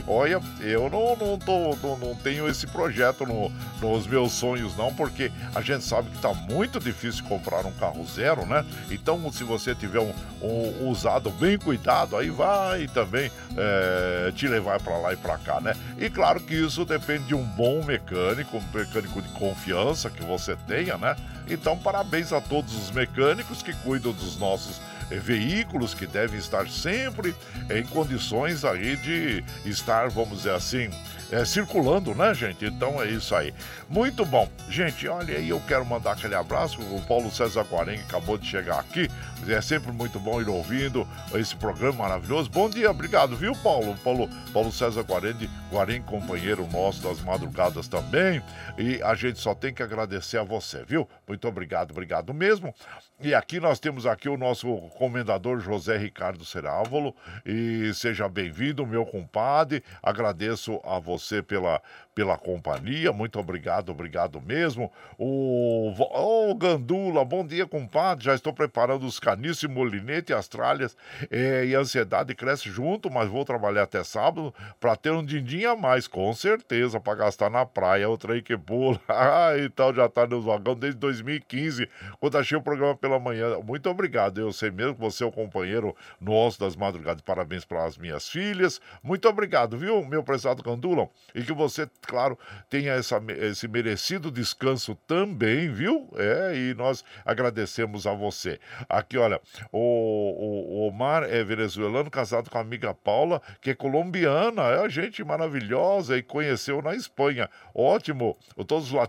olha, 0.08 0.40
eu 0.62 0.90
não, 0.90 1.16
não, 1.16 1.38
tô, 1.38 1.76
não, 1.82 1.98
não 1.98 2.16
tenho 2.16 2.48
esse 2.48 2.68
projeto 2.68 3.26
no, 3.26 3.52
nos 3.82 4.08
meus 4.08 4.32
sonhos, 4.32 4.76
não, 4.78 4.94
porque 4.94 5.32
a 5.54 5.62
gente 5.62 5.84
sabe 5.84 6.10
que 6.10 6.20
tá 6.20 6.34
muito 6.34 6.80
difícil 6.80 7.24
comprar 7.26 7.66
um 7.66 7.72
carro 7.74 8.06
zero, 8.06 8.46
né? 8.46 8.66
Então, 8.90 9.32
se 9.32 9.44
você 9.44 9.76
tiver 9.76 10.00
um, 10.00 10.14
um 10.42 10.88
usado 10.88 11.30
bem 11.32 11.58
cuidado, 11.58 12.16
aí 12.16 12.30
vai 12.30 12.88
também 12.88 13.32
é, 13.58 14.32
te 14.36 14.48
levar 14.48 14.82
para 14.82 14.98
lá 14.98 15.14
e 15.14 15.18
para 15.18 15.38
cá, 15.38 15.60
né? 15.60 15.76
E 15.98 16.10
claro 16.10 16.40
que 16.40 16.54
isso 16.54 16.86
depende 16.86 17.26
de 17.26 17.36
um 17.36 17.44
bom 17.44 17.84
mecânico, 17.84 18.58
um 18.58 18.78
mecânico 18.78 19.22
de 19.22 19.30
confiança 19.30 20.10
que 20.10 20.24
você 20.24 20.56
tenha, 20.68 20.98
né? 20.98 21.16
Então, 21.50 21.78
parabéns 21.78 22.32
a 22.32 22.40
todos 22.40 22.76
os 22.76 22.92
mecânicos 22.92 23.62
que 23.62 23.74
cuidam 23.74 24.14
dos 24.14 24.38
nossos 24.38 24.80
veículos 25.20 25.94
que 25.94 26.08
devem 26.08 26.40
estar 26.40 26.68
sempre 26.70 27.36
em 27.70 27.84
condições 27.84 28.64
aí 28.64 28.96
de 28.98 29.44
estar, 29.66 30.10
vamos 30.10 30.40
dizer 30.40 30.54
assim, 30.54 30.90
é, 31.32 31.46
circulando, 31.46 32.14
né, 32.14 32.34
gente? 32.34 32.66
Então 32.66 33.02
é 33.02 33.08
isso 33.08 33.34
aí. 33.34 33.54
Muito 33.90 34.26
bom. 34.26 34.50
Gente, 34.70 35.08
olha 35.08 35.38
aí, 35.38 35.50
eu 35.50 35.62
quero 35.66 35.86
mandar 35.86 36.12
aquele 36.12 36.36
abraço. 36.36 36.82
O 36.82 37.02
Paulo 37.08 37.32
César 37.32 37.64
Guarengue 37.64 38.04
acabou 38.04 38.38
de 38.38 38.46
chegar 38.46 38.80
aqui. 38.80 39.10
É 39.48 39.62
sempre 39.62 39.92
muito 39.92 40.20
bom 40.20 40.42
ir 40.42 40.50
ouvindo 40.50 41.08
esse 41.34 41.56
programa 41.56 42.00
maravilhoso. 42.04 42.50
Bom 42.50 42.70
dia, 42.70 42.92
obrigado, 42.92 43.36
viu, 43.36 43.56
Paulo? 43.56 43.96
Paulo, 44.04 44.30
Paulo 44.54 44.72
César 44.72 45.02
Guarengue, 45.02 45.50
Guarengue, 45.72 46.06
companheiro 46.06 46.68
nosso 46.72 47.02
das 47.02 47.22
madrugadas 47.22 47.88
também. 47.88 48.42
E 48.78 49.02
a 49.02 49.16
gente 49.16 49.40
só 49.40 49.56
tem 49.56 49.74
que 49.74 49.82
agradecer 49.82 50.38
a 50.38 50.44
você, 50.44 50.84
viu? 50.84 51.08
Muito 51.28 51.48
obrigado, 51.48 51.92
obrigado 51.92 52.34
mesmo. 52.34 52.76
E 53.20 53.34
aqui 53.34 53.60
nós 53.60 53.80
temos 53.80 54.06
aqui 54.06 54.28
o 54.28 54.38
nosso 54.38 54.76
comendador 54.98 55.60
José 55.60 55.98
Ricardo 55.98 56.44
Serávolo. 56.44 57.16
E 57.46 57.92
seja 57.94 58.28
bem-vindo, 58.28 58.86
meu 58.86 59.06
compadre. 59.06 59.84
Agradeço 60.04 60.80
a 60.84 61.00
você 61.00 61.21
pela, 61.48 61.82
pela 62.14 62.38
companhia. 62.38 63.12
Muito 63.12 63.40
obrigado, 63.40 63.90
obrigado 63.90 64.42
mesmo. 64.42 64.92
O 65.18 65.94
oh, 66.00 66.56
Gandula, 66.56 67.24
bom 67.24 67.46
dia, 67.46 67.66
compadre. 67.66 68.26
Já 68.26 68.36
estou 68.36 68.54
preparando 68.54 69.06
os 69.06 69.20
caniços, 69.20 69.70
molinete, 69.70 70.34
as 70.34 70.48
tralhas. 70.48 70.96
É, 71.30 71.66
e 71.66 71.76
a 71.76 71.80
ansiedade 71.80 72.36
cresce 72.36 72.70
junto, 72.70 73.10
mas 73.10 73.30
vou 73.30 73.46
trabalhar 73.46 73.84
até 73.84 74.04
sábado 74.04 74.54
para 74.80 74.96
ter 74.96 75.12
um 75.12 75.24
din-din 75.24 75.66
a 75.66 75.76
mais, 75.76 76.08
com 76.08 76.34
certeza, 76.34 77.00
para 77.00 77.16
gastar 77.16 77.50
na 77.50 77.66
praia. 77.66 78.10
O 78.10 78.18
trem 78.18 78.42
que 78.42 78.58
pula. 78.58 79.00
Ah, 79.32 79.54
então 79.58 79.94
já 79.94 80.08
está 80.08 80.26
nos 80.26 80.44
vagão 80.44 80.76
desde 80.76 81.00
2015, 81.00 81.88
quando 82.20 82.38
achei 82.38 82.58
o 82.58 82.62
programa 82.62 82.96
pela 82.96 83.20
manhã. 83.20 83.60
Muito 83.60 83.88
obrigado. 83.90 84.40
Eu 84.42 84.52
sei 84.52 84.72
mesmo 84.72 84.96
que 84.96 85.00
você 85.00 85.24
é 85.24 85.28
o 85.28 85.32
companheiro 85.32 85.96
nosso 86.20 86.60
das 86.60 86.76
madrugadas. 86.76 87.22
Parabéns 87.22 87.64
para 87.64 87.86
as 87.86 87.98
minhas 87.98 88.28
filhas. 88.28 88.82
Muito 89.04 89.30
obrigado, 89.30 89.78
viu, 89.78 90.04
meu 90.06 90.24
prezado 90.24 90.64
Gandula? 90.64 91.10
E 91.34 91.44
que 91.44 91.54
você, 91.54 91.90
claro, 92.02 92.38
tenha 92.70 92.94
essa, 92.94 93.22
esse 93.40 93.68
merecido 93.68 94.30
descanso 94.30 94.96
também, 95.08 95.72
viu? 95.72 96.10
É, 96.16 96.56
e 96.56 96.74
nós 96.74 97.04
agradecemos 97.26 98.06
a 98.06 98.14
você. 98.14 98.60
Aqui, 98.90 99.18
olha, 99.18 99.40
o, 99.72 99.80
o, 99.80 100.88
Omar 100.88 101.24
é 101.24 101.44
venezuelano, 101.44 102.10
casado 102.10 102.50
com 102.50 102.58
a 102.58 102.62
amiga 102.62 102.94
Paula, 102.94 103.42
que 103.62 103.72
é 103.72 103.76
colombiana, 103.76 104.64
é 104.64 104.90
gente 104.90 105.24
maravilhosa 105.24 106.18
e 106.18 106.24
conheceu 106.24 106.82
na 106.82 106.96
Espanha. 106.96 107.50
Ótimo. 107.74 108.38
Todos 108.68 108.92
os 108.92 109.00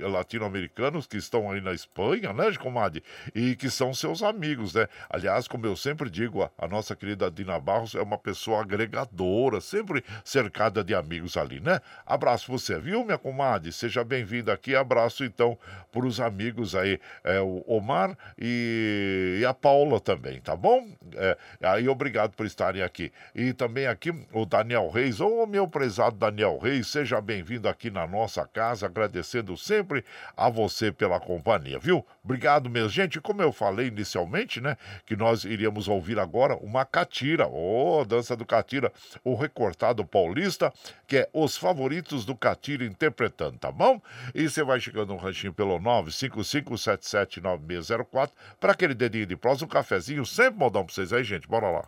latino-americanos 0.00 1.06
que 1.06 1.16
estão 1.16 1.50
aí 1.50 1.60
na 1.60 1.72
Espanha, 1.72 2.32
né, 2.32 2.52
comadre? 2.58 3.02
E 3.34 3.54
que 3.54 3.70
são 3.70 3.94
seus 3.94 4.22
amigos, 4.22 4.74
né? 4.74 4.88
Aliás, 5.08 5.46
como 5.46 5.66
eu 5.66 5.76
sempre 5.76 6.10
digo, 6.10 6.42
a, 6.42 6.50
a 6.58 6.66
nossa 6.66 6.96
querida 6.96 7.30
Dina 7.30 7.58
Barros 7.60 7.94
é 7.94 8.02
uma 8.02 8.18
pessoa 8.18 8.62
agregadora, 8.62 9.60
sempre 9.60 10.04
cercada 10.24 10.82
de 10.82 10.94
amigos 10.94 11.23
ali, 11.36 11.60
né? 11.60 11.80
Abraço 12.06 12.50
você, 12.50 12.78
viu, 12.78 13.04
minha 13.04 13.18
comadre? 13.18 13.72
Seja 13.72 14.04
bem-vindo 14.04 14.50
aqui. 14.50 14.76
Abraço, 14.76 15.24
então, 15.24 15.58
para 15.90 16.06
os 16.06 16.20
amigos 16.20 16.74
aí, 16.74 17.00
é, 17.22 17.40
o 17.40 17.64
Omar 17.66 18.16
e, 18.38 19.38
e, 19.40 19.44
a 19.44 19.54
Paula 19.54 19.98
também, 20.00 20.40
tá 20.40 20.54
bom? 20.54 20.86
É, 21.14 21.36
aí, 21.62 21.88
obrigado 21.88 22.34
por 22.34 22.46
estarem 22.46 22.82
aqui. 22.82 23.12
E 23.34 23.52
também 23.52 23.86
aqui 23.86 24.10
o 24.32 24.44
Daniel 24.44 24.88
Reis, 24.88 25.20
ô 25.20 25.46
meu 25.46 25.66
prezado 25.66 26.16
Daniel 26.16 26.58
Reis, 26.58 26.88
seja 26.88 27.20
bem-vindo 27.20 27.68
aqui 27.68 27.90
na 27.90 28.06
nossa 28.06 28.46
casa, 28.46 28.86
agradecendo 28.86 29.56
sempre 29.56 30.04
a 30.36 30.48
você 30.48 30.92
pela 30.92 31.18
companhia, 31.18 31.78
viu? 31.78 32.04
Obrigado 32.24 32.70
mesmo. 32.70 32.88
Gente, 32.88 33.20
como 33.20 33.42
eu 33.42 33.52
falei 33.52 33.88
inicialmente, 33.88 34.58
né? 34.58 34.78
Que 35.04 35.14
nós 35.14 35.44
iríamos 35.44 35.88
ouvir 35.88 36.18
agora 36.18 36.56
uma 36.56 36.86
catira. 36.86 37.46
Oh, 37.46 38.02
dança 38.04 38.34
do 38.34 38.46
catira, 38.46 38.90
o 39.22 39.34
recortado 39.34 40.06
paulista, 40.06 40.72
que 41.06 41.18
é 41.18 41.28
os 41.34 41.54
favoritos 41.56 42.24
do 42.24 42.34
catira 42.34 42.82
interpretando, 42.84 43.58
tá 43.58 43.70
bom? 43.70 44.00
E 44.34 44.48
você 44.48 44.64
vai 44.64 44.80
chegando 44.80 45.12
no 45.12 45.18
ranchinho 45.18 45.52
pelo 45.52 45.78
955779604 45.80 48.30
para 48.58 48.72
aquele 48.72 48.94
dedinho 48.94 49.26
de 49.26 49.36
prosa, 49.36 49.66
um 49.66 49.68
cafezinho, 49.68 50.24
sempre 50.24 50.58
modão 50.58 50.82
pra 50.84 50.94
vocês 50.94 51.12
aí, 51.12 51.22
gente. 51.22 51.46
Bora 51.46 51.70
lá. 51.70 51.84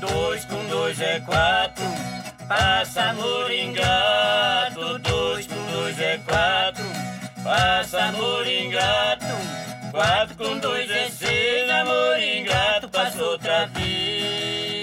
Dois 0.00 0.44
com 0.44 0.68
dois 0.68 1.00
é 1.00 1.20
quatro, 1.20 1.84
passa 2.46 3.14
moringato. 3.14 4.63
Passa 7.84 8.12
moringato. 8.12 9.26
Quatro 9.90 10.36
com 10.36 10.58
dois 10.58 10.90
é 10.90 11.08
seis, 11.10 11.70
a 11.70 11.84
moringato 11.84 12.88
passou 12.88 13.32
outra 13.32 13.66
vez. 13.66 14.73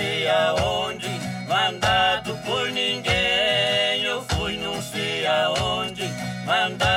Sei 0.00 0.26
aonde, 0.30 1.10
mandado 1.46 2.34
por 2.46 2.70
ninguém. 2.70 4.02
Eu 4.02 4.22
fui 4.30 4.56
não 4.56 4.80
sei 4.80 5.26
aonde, 5.26 6.04
mandado 6.46 6.89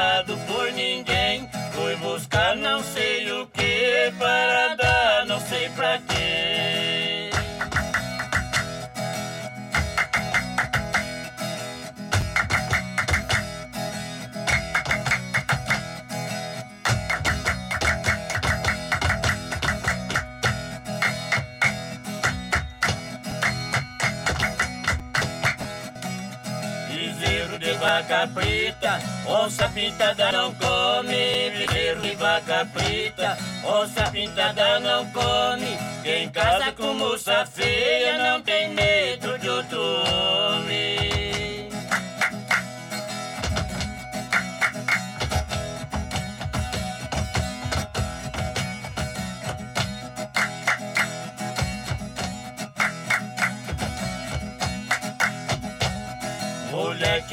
preta, 28.28 29.00
onça 29.28 29.70
pintada 29.70 30.32
não 30.32 30.54
come. 30.56 31.50
Bezerro 31.58 32.02
de 32.02 32.16
vaca 32.16 32.68
preta, 32.74 33.38
onça 33.66 34.10
pintada 34.12 34.80
não 34.80 35.06
come. 35.12 35.78
Quem 36.04 36.30
casa 36.30 36.72
com 36.72 36.94
moça 36.94 37.46
feia 37.46 38.18
não 38.18 38.42
tem 38.42 38.70
medo 38.70 39.38
de 39.40 39.50
outro 39.50 39.80
homem. 39.80 40.93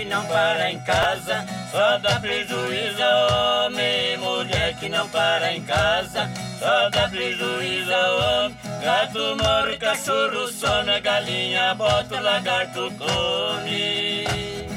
Que 0.01 0.07
não 0.07 0.25
para 0.25 0.71
em 0.71 0.81
casa, 0.81 1.45
só 1.71 1.99
dá 1.99 2.19
prejuízo 2.19 3.03
homem. 3.31 4.17
Mulher 4.17 4.75
que 4.77 4.89
não 4.89 5.07
para 5.11 5.53
em 5.53 5.63
casa, 5.63 6.31
só 6.59 6.89
dá 6.89 7.07
prejuízo 7.07 7.93
homem. 7.93 8.57
Gato 8.83 9.37
morre, 9.37 9.77
cachorro 9.77 10.49
a 10.91 11.01
galinha 11.01 11.75
bota, 11.75 12.19
lagarto 12.19 12.91
come. 12.97 14.70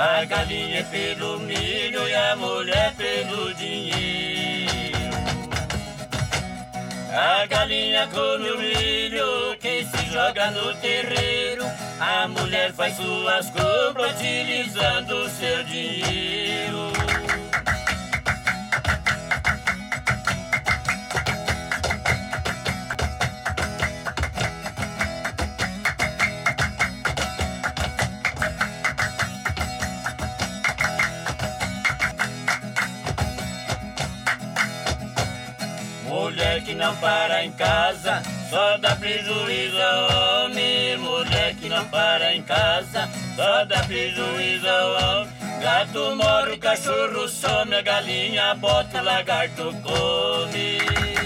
A 0.00 0.24
galinha 0.24 0.78
é 0.78 0.82
pelo 0.84 1.38
milho 1.40 2.08
e 2.08 2.14
a 2.14 2.34
mulher 2.34 2.94
pelo 2.94 3.52
dinheiro. 3.52 4.70
A 7.12 7.44
galinha 7.44 8.06
come 8.06 8.50
o 8.50 8.58
milho 8.58 9.58
que 9.60 9.84
se 9.84 10.10
joga 10.10 10.52
no 10.52 10.74
terreiro. 10.76 11.66
A 12.00 12.26
mulher 12.26 12.72
faz 12.72 12.96
suas 12.96 13.50
compras 13.50 14.12
utilizando 14.12 15.16
o 15.16 15.28
seu 15.28 15.64
dinheiro. 15.64 17.09
Para 37.00 37.44
em 37.44 37.52
casa, 37.52 38.22
só 38.48 38.76
dá 38.76 38.94
prejuízo 38.94 39.76
homem. 40.44 40.96
Mulher 40.98 41.54
que 41.56 41.68
não 41.68 41.84
para 41.86 42.34
em 42.34 42.42
casa, 42.42 43.08
só 43.34 43.64
dá 43.64 43.82
prejuízo 43.84 44.66
homem. 44.68 45.32
Gato 45.60 46.16
mora, 46.16 46.54
o 46.54 46.58
cachorro 46.58 47.28
some, 47.28 47.74
a 47.74 47.82
galinha 47.82 48.54
bota, 48.54 49.00
o 49.00 49.04
lagarto 49.04 49.74
come. 49.82 51.19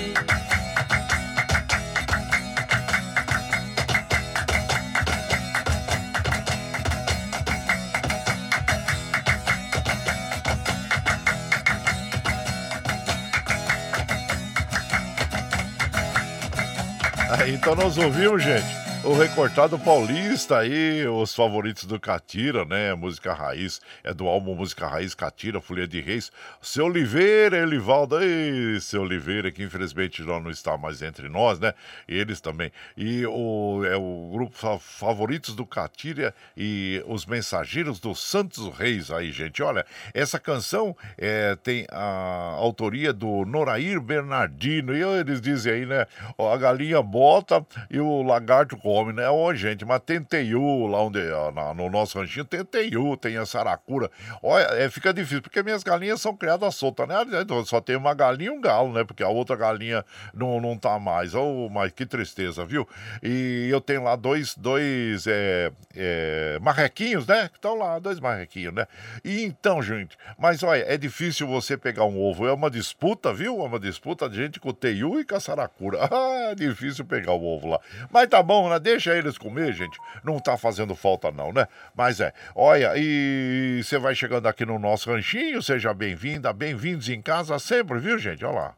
Então 17.48 17.74
nós 17.74 17.96
ouvimos, 17.98 18.42
gente, 18.42 18.83
o 19.06 19.12
recortado 19.12 19.78
paulista 19.78 20.58
aí, 20.58 21.06
os 21.06 21.34
favoritos 21.34 21.84
do 21.84 22.00
Catira, 22.00 22.64
né? 22.64 22.94
Música 22.94 23.34
raiz, 23.34 23.80
é 24.02 24.14
do 24.14 24.26
álbum 24.26 24.54
Música 24.54 24.86
Raiz 24.88 25.14
Catira, 25.14 25.60
Folha 25.60 25.86
de 25.86 26.00
Reis. 26.00 26.32
Seu 26.62 26.86
Oliveira, 26.86 27.58
Elivaldo, 27.58 28.18
ei, 28.22 28.80
seu 28.80 29.02
Oliveira, 29.02 29.52
que 29.52 29.62
infelizmente 29.62 30.24
já 30.24 30.40
não 30.40 30.50
está 30.50 30.78
mais 30.78 31.02
entre 31.02 31.28
nós, 31.28 31.60
né? 31.60 31.74
Eles 32.08 32.40
também. 32.40 32.72
E 32.96 33.26
o, 33.26 33.82
é 33.84 33.94
o 33.94 34.30
grupo 34.32 34.56
fa- 34.56 34.78
Favoritos 34.78 35.54
do 35.54 35.66
Catira 35.66 36.34
e 36.56 37.02
os 37.06 37.26
Mensageiros 37.26 38.00
dos 38.00 38.20
Santos 38.20 38.68
Reis 38.74 39.10
aí, 39.10 39.30
gente. 39.32 39.62
Olha, 39.62 39.84
essa 40.14 40.38
canção 40.38 40.96
é, 41.18 41.54
tem 41.56 41.86
a 41.90 42.54
autoria 42.56 43.12
do 43.12 43.44
Norair 43.44 44.00
Bernardino. 44.00 44.96
E 44.96 45.02
eles 45.02 45.42
dizem 45.42 45.72
aí, 45.74 45.86
né? 45.86 46.06
a 46.38 46.56
galinha 46.56 47.02
bota 47.02 47.64
e 47.90 48.00
o 48.00 48.22
lagarto 48.22 48.76
come, 48.94 49.12
né? 49.12 49.28
Ô, 49.28 49.52
gente, 49.54 49.84
mas 49.84 50.00
tem 50.06 50.22
teiu 50.22 50.86
lá 50.86 51.02
onde, 51.02 51.18
na- 51.52 51.74
no 51.74 51.90
nosso 51.90 52.16
ranchinho, 52.18 52.44
tem 52.44 52.64
teiu, 52.64 53.16
tem 53.16 53.36
a 53.36 53.44
saracura. 53.44 54.08
Olha, 54.42 54.62
é, 54.74 54.88
fica 54.88 55.12
difícil, 55.12 55.42
porque 55.42 55.62
minhas 55.62 55.82
galinhas 55.82 56.20
são 56.20 56.36
criadas 56.36 56.74
soltas, 56.76 57.08
né? 57.08 57.16
Então, 57.40 57.64
Só 57.64 57.80
tem 57.80 57.96
uma 57.96 58.14
galinha 58.14 58.50
e 58.50 58.52
um 58.52 58.60
galo, 58.60 58.92
né? 58.92 59.02
Porque 59.04 59.22
a 59.22 59.28
outra 59.28 59.56
galinha 59.56 60.04
não, 60.32 60.60
não 60.60 60.76
tá 60.78 60.98
mais. 60.98 61.34
Oh, 61.34 61.68
mas 61.68 61.90
que 61.92 62.06
tristeza, 62.06 62.64
viu? 62.64 62.86
E 63.22 63.68
eu 63.70 63.80
tenho 63.80 64.04
lá 64.04 64.14
dois, 64.14 64.54
dois 64.56 65.26
é, 65.26 65.72
é, 65.96 66.58
marrequinhos, 66.62 67.26
né? 67.26 67.48
Que 67.48 67.56
estão 67.56 67.74
lá, 67.76 67.98
dois 67.98 68.20
marrequinhos, 68.20 68.72
né? 68.74 68.86
E 69.24 69.42
então, 69.44 69.82
gente, 69.82 70.16
mas 70.38 70.62
olha, 70.62 70.84
é 70.86 70.96
difícil 70.96 71.46
você 71.48 71.76
pegar 71.76 72.04
um 72.04 72.20
ovo. 72.20 72.46
É 72.46 72.52
uma 72.52 72.70
disputa, 72.70 73.32
viu? 73.32 73.60
É 73.60 73.64
uma 73.64 73.80
disputa 73.80 74.28
de 74.28 74.36
gente 74.36 74.60
com 74.60 74.72
teiu 74.72 75.18
e 75.18 75.24
com 75.24 75.34
a 75.34 75.40
saracura. 75.40 75.98
Ah, 76.14 76.50
é 76.52 76.54
difícil 76.54 77.04
pegar 77.04 77.32
o 77.32 77.44
ovo 77.44 77.68
lá. 77.68 77.80
Mas 78.12 78.28
tá 78.28 78.42
bom, 78.42 78.68
né? 78.68 78.78
Deixa 78.84 79.16
eles 79.16 79.38
comer, 79.38 79.72
gente. 79.72 79.98
Não 80.22 80.38
tá 80.38 80.56
fazendo 80.56 80.94
falta, 80.94 81.32
não, 81.32 81.52
né? 81.52 81.66
Mas 81.96 82.20
é. 82.20 82.32
Olha, 82.54 82.92
e 82.96 83.80
você 83.82 83.98
vai 83.98 84.14
chegando 84.14 84.46
aqui 84.46 84.64
no 84.64 84.78
nosso 84.78 85.10
ranchinho, 85.10 85.62
seja 85.62 85.92
bem-vinda, 85.94 86.52
bem-vindos 86.52 87.08
em 87.08 87.20
casa 87.20 87.58
sempre, 87.58 87.98
viu, 87.98 88.18
gente? 88.18 88.44
Olha 88.44 88.54
lá. 88.54 88.74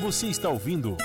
Você 0.00 0.26
está 0.26 0.48
ouvindo. 0.48 0.96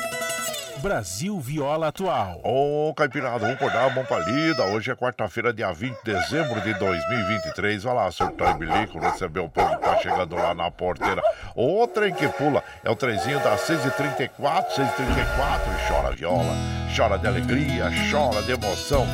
Brasil 0.82 1.40
Viola 1.40 1.88
Atual. 1.88 2.40
Ô, 2.44 2.90
oh, 2.90 2.94
Caipirada, 2.94 3.40
vamos 3.40 3.56
acordar, 3.56 3.90
bom 3.94 4.06
palida. 4.06 4.64
Hoje 4.66 4.92
é 4.92 4.96
quarta-feira, 4.96 5.52
dia 5.52 5.72
20 5.72 5.96
de 6.04 6.14
dezembro 6.14 6.62
de 6.62 6.74
2023. 6.76 7.86
Olha 7.86 7.94
lá, 7.94 8.10
e 8.10 8.54
bilico, 8.58 9.00
recebeu 9.00 9.46
o 9.46 9.50
povo 9.50 9.76
que 9.78 9.84
tá 9.84 9.98
chegando 9.98 10.36
lá 10.36 10.54
na 10.54 10.70
porteira. 10.70 11.22
O 11.56 11.88
trem 11.88 12.14
que 12.14 12.28
pula 12.28 12.64
é 12.84 12.90
o 12.92 12.96
trenzinho 12.96 13.40
das 13.40 13.62
6h34, 13.62 14.30
6h34 14.40 15.62
e 15.68 15.88
chora 15.88 16.16
viola, 16.16 16.56
chora 16.96 17.18
de 17.18 17.28
alegria, 17.28 17.90
chora 18.12 18.42
de 18.44 18.52
emoção. 18.52 19.08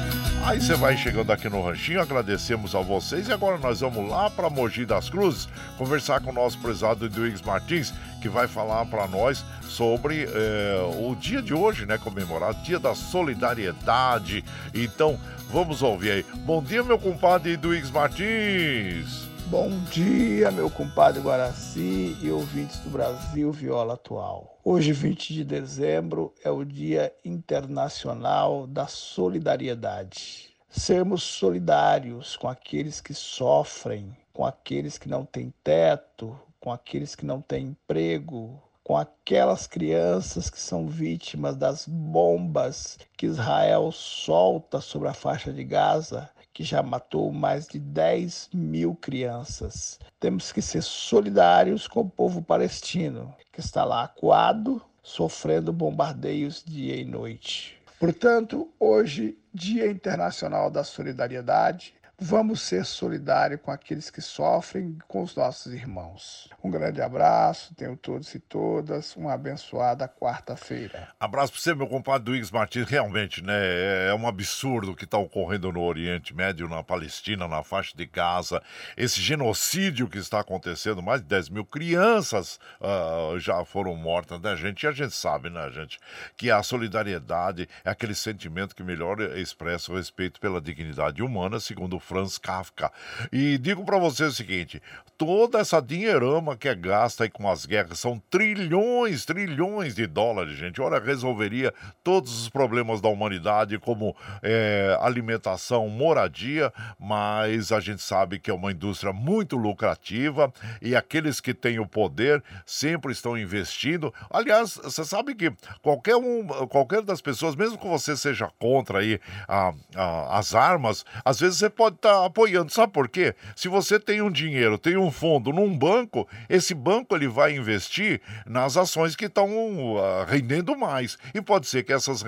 Aí 0.45 0.59
você 0.59 0.75
vai 0.75 0.97
chegando 0.97 1.31
aqui 1.31 1.47
no 1.47 1.63
Ranchinho, 1.63 2.01
agradecemos 2.01 2.75
a 2.75 2.81
vocês 2.81 3.29
e 3.29 3.33
agora 3.33 3.57
nós 3.57 3.79
vamos 3.79 4.09
lá 4.09 4.29
para 4.29 4.49
Mogi 4.49 4.85
das 4.85 5.09
Cruzes 5.09 5.47
conversar 5.77 6.19
com 6.19 6.31
o 6.31 6.33
nosso 6.33 6.57
prezado 6.59 7.05
Edwigs 7.05 7.41
Martins, 7.41 7.93
que 8.23 8.29
vai 8.29 8.47
falar 8.47 8.85
para 8.85 9.05
nós 9.05 9.43
sobre 9.63 10.23
é, 10.23 10.81
o 10.97 11.13
dia 11.13 11.41
de 11.41 11.53
hoje, 11.53 11.85
né? 11.85 11.97
Comemorado, 11.97 12.63
Dia 12.63 12.79
da 12.79 12.95
Solidariedade. 12.95 14.45
Então, 14.73 15.19
vamos 15.49 15.81
ouvir 15.81 16.11
aí. 16.11 16.25
Bom 16.45 16.63
dia, 16.63 16.81
meu 16.83 16.97
compadre 16.97 17.51
Edwigs 17.51 17.91
Martins. 17.91 19.27
Bom 19.47 19.77
dia, 19.91 20.49
meu 20.51 20.69
compadre 20.69 21.21
Guaraci 21.21 22.17
e 22.21 22.31
ouvintes 22.31 22.79
do 22.79 22.89
Brasil 22.89 23.51
Viola 23.51 23.95
Atual. 23.95 24.57
Hoje, 24.63 24.93
20 24.93 25.33
de 25.33 25.43
dezembro, 25.43 26.33
é 26.45 26.49
o 26.49 26.63
Dia 26.63 27.13
Internacional 27.25 28.65
da 28.65 28.87
Solidariedade. 28.87 30.47
Sermos 30.69 31.23
solidários 31.23 32.37
com 32.37 32.47
aqueles 32.47 33.01
que 33.01 33.13
sofrem, 33.13 34.15
com 34.31 34.45
aqueles 34.45 34.97
que 34.97 35.09
não 35.09 35.25
têm 35.25 35.53
teto, 35.61 36.39
com 36.63 36.71
aqueles 36.71 37.13
que 37.13 37.25
não 37.25 37.41
têm 37.41 37.67
emprego, 37.67 38.57
com 38.85 38.95
aquelas 38.95 39.67
crianças 39.67 40.49
que 40.49 40.57
são 40.57 40.87
vítimas 40.87 41.57
das 41.57 41.85
bombas 41.85 42.97
que 43.17 43.25
Israel 43.25 43.91
solta 43.91 44.79
sobre 44.79 45.09
a 45.09 45.13
faixa 45.13 45.51
de 45.51 45.61
Gaza 45.61 46.29
que 46.53 46.63
já 46.63 46.81
matou 46.81 47.33
mais 47.33 47.67
de 47.67 47.79
10 47.79 48.51
mil 48.53 48.95
crianças. 48.95 49.99
Temos 50.21 50.53
que 50.53 50.61
ser 50.61 50.81
solidários 50.83 51.85
com 51.85 51.99
o 51.99 52.09
povo 52.09 52.41
palestino, 52.41 53.35
que 53.51 53.59
está 53.59 53.83
lá 53.83 54.03
acuado, 54.03 54.81
sofrendo 55.01 55.73
bombardeios 55.73 56.63
dia 56.65 56.95
e 56.95 57.03
noite. 57.03 57.77
Portanto, 57.99 58.71
hoje, 58.79 59.37
Dia 59.53 59.89
Internacional 59.91 60.71
da 60.71 60.83
Solidariedade, 60.85 61.93
Vamos 62.19 62.61
ser 62.61 62.85
solidários 62.85 63.59
com 63.61 63.71
aqueles 63.71 64.11
que 64.11 64.21
sofrem, 64.21 64.97
com 65.07 65.23
os 65.23 65.35
nossos 65.35 65.73
irmãos. 65.73 66.47
Um 66.63 66.69
grande 66.69 67.01
abraço, 67.01 67.73
tenham 67.73 67.95
todos 67.95 68.33
e 68.35 68.39
todas 68.39 69.15
uma 69.15 69.33
abençoada 69.33 70.07
quarta-feira. 70.07 71.09
Abraço 71.19 71.51
para 71.51 71.61
você, 71.61 71.73
meu 71.73 71.87
compadre 71.87 72.25
Duígues 72.25 72.51
Martins. 72.51 72.87
Realmente, 72.87 73.43
né, 73.43 73.53
é, 73.55 74.09
é 74.11 74.15
um 74.15 74.27
absurdo 74.27 74.91
o 74.91 74.95
que 74.95 75.05
está 75.05 75.17
ocorrendo 75.17 75.71
no 75.71 75.81
Oriente 75.81 76.35
Médio, 76.35 76.69
na 76.69 76.83
Palestina, 76.83 77.47
na 77.47 77.63
faixa 77.63 77.97
de 77.97 78.05
Gaza. 78.05 78.61
Esse 78.95 79.19
genocídio 79.19 80.07
que 80.07 80.19
está 80.19 80.39
acontecendo, 80.39 81.01
mais 81.01 81.19
de 81.19 81.27
10 81.27 81.49
mil 81.49 81.65
crianças 81.65 82.59
uh, 82.79 83.39
já 83.39 83.65
foram 83.65 83.95
mortas, 83.95 84.39
né, 84.39 84.55
gente? 84.55 84.83
E 84.83 84.87
a 84.87 84.91
gente 84.91 85.15
sabe, 85.15 85.49
né, 85.49 85.69
gente, 85.71 85.99
que 86.37 86.51
a 86.51 86.61
solidariedade 86.61 87.67
é 87.83 87.89
aquele 87.89 88.13
sentimento 88.13 88.75
que 88.75 88.83
melhor 88.83 89.19
expressa 89.35 89.91
o 89.91 89.95
respeito 89.95 90.39
pela 90.39 90.61
dignidade 90.61 91.23
humana, 91.23 91.59
segundo 91.59 91.99
Franz 92.03 92.37
Kafka. 92.37 92.91
E 93.31 93.57
digo 93.57 93.83
para 93.85 93.97
você 93.97 94.25
o 94.25 94.31
seguinte: 94.31 94.81
toda 95.17 95.59
essa 95.59 95.81
dinheirama 95.81 96.57
que 96.57 96.67
é 96.67 96.75
gasta 96.75 97.23
aí 97.23 97.29
com 97.29 97.49
as 97.49 97.65
guerras 97.65 97.99
são 97.99 98.21
trilhões, 98.29 99.25
trilhões 99.25 99.95
de 99.95 100.05
dólares, 100.05 100.57
gente. 100.57 100.81
Olha, 100.81 100.99
resolveria 100.99 101.73
todos 102.03 102.41
os 102.41 102.49
problemas 102.49 102.99
da 102.99 103.09
humanidade, 103.09 103.79
como 103.79 104.15
é, 104.41 104.97
alimentação, 105.01 105.87
moradia, 105.87 106.73
mas 106.99 107.71
a 107.71 107.79
gente 107.79 108.01
sabe 108.01 108.39
que 108.39 108.51
é 108.51 108.53
uma 108.53 108.71
indústria 108.71 109.13
muito 109.13 109.55
lucrativa 109.55 110.51
e 110.81 110.95
aqueles 110.95 111.39
que 111.39 111.53
têm 111.53 111.79
o 111.79 111.87
poder 111.87 112.43
sempre 112.65 113.11
estão 113.11 113.37
investindo. 113.37 114.13
Aliás, 114.29 114.79
você 114.83 115.05
sabe 115.05 115.35
que 115.35 115.53
qualquer 115.81 116.15
um, 116.15 116.45
qualquer 116.67 117.01
das 117.01 117.21
pessoas, 117.21 117.55
mesmo 117.55 117.77
que 117.77 117.87
você 117.87 118.17
seja 118.17 118.51
contra 118.59 118.99
aí 118.99 119.19
a, 119.47 119.73
a, 119.95 120.37
as 120.37 120.53
armas, 120.53 121.05
às 121.23 121.39
vezes 121.39 121.59
você 121.59 121.69
pode 121.69 121.92
pode 121.93 121.97
estar 121.97 122.13
tá 122.13 122.25
apoiando. 122.25 122.71
Sabe 122.71 122.91
por 122.91 123.07
quê? 123.07 123.35
Se 123.55 123.67
você 123.67 123.99
tem 123.99 124.21
um 124.21 124.31
dinheiro, 124.31 124.77
tem 124.77 124.97
um 124.97 125.11
fundo 125.11 125.51
num 125.51 125.77
banco, 125.77 126.27
esse 126.49 126.73
banco 126.73 127.15
ele 127.15 127.27
vai 127.27 127.55
investir 127.55 128.21
nas 128.45 128.75
ações 128.77 129.15
que 129.15 129.25
estão 129.25 129.49
uh, 129.95 130.25
rendendo 130.27 130.75
mais. 130.75 131.17
E 131.33 131.41
pode 131.41 131.67
ser 131.67 131.83
que 131.83 131.93
essas 131.93 132.21
uh, 132.21 132.25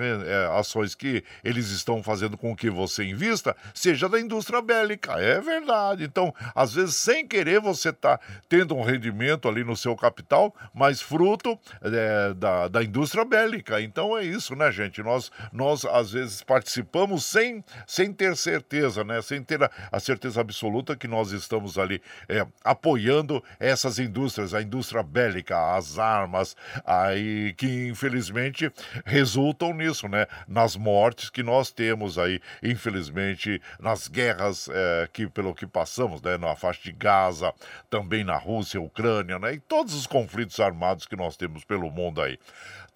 ações 0.58 0.94
que 0.94 1.22
eles 1.44 1.70
estão 1.70 2.02
fazendo 2.02 2.36
com 2.36 2.54
que 2.54 2.70
você 2.70 3.04
invista 3.04 3.56
seja 3.74 4.08
da 4.08 4.20
indústria 4.20 4.62
bélica. 4.62 5.12
É 5.12 5.40
verdade. 5.40 6.04
Então, 6.04 6.34
às 6.54 6.74
vezes, 6.74 6.96
sem 6.96 7.26
querer, 7.26 7.60
você 7.60 7.90
está 7.90 8.18
tendo 8.48 8.74
um 8.74 8.82
rendimento 8.82 9.48
ali 9.48 9.64
no 9.64 9.76
seu 9.76 9.96
capital, 9.96 10.54
mas 10.72 11.00
fruto 11.00 11.58
é, 11.82 12.34
da, 12.34 12.68
da 12.68 12.82
indústria 12.82 13.24
bélica. 13.24 13.80
Então 13.80 14.16
é 14.16 14.24
isso, 14.24 14.54
né, 14.54 14.70
gente? 14.70 15.02
Nós, 15.02 15.30
nós 15.52 15.84
às 15.84 16.12
vezes 16.12 16.42
participamos 16.42 17.24
sem, 17.24 17.64
sem 17.86 18.12
ter 18.12 18.36
certeza, 18.36 19.04
né? 19.04 19.20
Sem 19.22 19.42
ter 19.42 19.55
a, 19.64 19.70
a 19.90 20.00
certeza 20.00 20.40
absoluta 20.40 20.96
que 20.96 21.08
nós 21.08 21.32
estamos 21.32 21.78
ali 21.78 22.00
é, 22.28 22.46
apoiando 22.64 23.42
essas 23.58 23.98
indústrias, 23.98 24.54
a 24.54 24.62
indústria 24.62 25.02
bélica, 25.02 25.74
as 25.74 25.98
armas, 25.98 26.56
aí 26.84 27.54
que 27.54 27.88
infelizmente 27.88 28.70
resultam 29.04 29.72
nisso, 29.72 30.08
né? 30.08 30.26
Nas 30.46 30.76
mortes 30.76 31.30
que 31.30 31.42
nós 31.42 31.70
temos 31.70 32.18
aí, 32.18 32.40
infelizmente, 32.62 33.60
nas 33.78 34.08
guerras 34.08 34.68
é, 34.68 35.08
que 35.12 35.26
pelo 35.26 35.54
que 35.54 35.66
passamos, 35.66 36.20
né? 36.22 36.36
Na 36.36 36.54
faixa 36.56 36.82
de 36.82 36.92
Gaza, 36.92 37.52
também 37.90 38.24
na 38.24 38.36
Rússia, 38.36 38.80
Ucrânia, 38.80 39.38
né? 39.38 39.54
E 39.54 39.60
todos 39.60 39.94
os 39.94 40.06
conflitos 40.06 40.58
armados 40.60 41.06
que 41.06 41.16
nós 41.16 41.36
temos 41.36 41.64
pelo 41.64 41.90
mundo 41.90 42.20
aí. 42.20 42.38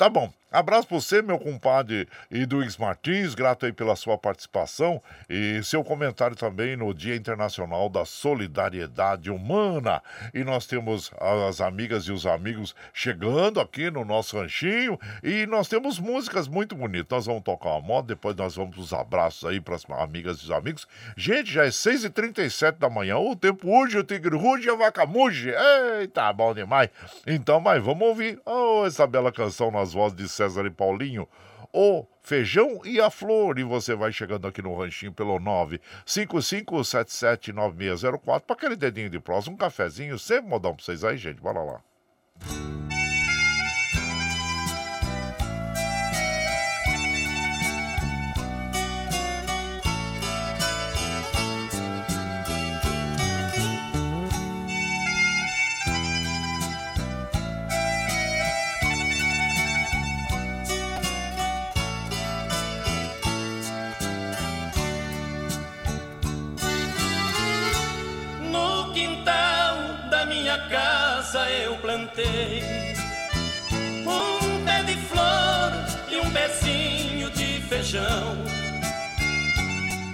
Tá 0.01 0.09
bom. 0.09 0.32
Abraço 0.53 0.88
para 0.88 0.98
você, 0.98 1.22
meu 1.22 1.38
compadre 1.38 2.09
Eduígues 2.28 2.76
Martins, 2.76 3.36
grato 3.36 3.66
aí 3.66 3.72
pela 3.72 3.94
sua 3.94 4.18
participação 4.18 5.01
e 5.28 5.62
seu 5.62 5.84
comentário 5.84 6.34
também 6.34 6.76
no 6.76 6.92
Dia 6.92 7.14
Internacional 7.14 7.88
da 7.88 8.05
Solidariedade 8.05 9.30
Humana. 9.30 10.03
E 10.34 10.42
nós 10.42 10.66
temos 10.66 11.12
as 11.20 11.61
amigas 11.61 12.05
e 12.07 12.12
os 12.12 12.26
amigos 12.26 12.74
chegando 12.92 13.61
aqui 13.61 13.92
no 13.92 14.05
nosso 14.05 14.36
ranchinho 14.36 14.98
e 15.22 15.46
nós 15.46 15.68
temos 15.68 16.01
músicas 16.01 16.48
muito 16.48 16.74
bonitas. 16.74 17.07
Nós 17.11 17.26
vamos 17.26 17.42
tocar 17.44 17.68
uma 17.70 17.80
moda, 17.80 18.09
depois 18.09 18.34
nós 18.34 18.57
vamos 18.57 18.76
os 18.76 18.92
abraços 18.92 19.48
aí 19.48 19.61
para 19.61 19.76
as 19.76 19.88
amigas 19.88 20.38
e 20.38 20.44
os 20.46 20.51
amigos. 20.51 20.88
Gente, 21.16 21.53
já 21.53 21.64
é 21.64 21.68
6h37 21.68 22.72
da 22.72 22.90
manhã, 22.90 23.18
o 23.18 23.36
tempo 23.36 23.68
urge, 23.68 23.98
o 23.98 24.03
tigre 24.03 24.36
ruge 24.36 24.68
a 24.68 24.74
vaca 24.74 25.07
muge. 25.07 25.53
Eita, 26.01 26.32
bom 26.32 26.53
demais. 26.53 26.90
Então, 27.24 27.61
mas 27.61 27.80
vamos 27.80 28.09
ouvir 28.09 28.40
oh, 28.44 28.84
essa 28.84 29.07
bela 29.07 29.30
canção 29.30 29.70
nas 29.91 29.93
vozes 29.93 30.16
de 30.16 30.28
César 30.28 30.64
e 30.66 30.70
Paulinho, 30.70 31.28
o 31.72 32.07
feijão 32.22 32.80
e 32.84 33.01
a 33.01 33.11
flor. 33.11 33.59
E 33.59 33.64
você 33.64 33.95
vai 33.95 34.12
chegando 34.12 34.47
aqui 34.47 34.62
no 34.62 34.76
ranchinho 34.76 35.12
pelo 35.12 35.41
955779604 36.07 38.41
para 38.41 38.57
aquele 38.57 38.76
dedinho 38.76 39.11
de 39.11 39.18
próximo, 39.18 39.55
um 39.55 39.59
cafezinho, 39.59 40.18
sempre 40.18 40.49
modão 40.49 40.74
para 40.74 40.84
vocês 40.84 41.05
aí, 41.05 41.16
gente. 41.16 41.41
Bora 41.41 41.62
lá. 41.62 41.80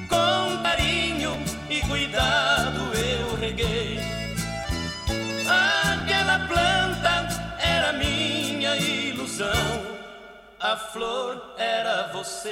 Com 0.08 0.62
carinho 0.62 1.36
e 1.68 1.80
cuidado 1.82 2.80
eu 2.94 3.36
reguei. 3.38 4.00
Aquela 5.46 6.38
planta 6.46 7.28
era 7.60 7.92
minha 7.92 8.74
ilusão. 8.76 9.96
a 10.58 10.74
flor 10.74 11.54
era 11.58 12.10
você 12.14 12.50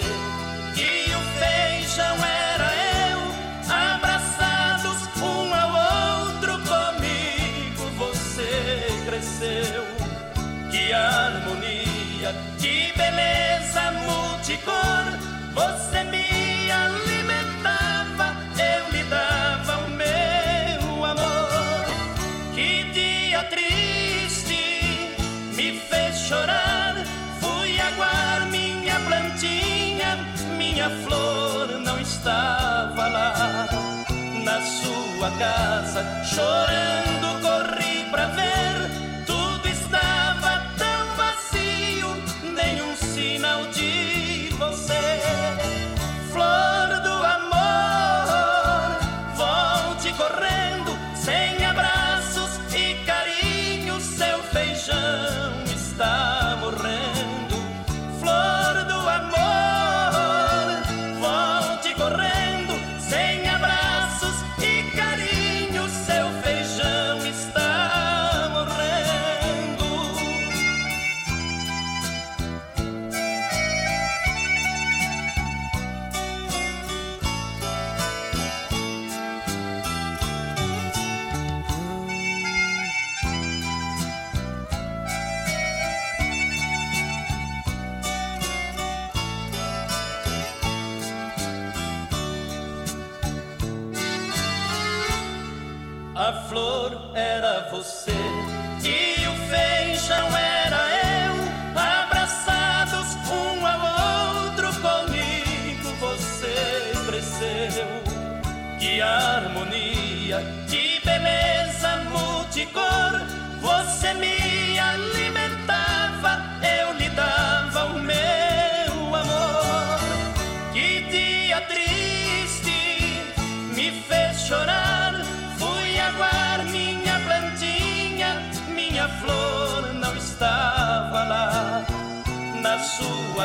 e 0.77 1.11
o 1.15 1.21
feijão 1.39 2.17
era 2.23 2.44
estava 32.25 33.09
lá. 33.09 33.69
Na 34.43 34.61
sua 34.63 35.31
casa, 35.39 36.03
chorando, 36.25 37.41
corri 37.43 38.05
pra 38.11 38.27
ver, 38.29 38.54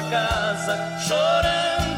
casa, 0.04 0.97
chorando, 1.06 1.89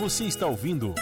Você 0.00 0.24
está 0.24 0.48
ouvindo 0.48 0.92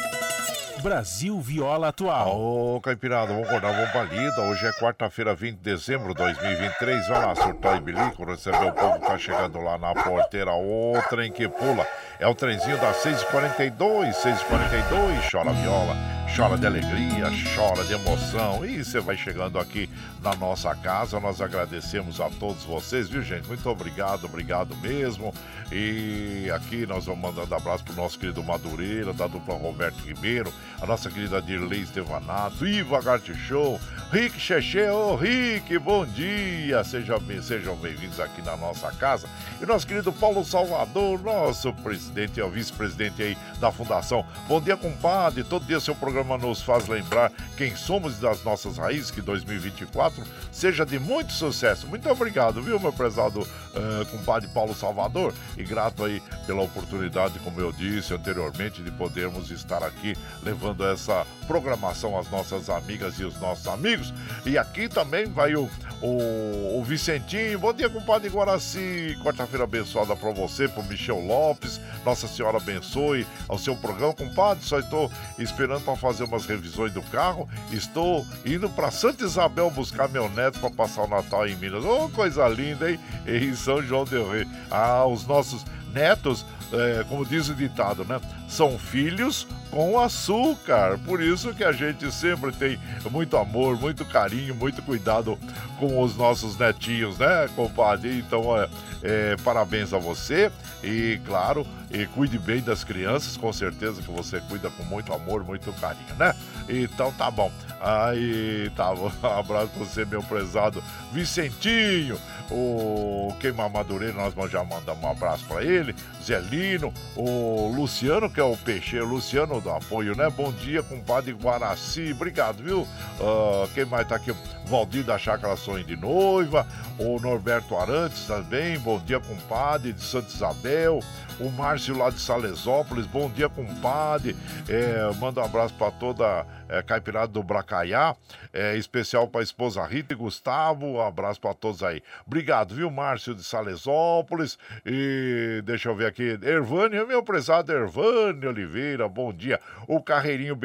Brasil 0.83 1.41
Viola 1.41 1.89
Atual. 1.89 2.37
Ô, 2.37 2.81
Caipirada, 2.81 3.33
vamos 3.33 3.49
acordar, 3.49 3.73
vamos 3.73 3.91
pra 3.93 4.03
lida. 4.03 4.41
Hoje 4.43 4.67
é 4.67 4.73
quarta-feira, 4.73 5.33
20 5.33 5.55
de 5.55 5.63
dezembro 5.63 6.09
de 6.09 6.15
2023. 6.15 7.07
Vai 7.07 7.25
lá, 7.25 7.35
surtar 7.37 7.77
e 7.77 7.81
bilico, 7.81 8.25
receber 8.25 8.67
o 8.67 8.73
povo 8.73 8.99
que 8.99 9.07
tá 9.07 9.17
chegando 9.17 9.61
lá 9.61 9.79
na 9.79 9.95
porteira. 9.95 10.51
O 10.53 10.95
trem 11.09 11.31
que 11.31 11.49
pula. 11.49 11.87
É 12.23 12.27
o 12.29 12.37
trenzinho 12.37 12.79
das 12.79 12.99
6h42, 12.99 14.13
6h42. 14.13 15.29
Chora 15.29 15.53
viola, 15.55 15.97
chora 16.37 16.57
de 16.57 16.65
alegria, 16.65 17.25
chora 17.53 17.83
de 17.83 17.95
emoção. 17.95 18.65
E 18.65 18.85
você 18.85 19.01
vai 19.01 19.17
chegando 19.17 19.59
aqui 19.59 19.91
na 20.23 20.33
nossa 20.37 20.73
casa. 20.73 21.19
Nós 21.19 21.41
agradecemos 21.41 22.21
a 22.21 22.31
todos 22.31 22.63
vocês, 22.63 23.09
viu, 23.09 23.23
gente? 23.23 23.49
Muito 23.49 23.69
obrigado, 23.69 24.27
obrigado 24.27 24.77
mesmo. 24.77 25.35
E 25.73 26.49
aqui 26.55 26.87
nós 26.87 27.07
vamos 27.07 27.23
mandando 27.23 27.53
abraço 27.53 27.83
pro 27.83 27.95
nosso 27.95 28.17
querido 28.17 28.41
Madureira, 28.41 29.13
da 29.13 29.27
dupla 29.27 29.57
Roberto 29.57 29.99
Ribeiro, 30.07 30.55
a 30.81 30.87
nossa 30.87 31.11
querida 31.11 31.43
Dirley 31.43 31.83
Estevanato, 31.83 32.65
Iva 32.65 33.03
Garte 33.03 33.35
Show, 33.35 33.81
Rick 34.13 34.39
Cheche, 34.39 34.91
ô 34.91 35.17
Rick, 35.17 35.79
bom 35.79 36.05
dia! 36.05 36.85
Sejam, 36.85 37.19
bem- 37.19 37.41
sejam 37.41 37.75
bem-vindos 37.77 38.21
aqui 38.21 38.43
na 38.43 38.55
nossa 38.59 38.91
casa. 38.93 39.27
E 39.59 39.65
nosso 39.65 39.87
querido 39.87 40.13
Paulo 40.13 40.45
Salvador, 40.45 41.19
nosso 41.23 41.73
presidente 41.73 42.39
o 42.43 42.51
vice-presidente 42.51 43.23
aí 43.23 43.39
da 43.59 43.73
Fundação. 43.73 44.23
Bom 44.47 44.61
dia, 44.61 44.77
compadre. 44.77 45.43
Todo 45.43 45.65
dia 45.65 45.81
seu 45.81 45.95
programa 45.95 46.37
nos 46.37 46.61
faz 46.61 46.89
lembrar 46.89 47.33
quem 47.57 47.75
somos 47.75 48.19
e 48.19 48.21
das 48.21 48.45
nossas 48.45 48.77
raízes, 48.77 49.11
que 49.11 49.23
2024 49.23 50.23
seja 50.51 50.85
de 50.85 50.99
muito 50.99 51.33
sucesso. 51.33 51.87
Muito 51.87 52.07
obrigado, 52.11 52.61
viu, 52.61 52.79
meu 52.79 52.93
prezado 52.93 53.49
eh, 53.75 54.05
compadre 54.11 54.47
Paulo 54.49 54.75
Salvador? 54.75 55.33
E 55.57 55.65
grato 55.65 56.05
aí 56.05 56.23
pela 56.47 56.61
oportunidade, 56.61 57.39
como 57.39 57.59
eu 57.59 57.73
disse 57.73 58.13
anteriormente, 58.13 58.83
de 58.83 58.91
podermos 58.91 59.51
estar 59.51 59.83
aqui 59.83 60.15
levando 60.43 60.85
essa 60.85 61.27
programação 61.47 62.19
às 62.19 62.31
nossas 62.31 62.69
amigas 62.69 63.19
e 63.19 63.25
os 63.25 63.41
nossos 63.41 63.67
amigos. 63.69 64.02
E 64.47 64.57
aqui 64.57 64.89
também 64.89 65.27
vai 65.27 65.55
o, 65.55 65.69
o, 66.01 66.79
o 66.79 66.85
Vicentinho. 66.85 67.59
Bom 67.59 67.73
dia, 67.73 67.91
compadre 67.91 68.29
Guaraci. 68.29 69.17
Quarta-feira 69.23 69.65
abençoada 69.65 70.17
para 70.17 70.31
você, 70.31 70.67
para 70.67 70.83
Michel 70.85 71.21
Lopes. 71.21 71.81
Nossa 72.05 72.27
Senhora 72.27 72.57
abençoe 72.57 73.27
ao 73.49 73.59
seu 73.59 73.77
programa, 73.77 74.13
compadre. 74.15 74.65
Só 74.65 74.79
estou 74.79 75.11
esperando 75.39 75.85
para 75.85 75.97
fazer 75.97 76.25
umas 76.25 76.47
revisões 76.47 76.93
do 76.93 77.03
carro. 77.03 77.49
Estou 77.71 78.27
indo 78.45 78.69
para 78.71 78.91
Santa 78.91 79.25
Isabel 79.25 79.71
buscar 79.71 80.09
meu 80.09 80.29
neto 80.29 80.59
para 80.59 80.71
passar 80.71 81.03
o 81.03 81.09
Natal 81.09 81.47
em 81.47 81.57
Minas. 81.57 81.85
Oh, 81.85 82.09
coisa 82.09 82.49
linda, 82.49 82.91
hein? 82.91 82.99
Em 83.27 83.55
São 83.55 83.83
João 83.83 84.05
del 84.05 84.31
Rei. 84.31 84.47
Ah, 84.71 85.07
os 85.07 85.27
nossos 85.27 85.65
netos, 85.93 86.45
é, 86.73 87.05
como 87.05 87.25
diz 87.25 87.49
o 87.49 87.55
ditado, 87.55 88.05
né? 88.05 88.21
São 88.49 88.79
filhos 88.79 89.47
com 89.73 89.99
açúcar. 89.99 90.99
Por 90.99 91.23
isso 91.23 91.55
que 91.55 91.65
a 91.65 91.73
gente 91.73 92.13
sempre 92.13 92.53
tem 92.53 92.79
muito 93.11 93.39
amor, 93.39 93.81
muito 93.81 94.05
carinho, 94.05 94.55
muito 94.55 94.83
cuidado 94.83 95.39
com 95.79 96.01
os 96.01 96.15
nossos 96.15 96.59
netinhos, 96.59 97.19
né, 97.19 97.49
compadre? 97.57 98.19
Então, 98.19 98.57
é, 98.57 98.69
é, 99.03 99.37
parabéns 99.43 99.95
a 99.95 99.99
você 99.99 100.53
e, 100.85 101.19
claro, 101.25 101.67
e 101.91 102.07
cuide 102.07 102.39
bem 102.39 102.61
das 102.61 102.85
crianças, 102.85 103.37
com 103.37 103.51
certeza 103.51 104.03
que 104.03 104.11
você 104.11 104.41
cuida 104.43 104.71
com 104.71 104.85
muito 104.85 105.11
amor, 105.13 105.43
muito 105.43 105.73
carinho, 105.81 106.15
né? 106.19 106.35
Então 106.69 107.11
tá 107.13 107.31
bom. 107.31 107.51
Aí 107.81 108.71
tá, 108.77 108.93
um 108.95 109.07
abraço 109.27 109.69
pra 109.69 109.85
você, 109.85 110.05
meu 110.05 110.23
prezado 110.23 110.83
Vicentinho. 111.13 112.19
O 112.51 113.35
Queima 113.41 113.67
Madureira, 113.69 114.15
nós 114.15 114.51
já 114.51 114.63
mandamos 114.63 115.03
um 115.03 115.11
abraço 115.11 115.45
para 115.47 115.65
ele. 115.65 115.95
Zelino, 116.23 116.93
o 117.17 117.73
Luciano, 117.75 118.29
que 118.29 118.39
é 118.39 118.45
o 118.45 118.57
peixe, 118.57 119.01
Luciano 119.01 119.62
do 119.63 119.71
apoio, 119.71 120.17
né? 120.17 120.29
Bom 120.31 120.53
dia, 120.53 120.83
compadre 120.83 121.33
Guaraci. 121.33 122.13
Obrigado, 122.13 122.63
viu? 122.63 122.83
Uh, 122.83 123.69
quem 123.75 123.85
mais 123.85 124.07
tá 124.07 124.17
aqui? 124.17 124.35
Valdir 124.67 125.05
da 125.05 125.19
Chácara 125.19 125.57
Sonho 125.57 125.85
de 125.85 125.97
Noiva, 125.97 126.67
o 126.99 127.19
Norberto 127.21 127.77
Arantes 127.77 128.27
também, 128.27 128.79
bom 128.79 128.99
dia, 128.99 129.21
compadre, 129.21 129.93
de 129.93 130.03
Santa 130.03 130.29
Isabel, 130.29 131.01
o 131.41 131.51
Márcio 131.51 131.97
lá 131.97 132.11
de 132.11 132.21
Salesópolis, 132.21 133.07
bom 133.07 133.29
dia, 133.29 133.49
compadre, 133.49 134.37
é, 134.69 135.13
manda 135.19 135.41
um 135.41 135.45
abraço 135.45 135.75
para 135.75 135.91
toda 135.91 136.47
é, 136.69 136.83
Caipirada 136.83 137.33
do 137.33 137.43
Bracaiá, 137.43 138.15
é, 138.53 138.77
especial 138.77 139.27
para 139.29 139.41
a 139.41 139.45
esposa 139.45 139.85
Rita 139.85 140.15
e 140.15 140.17
Gustavo, 140.17 140.87
um 140.87 141.01
abraço 141.01 141.41
para 141.41 141.55
todos 141.55 141.83
aí. 141.83 142.03
Obrigado, 142.27 142.75
viu, 142.75 142.91
Márcio 142.91 143.35
de 143.35 143.43
Salesópolis, 143.43 144.59
e 144.87 145.63
deixa 145.65 145.89
eu 145.89 145.97
ver 145.97 146.07
aqui, 146.07 146.39
Ervânio, 146.43 147.07
meu 147.07 147.23
prezado 147.23 147.73
Ervânio 147.73 148.49
Oliveira, 148.49 149.09
bom 149.09 149.33
dia, 149.33 149.61
o 149.87 150.01
Carreirinho 150.01 150.57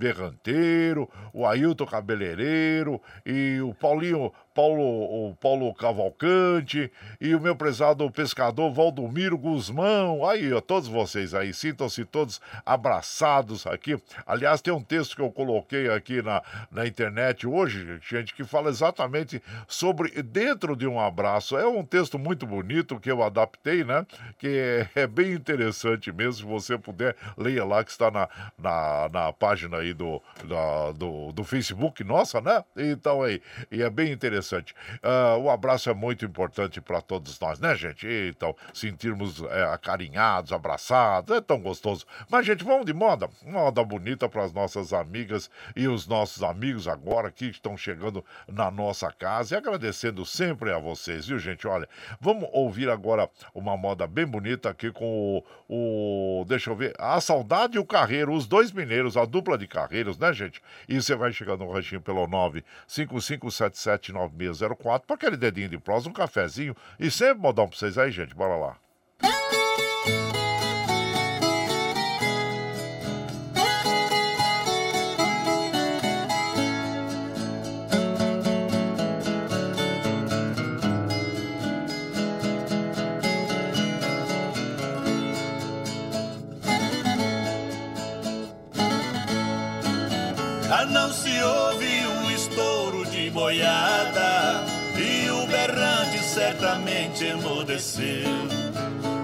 Berranteiro, 0.00 1.10
o 1.30 1.46
Ailton 1.46 1.84
Cabeleireiro 1.84 3.02
e 3.24 3.60
o 3.60 3.74
Paulinho 3.74 4.32
Paulo, 4.60 5.30
o 5.30 5.34
Paulo 5.36 5.72
Cavalcante 5.72 6.92
e 7.18 7.34
o 7.34 7.40
meu 7.40 7.56
prezado 7.56 8.10
pescador 8.10 8.70
Valdomiro 8.70 9.38
Guzmão. 9.38 10.28
Aí, 10.28 10.52
ó, 10.52 10.60
todos 10.60 10.86
vocês 10.86 11.32
aí, 11.32 11.54
sintam-se 11.54 12.04
todos 12.04 12.42
abraçados 12.66 13.66
aqui. 13.66 13.96
Aliás, 14.26 14.60
tem 14.60 14.70
um 14.70 14.82
texto 14.82 15.16
que 15.16 15.22
eu 15.22 15.30
coloquei 15.30 15.88
aqui 15.88 16.20
na, 16.20 16.42
na 16.70 16.86
internet 16.86 17.46
hoje, 17.46 17.98
gente, 18.06 18.34
que 18.34 18.44
fala 18.44 18.68
exatamente 18.68 19.42
sobre 19.66 20.22
dentro 20.22 20.76
de 20.76 20.86
um 20.86 21.00
abraço. 21.00 21.56
É 21.56 21.66
um 21.66 21.82
texto 21.82 22.18
muito 22.18 22.46
bonito 22.46 23.00
que 23.00 23.10
eu 23.10 23.22
adaptei, 23.22 23.82
né? 23.82 24.04
Que 24.38 24.88
é, 24.94 25.02
é 25.04 25.06
bem 25.06 25.32
interessante 25.32 26.12
mesmo. 26.12 26.34
Se 26.34 26.44
você 26.44 26.76
puder, 26.76 27.16
leia 27.34 27.64
lá 27.64 27.82
que 27.82 27.92
está 27.92 28.10
na, 28.10 28.28
na, 28.58 29.08
na 29.10 29.32
página 29.32 29.78
aí 29.78 29.94
do, 29.94 30.20
da, 30.44 30.92
do, 30.92 31.32
do 31.32 31.44
Facebook, 31.44 32.04
nossa, 32.04 32.42
né? 32.42 32.62
Então 32.76 33.22
aí, 33.22 33.40
e 33.72 33.80
é 33.80 33.88
bem 33.88 34.12
interessante 34.12 34.49
interessante. 34.50 34.74
Uh, 35.02 35.38
o 35.38 35.50
abraço 35.50 35.88
é 35.88 35.94
muito 35.94 36.24
importante 36.24 36.80
para 36.80 37.00
todos 37.00 37.38
nós, 37.38 37.60
né, 37.60 37.74
gente? 37.74 38.06
Então, 38.28 38.54
sentirmos 38.74 39.42
é, 39.42 39.62
acarinhados, 39.64 40.52
abraçados, 40.52 41.36
é 41.36 41.40
tão 41.40 41.60
gostoso. 41.60 42.04
Mas, 42.28 42.44
gente, 42.44 42.64
vamos 42.64 42.86
de 42.86 42.92
moda. 42.92 43.28
Moda 43.44 43.84
bonita 43.84 44.28
para 44.28 44.42
as 44.42 44.52
nossas 44.52 44.92
amigas 44.92 45.50
e 45.76 45.86
os 45.86 46.06
nossos 46.06 46.42
amigos 46.42 46.88
agora 46.88 47.30
que 47.30 47.46
estão 47.46 47.76
chegando 47.76 48.24
na 48.48 48.70
nossa 48.70 49.10
casa 49.12 49.54
e 49.54 49.58
agradecendo 49.58 50.26
sempre 50.26 50.72
a 50.72 50.78
vocês, 50.78 51.26
viu, 51.26 51.38
gente? 51.38 51.66
Olha, 51.66 51.88
vamos 52.20 52.48
ouvir 52.52 52.90
agora 52.90 53.28
uma 53.54 53.76
moda 53.76 54.06
bem 54.06 54.26
bonita 54.26 54.70
aqui 54.70 54.90
com 54.90 55.42
o, 55.68 56.40
o 56.40 56.44
deixa 56.46 56.70
eu 56.70 56.76
ver, 56.76 56.94
a 56.98 57.20
Saudade 57.20 57.76
e 57.76 57.78
o 57.78 57.84
Carreiro, 57.84 58.32
os 58.32 58.46
dois 58.46 58.72
mineiros, 58.72 59.16
a 59.16 59.24
dupla 59.24 59.56
de 59.56 59.66
carreiros, 59.66 60.18
né, 60.18 60.32
gente? 60.32 60.62
E 60.88 61.00
você 61.00 61.14
vai 61.14 61.32
chegando 61.32 61.64
no 61.64 61.72
ranchinho 61.72 62.00
pelo 62.00 62.26
95577 62.26 64.12
9604 64.32 65.06
para 65.06 65.16
aquele 65.16 65.36
dedinho 65.36 65.68
de 65.68 65.78
prosa, 65.78 66.08
um 66.08 66.12
cafezinho 66.12 66.74
e 66.98 67.10
sempre 67.10 67.42
modão 67.42 67.68
para 67.68 67.78
vocês 67.78 67.98
aí, 67.98 68.10
gente. 68.10 68.34
Bora 68.34 68.56
lá. 68.56 68.76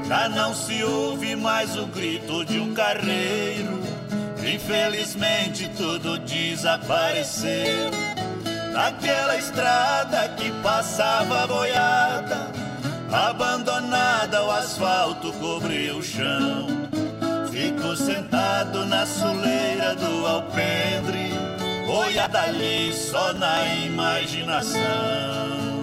Já 0.09 0.28
não 0.28 0.55
se 0.55 0.85
ouve 0.85 1.35
mais 1.35 1.77
o 1.77 1.86
grito 1.86 2.44
de 2.44 2.61
um 2.61 2.73
carreiro, 2.73 3.81
infelizmente 4.40 5.69
tudo 5.77 6.16
desapareceu. 6.19 7.90
Naquela 8.73 9.36
estrada 9.36 10.28
que 10.31 10.51
passava 10.62 11.47
boiada, 11.47 12.51
abandonada 13.12 14.44
o 14.44 14.51
asfalto 14.51 15.32
cobriu 15.35 15.98
o 15.98 16.03
chão. 16.03 16.66
Fico 17.51 17.97
sentado 17.97 18.86
na 18.86 19.07
soleira 19.07 19.94
do 19.97 20.27
alpendre, 20.27 21.31
boiada 21.86 22.43
ali 22.43 22.93
só 22.93 23.32
na 23.32 23.66
imaginação. 23.66 25.76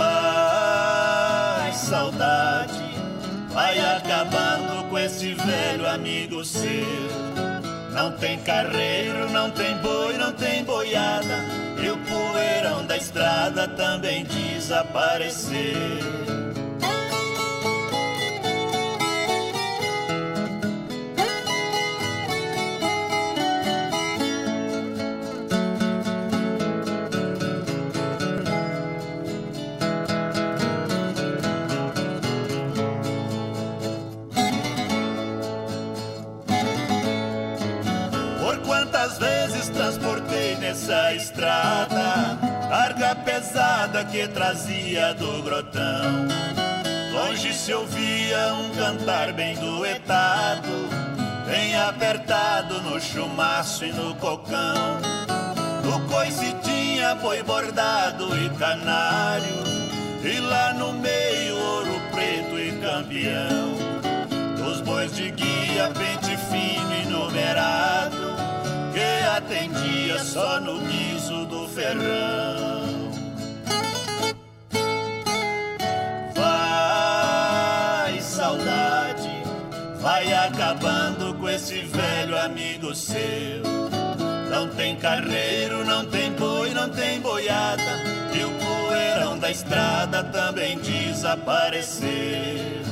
Vai, 0.00 1.72
saudade, 1.74 2.82
vai 3.50 3.78
acabando 3.78 4.88
com 4.88 4.98
esse 4.98 5.34
velho 5.34 5.86
amigo 5.86 6.42
seu. 6.44 7.10
Não 7.92 8.12
tem 8.12 8.38
carreiro, 8.38 9.28
não 9.30 9.50
tem 9.50 9.76
boi, 9.78 10.16
não 10.16 10.32
tem 10.32 10.64
boiada, 10.64 11.44
e 11.82 11.90
o 11.90 11.98
poeirão 11.98 12.86
da 12.86 12.96
estrada 12.96 13.68
também 13.68 14.24
desapareceu. 14.24 16.39
Que 44.10 44.26
trazia 44.28 45.14
do 45.14 45.42
grotão. 45.42 46.26
Longe 47.12 47.52
se 47.54 47.72
ouvia 47.72 48.54
um 48.54 48.70
cantar 48.70 49.32
bem 49.32 49.54
duetado, 49.54 50.68
bem 51.46 51.76
apertado 51.76 52.82
no 52.82 53.00
chumaço 53.00 53.84
e 53.84 53.92
no 53.92 54.14
cocão. 54.16 54.98
No 55.84 56.00
coice 56.08 56.54
tinha 56.62 57.14
bordado 57.44 58.36
e 58.36 58.50
canário, 58.50 59.64
e 60.24 60.40
lá 60.40 60.74
no 60.74 60.92
meio 60.92 61.56
ouro 61.56 62.00
preto 62.10 62.58
e 62.58 62.72
campeão. 62.80 63.76
Dos 64.56 64.80
bois 64.80 65.14
de 65.14 65.30
guia, 65.30 65.88
pente 65.88 66.36
fino 66.36 66.94
e 66.94 67.06
numerado, 67.06 68.34
que 68.92 69.26
atendia 69.36 70.18
só 70.24 70.60
no 70.60 70.80
guiso 70.80 71.46
do 71.46 71.68
ferrão. 71.68 72.59
Vai 80.10 80.32
acabando 80.32 81.32
com 81.34 81.48
esse 81.48 81.82
velho 81.82 82.36
amigo 82.36 82.92
seu. 82.96 83.62
Não 84.50 84.68
tem 84.70 84.96
carreiro, 84.96 85.84
não 85.84 86.04
tem 86.04 86.32
boi, 86.32 86.74
não 86.74 86.88
tem 86.88 87.20
boiada, 87.20 88.02
e 88.34 88.42
o 88.42 88.50
poeirão 88.58 89.38
da 89.38 89.52
estrada 89.52 90.24
também 90.24 90.76
desapareceu. 90.78 92.89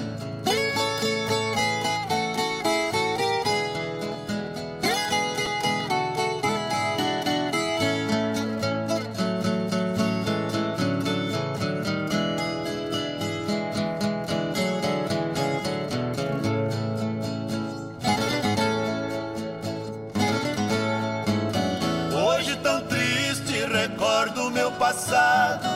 passado. 24.89 25.69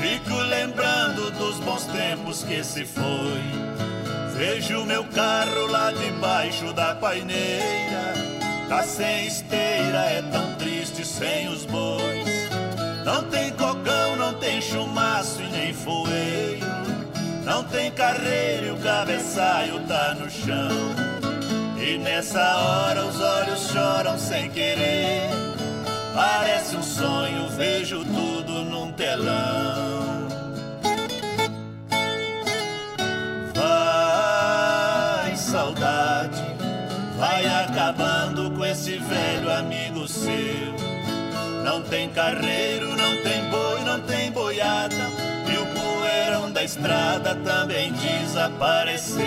Fico 0.00 0.34
lembrando 0.34 1.30
dos 1.32 1.60
bons 1.60 1.86
tempos 1.86 2.42
que 2.42 2.64
se 2.64 2.84
foi. 2.84 3.40
Vejo 4.36 4.84
meu 4.84 5.04
carro 5.04 5.66
lá 5.68 5.92
debaixo 5.92 6.72
da 6.72 6.92
paineira. 6.96 8.14
Tá 8.68 8.82
sem 8.82 9.28
esteira, 9.28 9.98
é 10.06 10.22
tão 10.32 10.54
triste 10.54 11.06
sem 11.06 11.48
os 11.48 11.64
bois. 11.66 12.50
Não 13.04 13.22
tem 13.24 13.52
cocão, 13.52 14.16
não 14.16 14.34
tem 14.34 14.60
chumaço 14.60 15.40
e 15.40 15.48
nem 15.48 15.72
foeiro. 15.72 16.66
Não 17.44 17.62
tem 17.64 17.92
carreira 17.92 18.66
e 18.66 18.70
o 18.72 18.76
cabeçalho 18.78 19.86
tá 19.86 20.14
no 20.14 20.28
chão. 20.28 20.94
E 21.78 21.96
nessa 21.98 22.56
hora 22.56 23.04
os 23.04 23.20
olhos 23.20 23.70
choram 23.70 24.18
sem 24.18 24.50
querer. 24.50 25.51
Parece 26.14 26.76
um 26.76 26.82
sonho, 26.82 27.48
vejo 27.48 28.04
tudo 28.04 28.64
num 28.64 28.92
telão. 28.92 30.28
Vai, 33.54 35.36
saudade, 35.36 36.42
vai 37.16 37.46
acabando 37.46 38.50
com 38.50 38.64
esse 38.64 38.98
velho 38.98 39.50
amigo 39.50 40.06
seu. 40.06 40.72
Não 41.64 41.80
tem 41.80 42.10
carreiro, 42.10 42.88
não 42.88 43.16
tem 43.22 43.48
boi, 43.50 43.80
não 43.84 44.00
tem 44.00 44.30
boiada. 44.30 44.94
E 45.50 45.56
o 45.56 45.66
poeirão 45.66 46.52
da 46.52 46.62
estrada 46.62 47.34
também 47.36 47.92
desapareceu. 47.92 49.22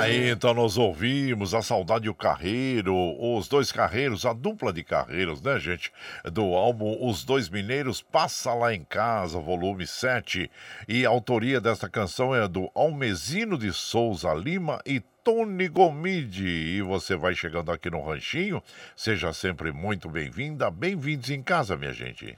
Aí 0.00 0.30
então 0.30 0.54
nós 0.54 0.78
ouvimos 0.78 1.54
a 1.54 1.62
saudade 1.62 2.06
e 2.06 2.08
o 2.08 2.14
carreiro, 2.14 2.94
os 3.20 3.46
dois 3.48 3.70
carreiros, 3.70 4.24
a 4.24 4.32
dupla 4.32 4.72
de 4.72 4.82
carreiros, 4.82 5.42
né, 5.42 5.58
gente? 5.58 5.92
Do 6.24 6.54
álbum 6.54 6.96
Os 7.00 7.24
Dois 7.24 7.48
Mineiros 7.48 8.00
Passa 8.00 8.54
Lá 8.54 8.74
em 8.74 8.84
Casa, 8.84 9.38
volume 9.38 9.86
7. 9.86 10.50
E 10.88 11.04
a 11.04 11.08
autoria 11.08 11.60
desta 11.60 11.88
canção 11.88 12.34
é 12.34 12.48
do 12.48 12.70
Almezino 12.74 13.58
de 13.58 13.72
Souza 13.72 14.32
Lima 14.34 14.80
e 14.86 15.00
Tony 15.22 15.68
Gomide. 15.68 16.46
E 16.46 16.82
você 16.82 17.14
vai 17.14 17.34
chegando 17.34 17.70
aqui 17.70 17.90
no 17.90 18.02
Ranchinho, 18.02 18.62
seja 18.96 19.32
sempre 19.32 19.72
muito 19.72 20.08
bem-vinda, 20.08 20.70
bem-vindos 20.70 21.30
em 21.30 21.42
casa, 21.42 21.76
minha 21.76 21.92
gente. 21.92 22.36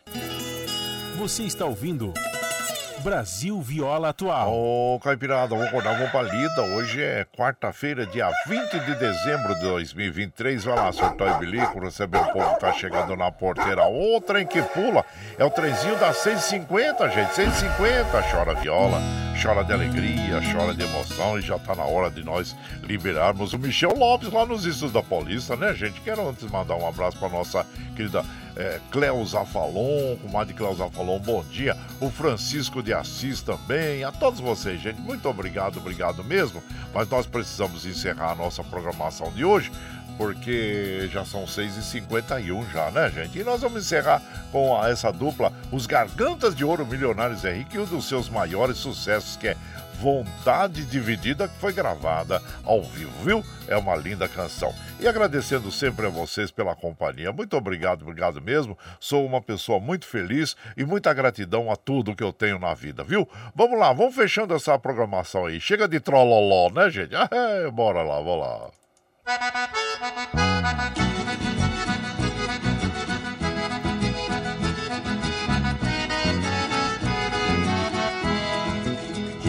Você 1.17 1.45
está 1.45 1.65
ouvindo. 1.65 2.13
Brasil 3.05 3.61
Viola 3.61 4.09
Atual. 4.09 4.51
Ô, 4.51 4.99
Caipirada, 4.99 5.49
vamos 5.49 5.67
acordar, 5.67 5.93
vamos 5.93 6.11
pra 6.11 6.23
lida. 6.23 6.63
Hoje 6.75 7.03
é 7.03 7.27
quarta-feira, 7.37 8.07
dia 8.07 8.31
20 8.47 8.81
de 8.81 8.95
dezembro 8.95 9.55
de 9.57 9.61
2023. 9.61 10.65
Vai 10.65 10.75
lá, 10.75 10.91
surtou 10.91 11.29
e 11.29 11.35
bilico, 11.35 11.79
receber 11.81 12.17
o 12.17 12.33
povo 12.33 12.55
que 12.55 12.61
tá 12.61 12.73
chegando 12.73 13.15
na 13.15 13.31
porteira. 13.31 13.87
O 13.87 14.19
trem 14.23 14.47
que 14.47 14.63
pula 14.63 15.05
é 15.37 15.45
o 15.45 15.51
trenzinho 15.51 15.99
das 15.99 16.17
150, 16.17 17.11
gente. 17.11 17.35
150. 17.35 18.23
Chora 18.33 18.55
viola, 18.55 18.99
chora 19.41 19.63
de 19.63 19.75
alegria, 19.75 20.41
chora 20.51 20.73
de 20.73 20.85
emoção. 20.85 21.39
E 21.39 21.43
já 21.43 21.59
tá 21.59 21.75
na 21.75 21.85
hora 21.85 22.11
de 22.11 22.25
nós 22.25 22.57
liberarmos 22.83 23.53
o 23.53 23.59
Michel 23.59 23.95
Lopes 23.95 24.33
lá 24.33 24.47
nos 24.47 24.65
Istos 24.65 24.91
da 24.91 25.03
Paulista, 25.03 25.57
né, 25.57 25.75
gente? 25.75 26.01
Quero 26.01 26.27
antes 26.27 26.51
mandar 26.51 26.77
um 26.77 26.89
abraço 26.89 27.19
pra 27.19 27.29
nossa 27.29 27.67
querida 27.95 28.25
é, 28.57 28.81
Cleusa 28.91 29.45
Falon, 29.45 30.17
comadre 30.23 30.55
Cleusa 30.55 30.89
Falon, 30.91 31.19
bom 31.19 31.43
dia. 31.45 31.77
O 32.01 32.11
Francisco 32.11 32.83
de 32.83 32.93
Assis 32.93 33.43
também, 33.43 34.05
a 34.05 34.13
todos 34.13 34.41
vocês, 34.41 34.81
gente, 34.81 35.01
muito 35.01 35.29
obrigado, 35.29 35.79
obrigado 35.79 36.23
mesmo. 36.23 36.63
Mas 36.93 37.09
nós 37.09 37.27
precisamos 37.27 37.85
encerrar 37.85 38.33
a 38.33 38.35
nossa 38.35 38.63
programação 38.63 39.33
de 39.33 39.45
hoje, 39.45 39.73
porque 40.17 41.09
já 41.13 41.25
são 41.25 41.45
6h51 41.45 42.71
já, 42.71 42.91
né, 42.91 43.11
gente? 43.11 43.39
E 43.39 43.45
nós 43.45 43.61
vamos 43.61 43.85
encerrar 43.85 44.23
com 44.53 44.85
essa 44.85 45.13
dupla, 45.13 45.53
os 45.73 45.87
Gargantas 45.87 46.55
de 46.55 46.65
Ouro 46.65 46.87
Milionários 46.87 47.45
Henrique, 47.45 47.77
e 47.77 47.81
um 47.81 47.85
dos 47.85 48.07
seus 48.07 48.29
maiores 48.29 48.77
sucessos, 48.77 49.37
que 49.37 49.49
é 49.49 49.57
Vontade 50.01 50.85
Dividida, 50.85 51.49
que 51.49 51.59
foi 51.59 51.73
gravada 51.73 52.43
ao 52.65 52.83
vivo, 52.83 53.13
viu? 53.25 53.45
É 53.67 53.77
uma 53.77 53.97
linda 53.97 54.29
canção. 54.29 54.75
E 55.01 55.09
agradecendo 55.09 55.71
sempre 55.73 56.07
a 56.07 56.11
vocês 56.11 56.51
pela 56.51 56.75
companhia. 56.75 57.33
Muito 57.33 57.57
obrigado, 57.57 58.03
obrigado 58.03 58.41
mesmo. 58.41 58.79
Sou 59.01 59.25
uma 59.25 59.41
pessoa 59.41 59.81
muito 59.81 60.07
feliz 60.07 60.57
e 60.77 60.85
muita 60.85 61.13
gratidão 61.13 61.71
a 61.71 61.77
tudo 61.77 62.15
que 62.15 62.23
eu 62.23 62.33
tenho 62.33 62.59
na 62.59 62.75
vida, 62.75 63.03
viu? 63.03 63.29
Vamos 63.55 63.79
lá, 63.79 63.93
vamos 63.93 64.15
fechando 64.15 64.55
essa 64.55 64.79
programação 64.79 65.47
aí. 65.47 65.61
Chega 65.61 65.89
de 65.89 66.01
trololó, 66.01 66.71
né, 66.71 66.91
gente? 66.91 67.15
Ah, 67.17 67.29
bora 67.73 68.03
lá, 68.03 68.17
vamos 68.17 68.41
lá. 68.41 68.71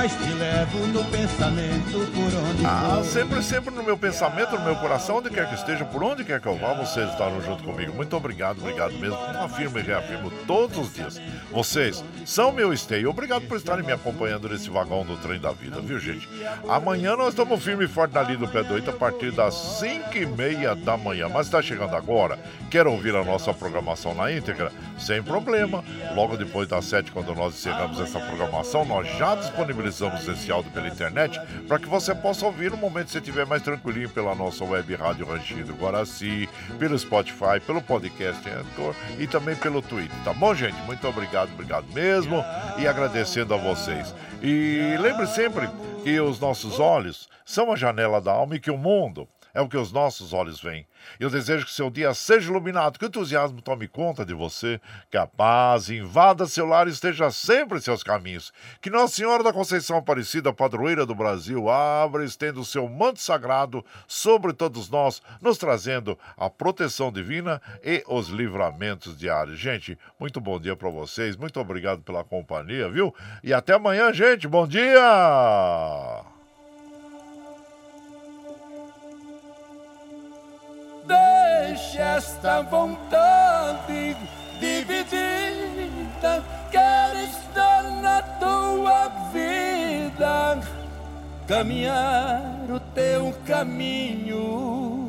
mas 0.00 0.16
te 0.16 0.32
levo 0.32 0.78
no 0.86 1.04
pensamento 1.10 1.92
por 2.14 2.48
onde 2.48 2.64
Ah, 2.64 2.94
for. 2.96 3.04
sempre, 3.04 3.42
sempre 3.42 3.74
no 3.74 3.82
meu 3.82 3.98
pensamento, 3.98 4.56
no 4.58 4.64
meu 4.64 4.74
coração, 4.76 5.18
onde 5.18 5.28
quer 5.28 5.46
que 5.46 5.54
esteja, 5.54 5.84
por 5.84 6.02
onde 6.02 6.24
quer 6.24 6.40
que 6.40 6.46
eu 6.46 6.56
vá, 6.56 6.72
vocês 6.72 7.10
estarão 7.10 7.38
junto 7.42 7.62
comigo. 7.62 7.92
Muito 7.92 8.16
obrigado, 8.16 8.60
obrigado 8.60 8.94
mesmo. 8.94 9.18
Afirmo 9.38 9.78
e 9.78 9.82
reafirmo 9.82 10.30
todos 10.46 10.78
os 10.78 10.94
dias. 10.94 11.20
Vocês 11.52 12.02
são 12.24 12.50
meu 12.50 12.72
esteio. 12.72 13.10
Obrigado 13.10 13.42
por 13.46 13.58
estarem 13.58 13.84
me 13.84 13.92
acompanhando 13.92 14.48
nesse 14.48 14.70
vagão 14.70 15.04
do 15.04 15.18
trem 15.18 15.38
da 15.38 15.52
vida, 15.52 15.78
viu, 15.82 15.98
gente? 16.00 16.26
Amanhã 16.66 17.14
nós 17.14 17.28
estamos 17.34 17.62
firme 17.62 17.84
e 17.84 17.88
forte 17.88 18.14
na 18.14 18.22
linha 18.22 18.38
do 18.38 18.48
pé 18.48 18.62
do 18.62 18.72
oito 18.72 18.88
a 18.88 18.94
partir 18.94 19.30
das 19.32 19.52
5 19.80 20.16
e 20.16 20.24
meia 20.24 20.74
da 20.74 20.96
manhã. 20.96 21.28
Mas 21.28 21.44
está 21.44 21.60
chegando 21.60 21.94
agora? 21.94 22.38
Quer 22.70 22.86
ouvir 22.86 23.14
a 23.14 23.22
nossa 23.22 23.52
programação 23.52 24.14
na 24.14 24.32
íntegra? 24.32 24.72
Sem 24.98 25.22
problema. 25.22 25.84
Logo 26.14 26.38
depois 26.38 26.66
das 26.68 26.86
7, 26.86 27.12
quando 27.12 27.34
nós 27.34 27.52
encerramos 27.52 28.00
essa 28.00 28.18
programação, 28.18 28.86
nós 28.86 29.06
já 29.18 29.34
disponibilizamos 29.34 29.89
esse 29.90 30.50
áudio 30.50 30.70
pela 30.72 30.88
internet 30.88 31.40
para 31.66 31.78
que 31.78 31.86
você 31.86 32.14
possa 32.14 32.46
ouvir 32.46 32.70
no 32.70 32.76
momento 32.76 33.06
que 33.06 33.12
você 33.12 33.18
estiver 33.18 33.46
mais 33.46 33.62
tranquilinho 33.62 34.08
pela 34.10 34.34
nossa 34.34 34.64
web 34.64 34.94
rádio 34.94 35.26
Ranchinho 35.26 35.64
do 35.64 35.74
Guaraci, 35.74 36.48
pelo 36.78 36.98
Spotify, 36.98 37.60
pelo 37.66 37.82
podcast 37.82 38.48
Anchor 38.48 38.94
e 39.18 39.26
também 39.26 39.56
pelo 39.56 39.82
Twitter. 39.82 40.16
Tá 40.24 40.32
bom, 40.32 40.54
gente? 40.54 40.80
Muito 40.82 41.06
obrigado, 41.06 41.52
obrigado 41.52 41.86
mesmo. 41.92 42.44
E 42.78 42.86
agradecendo 42.86 43.54
a 43.54 43.56
vocês. 43.56 44.14
E 44.42 44.96
lembre 45.00 45.26
sempre 45.26 45.68
que 46.02 46.18
os 46.20 46.40
nossos 46.40 46.78
olhos 46.80 47.28
são 47.44 47.72
a 47.72 47.76
janela 47.76 48.20
da 48.20 48.32
alma 48.32 48.56
e 48.56 48.60
que 48.60 48.70
o 48.70 48.78
mundo 48.78 49.28
é 49.54 49.60
o 49.60 49.68
que 49.68 49.76
os 49.76 49.92
nossos 49.92 50.32
olhos 50.32 50.60
veem. 50.60 50.86
Eu 51.18 51.30
desejo 51.30 51.64
que 51.64 51.72
seu 51.72 51.90
dia 51.90 52.12
seja 52.14 52.50
iluminado, 52.50 52.98
que 52.98 53.04
o 53.04 53.08
entusiasmo 53.08 53.62
tome 53.62 53.88
conta 53.88 54.24
de 54.24 54.34
você, 54.34 54.80
que 55.10 55.16
a 55.16 55.26
paz 55.26 55.88
invada 55.90 56.46
seu 56.46 56.66
lar 56.66 56.86
e 56.86 56.90
esteja 56.90 57.30
sempre 57.30 57.78
em 57.78 57.80
seus 57.80 58.02
caminhos. 58.02 58.52
Que 58.80 58.90
Nossa 58.90 59.16
Senhora 59.16 59.42
da 59.42 59.52
Conceição 59.52 59.96
Aparecida, 59.96 60.52
padroeira 60.52 61.06
do 61.06 61.14
Brasil, 61.14 61.68
abra 61.68 62.22
e 62.22 62.26
estenda 62.26 62.60
o 62.60 62.64
seu 62.64 62.88
manto 62.88 63.20
sagrado 63.20 63.84
sobre 64.06 64.52
todos 64.52 64.88
nós, 64.88 65.22
nos 65.40 65.58
trazendo 65.58 66.18
a 66.36 66.48
proteção 66.48 67.12
divina 67.12 67.60
e 67.82 68.02
os 68.06 68.28
livramentos 68.28 69.16
diários. 69.16 69.58
Gente, 69.58 69.98
muito 70.18 70.40
bom 70.40 70.58
dia 70.58 70.76
para 70.76 70.90
vocês, 70.90 71.36
muito 71.36 71.58
obrigado 71.60 72.02
pela 72.02 72.24
companhia, 72.24 72.88
viu? 72.88 73.14
E 73.42 73.52
até 73.52 73.74
amanhã, 73.74 74.12
gente. 74.12 74.46
Bom 74.46 74.66
dia! 74.66 76.39
Deixa 81.80 82.02
esta 82.02 82.60
vontade 82.60 84.14
dividida. 84.60 86.44
Quero 86.70 87.18
estar 87.20 87.82
na 88.02 88.20
tua 88.38 89.08
vida, 89.32 90.60
caminhar 91.48 92.66
o 92.68 92.78
teu 92.94 93.34
caminho. 93.46 95.08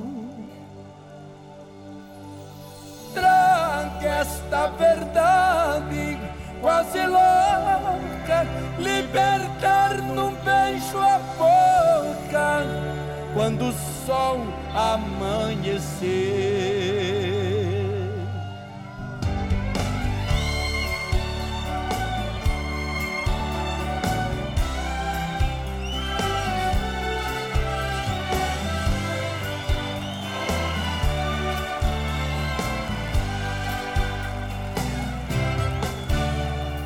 Traga 3.14 4.08
esta 4.08 4.68
verdade 4.68 6.18
quase 6.62 7.06
louca, 7.06 8.48
libertar 8.80 9.98
num 10.16 10.34
beijo 10.36 10.98
a 10.98 11.20
boca 11.38 12.91
quando 13.34 13.70
o 13.70 13.74
sol 14.06 14.40
amanhecer. 14.74 16.12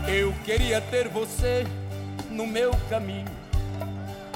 Eu 0.08 0.34
queria 0.46 0.80
ter 0.80 1.08
você 1.08 1.66
no 2.30 2.46
meu 2.46 2.72
caminho. 2.90 3.35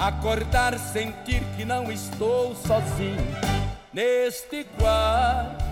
Acordar, 0.00 0.78
sentir 0.78 1.42
que 1.56 1.64
não 1.64 1.92
estou 1.92 2.56
sozinho. 2.56 3.20
neste 3.92 4.64
quarto. 4.78 5.64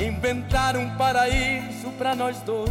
Inventar 0.00 0.76
um 0.76 0.90
paraíso 0.96 1.90
para 1.98 2.14
nós 2.14 2.38
dois 2.40 2.70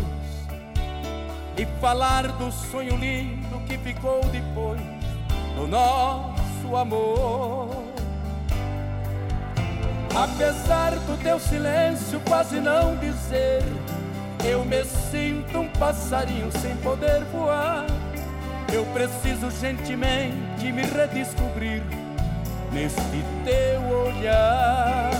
e 1.58 1.66
falar 1.80 2.28
do 2.34 2.52
sonho 2.52 2.96
lindo 2.98 3.60
que 3.68 3.78
ficou 3.78 4.22
depois 4.26 4.82
do 5.56 5.68
nosso 5.68 6.76
amor. 6.76 7.70
Apesar 10.16 10.92
do 10.92 11.22
teu 11.24 11.40
silêncio 11.40 12.20
quase 12.28 12.60
não 12.60 12.96
dizer, 12.98 13.64
eu 14.46 14.66
me 14.66 14.84
sinto 14.84 15.60
um 15.60 15.68
passarinho 15.70 16.52
sem 16.52 16.76
poder 16.78 17.24
voar. 17.26 17.86
Eu 18.74 18.86
preciso 18.86 19.52
gentilmente 19.52 20.72
me 20.72 20.84
redescobrir 20.84 21.84
neste 22.72 23.24
teu 23.44 23.82
olhar. 23.82 25.12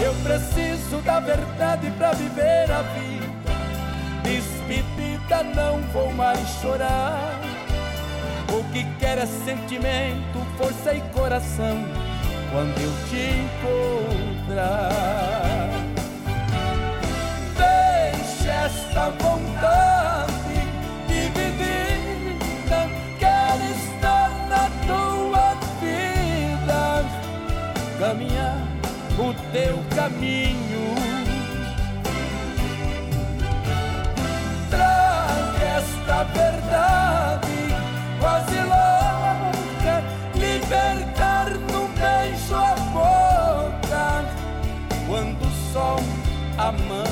Eu 0.00 0.14
preciso 0.22 1.02
da 1.02 1.18
verdade 1.18 1.90
para 1.98 2.12
viver 2.12 2.70
a 2.70 2.82
vida. 2.82 3.32
Despedida, 4.22 5.42
não 5.42 5.80
vou 5.92 6.12
mais 6.12 6.38
chorar. 6.60 7.40
O 8.48 8.62
que 8.72 8.84
quer 9.00 9.18
é 9.18 9.26
sentimento, 9.26 10.38
força 10.56 10.94
e 10.94 11.00
coração 11.12 11.76
quando 12.52 12.78
eu 12.80 12.92
te 13.08 13.32
encontrar. 14.46 14.90
Deixe 17.56 18.48
esta 18.48 19.10
vontade 19.10 20.01
caminhar 28.02 28.58
o 29.16 29.32
teu 29.52 29.78
caminho. 29.94 30.94
Traga 34.68 35.64
esta 35.78 36.24
verdade 36.24 37.46
quase 38.18 38.56
louca, 38.56 40.02
libertar 40.34 41.50
num 41.70 41.86
beijo 41.94 42.56
a 42.56 42.74
boca 42.90 44.24
quando 45.06 45.42
o 45.46 45.72
sol 45.72 46.00
amanhecer. 46.58 47.11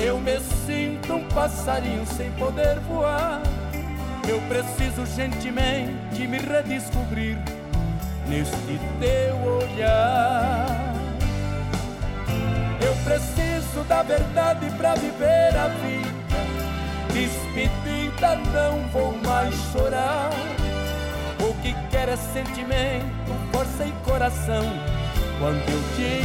eu 0.00 0.18
me 0.18 0.40
sinto 0.66 1.14
um 1.14 1.24
passarinho 1.28 2.06
sem 2.06 2.30
poder 2.32 2.78
voar. 2.80 3.42
Eu 4.26 4.40
preciso 4.42 5.04
gentilmente 5.14 6.26
me 6.26 6.38
redescobrir 6.38 7.38
neste 8.26 8.80
teu 8.98 9.36
olhar. 9.58 10.94
Eu 12.80 12.94
preciso 13.04 13.84
da 13.88 14.02
verdade 14.02 14.70
para 14.76 14.94
viver 14.94 15.56
a 15.56 15.68
vida. 15.68 16.10
Despedida, 17.12 18.36
não 18.52 18.88
vou 18.88 19.12
mais 19.26 19.54
chorar. 19.72 20.30
O 21.40 21.54
que 21.62 21.74
quer 21.90 22.08
é 22.08 22.16
sentimento, 22.16 23.34
força 23.52 23.84
e 23.84 23.92
coração 24.04 24.64
quando 25.38 25.68
eu 25.68 25.82
te 25.96 26.22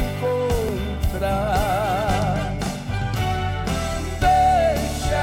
encontrar. 1.10 2.15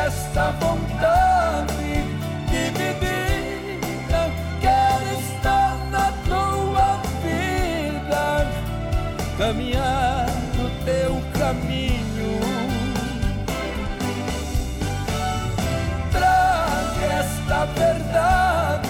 Esta 0.06 0.50
vontade 0.52 2.04
dividida, 2.50 4.30
quero 4.60 5.20
estar 5.20 5.76
na 5.90 6.12
tua 6.26 7.00
vida, 7.22 8.46
caminhar 9.38 10.26
no 10.56 10.70
teu 10.84 11.22
caminho. 11.38 12.40
Traga 16.10 17.06
esta 17.20 17.64
verdade 17.66 18.88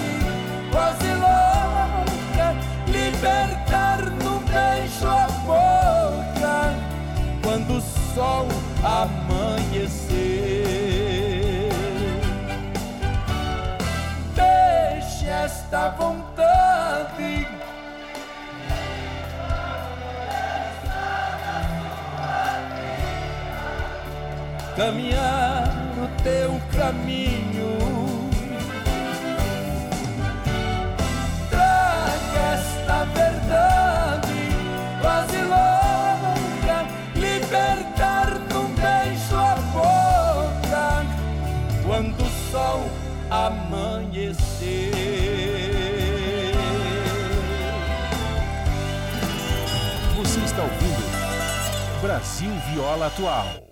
quase 0.71 1.09
louca, 1.15 2.55
libertar 2.87 4.01
no 4.25 4.41
beijo 4.41 5.07
a 5.07 5.27
boca 5.45 6.75
quando 7.43 7.77
o 7.77 7.81
sol 8.15 8.49
amanhecer. 8.83 9.22
Esta 15.83 15.89
vontade. 15.91 17.49
Caminhar 24.77 25.67
no 25.97 26.09
teu 26.23 26.61
caminho. 26.77 27.41
Brasil 52.13 52.53
Viola 52.69 53.07
Atual. 53.07 53.72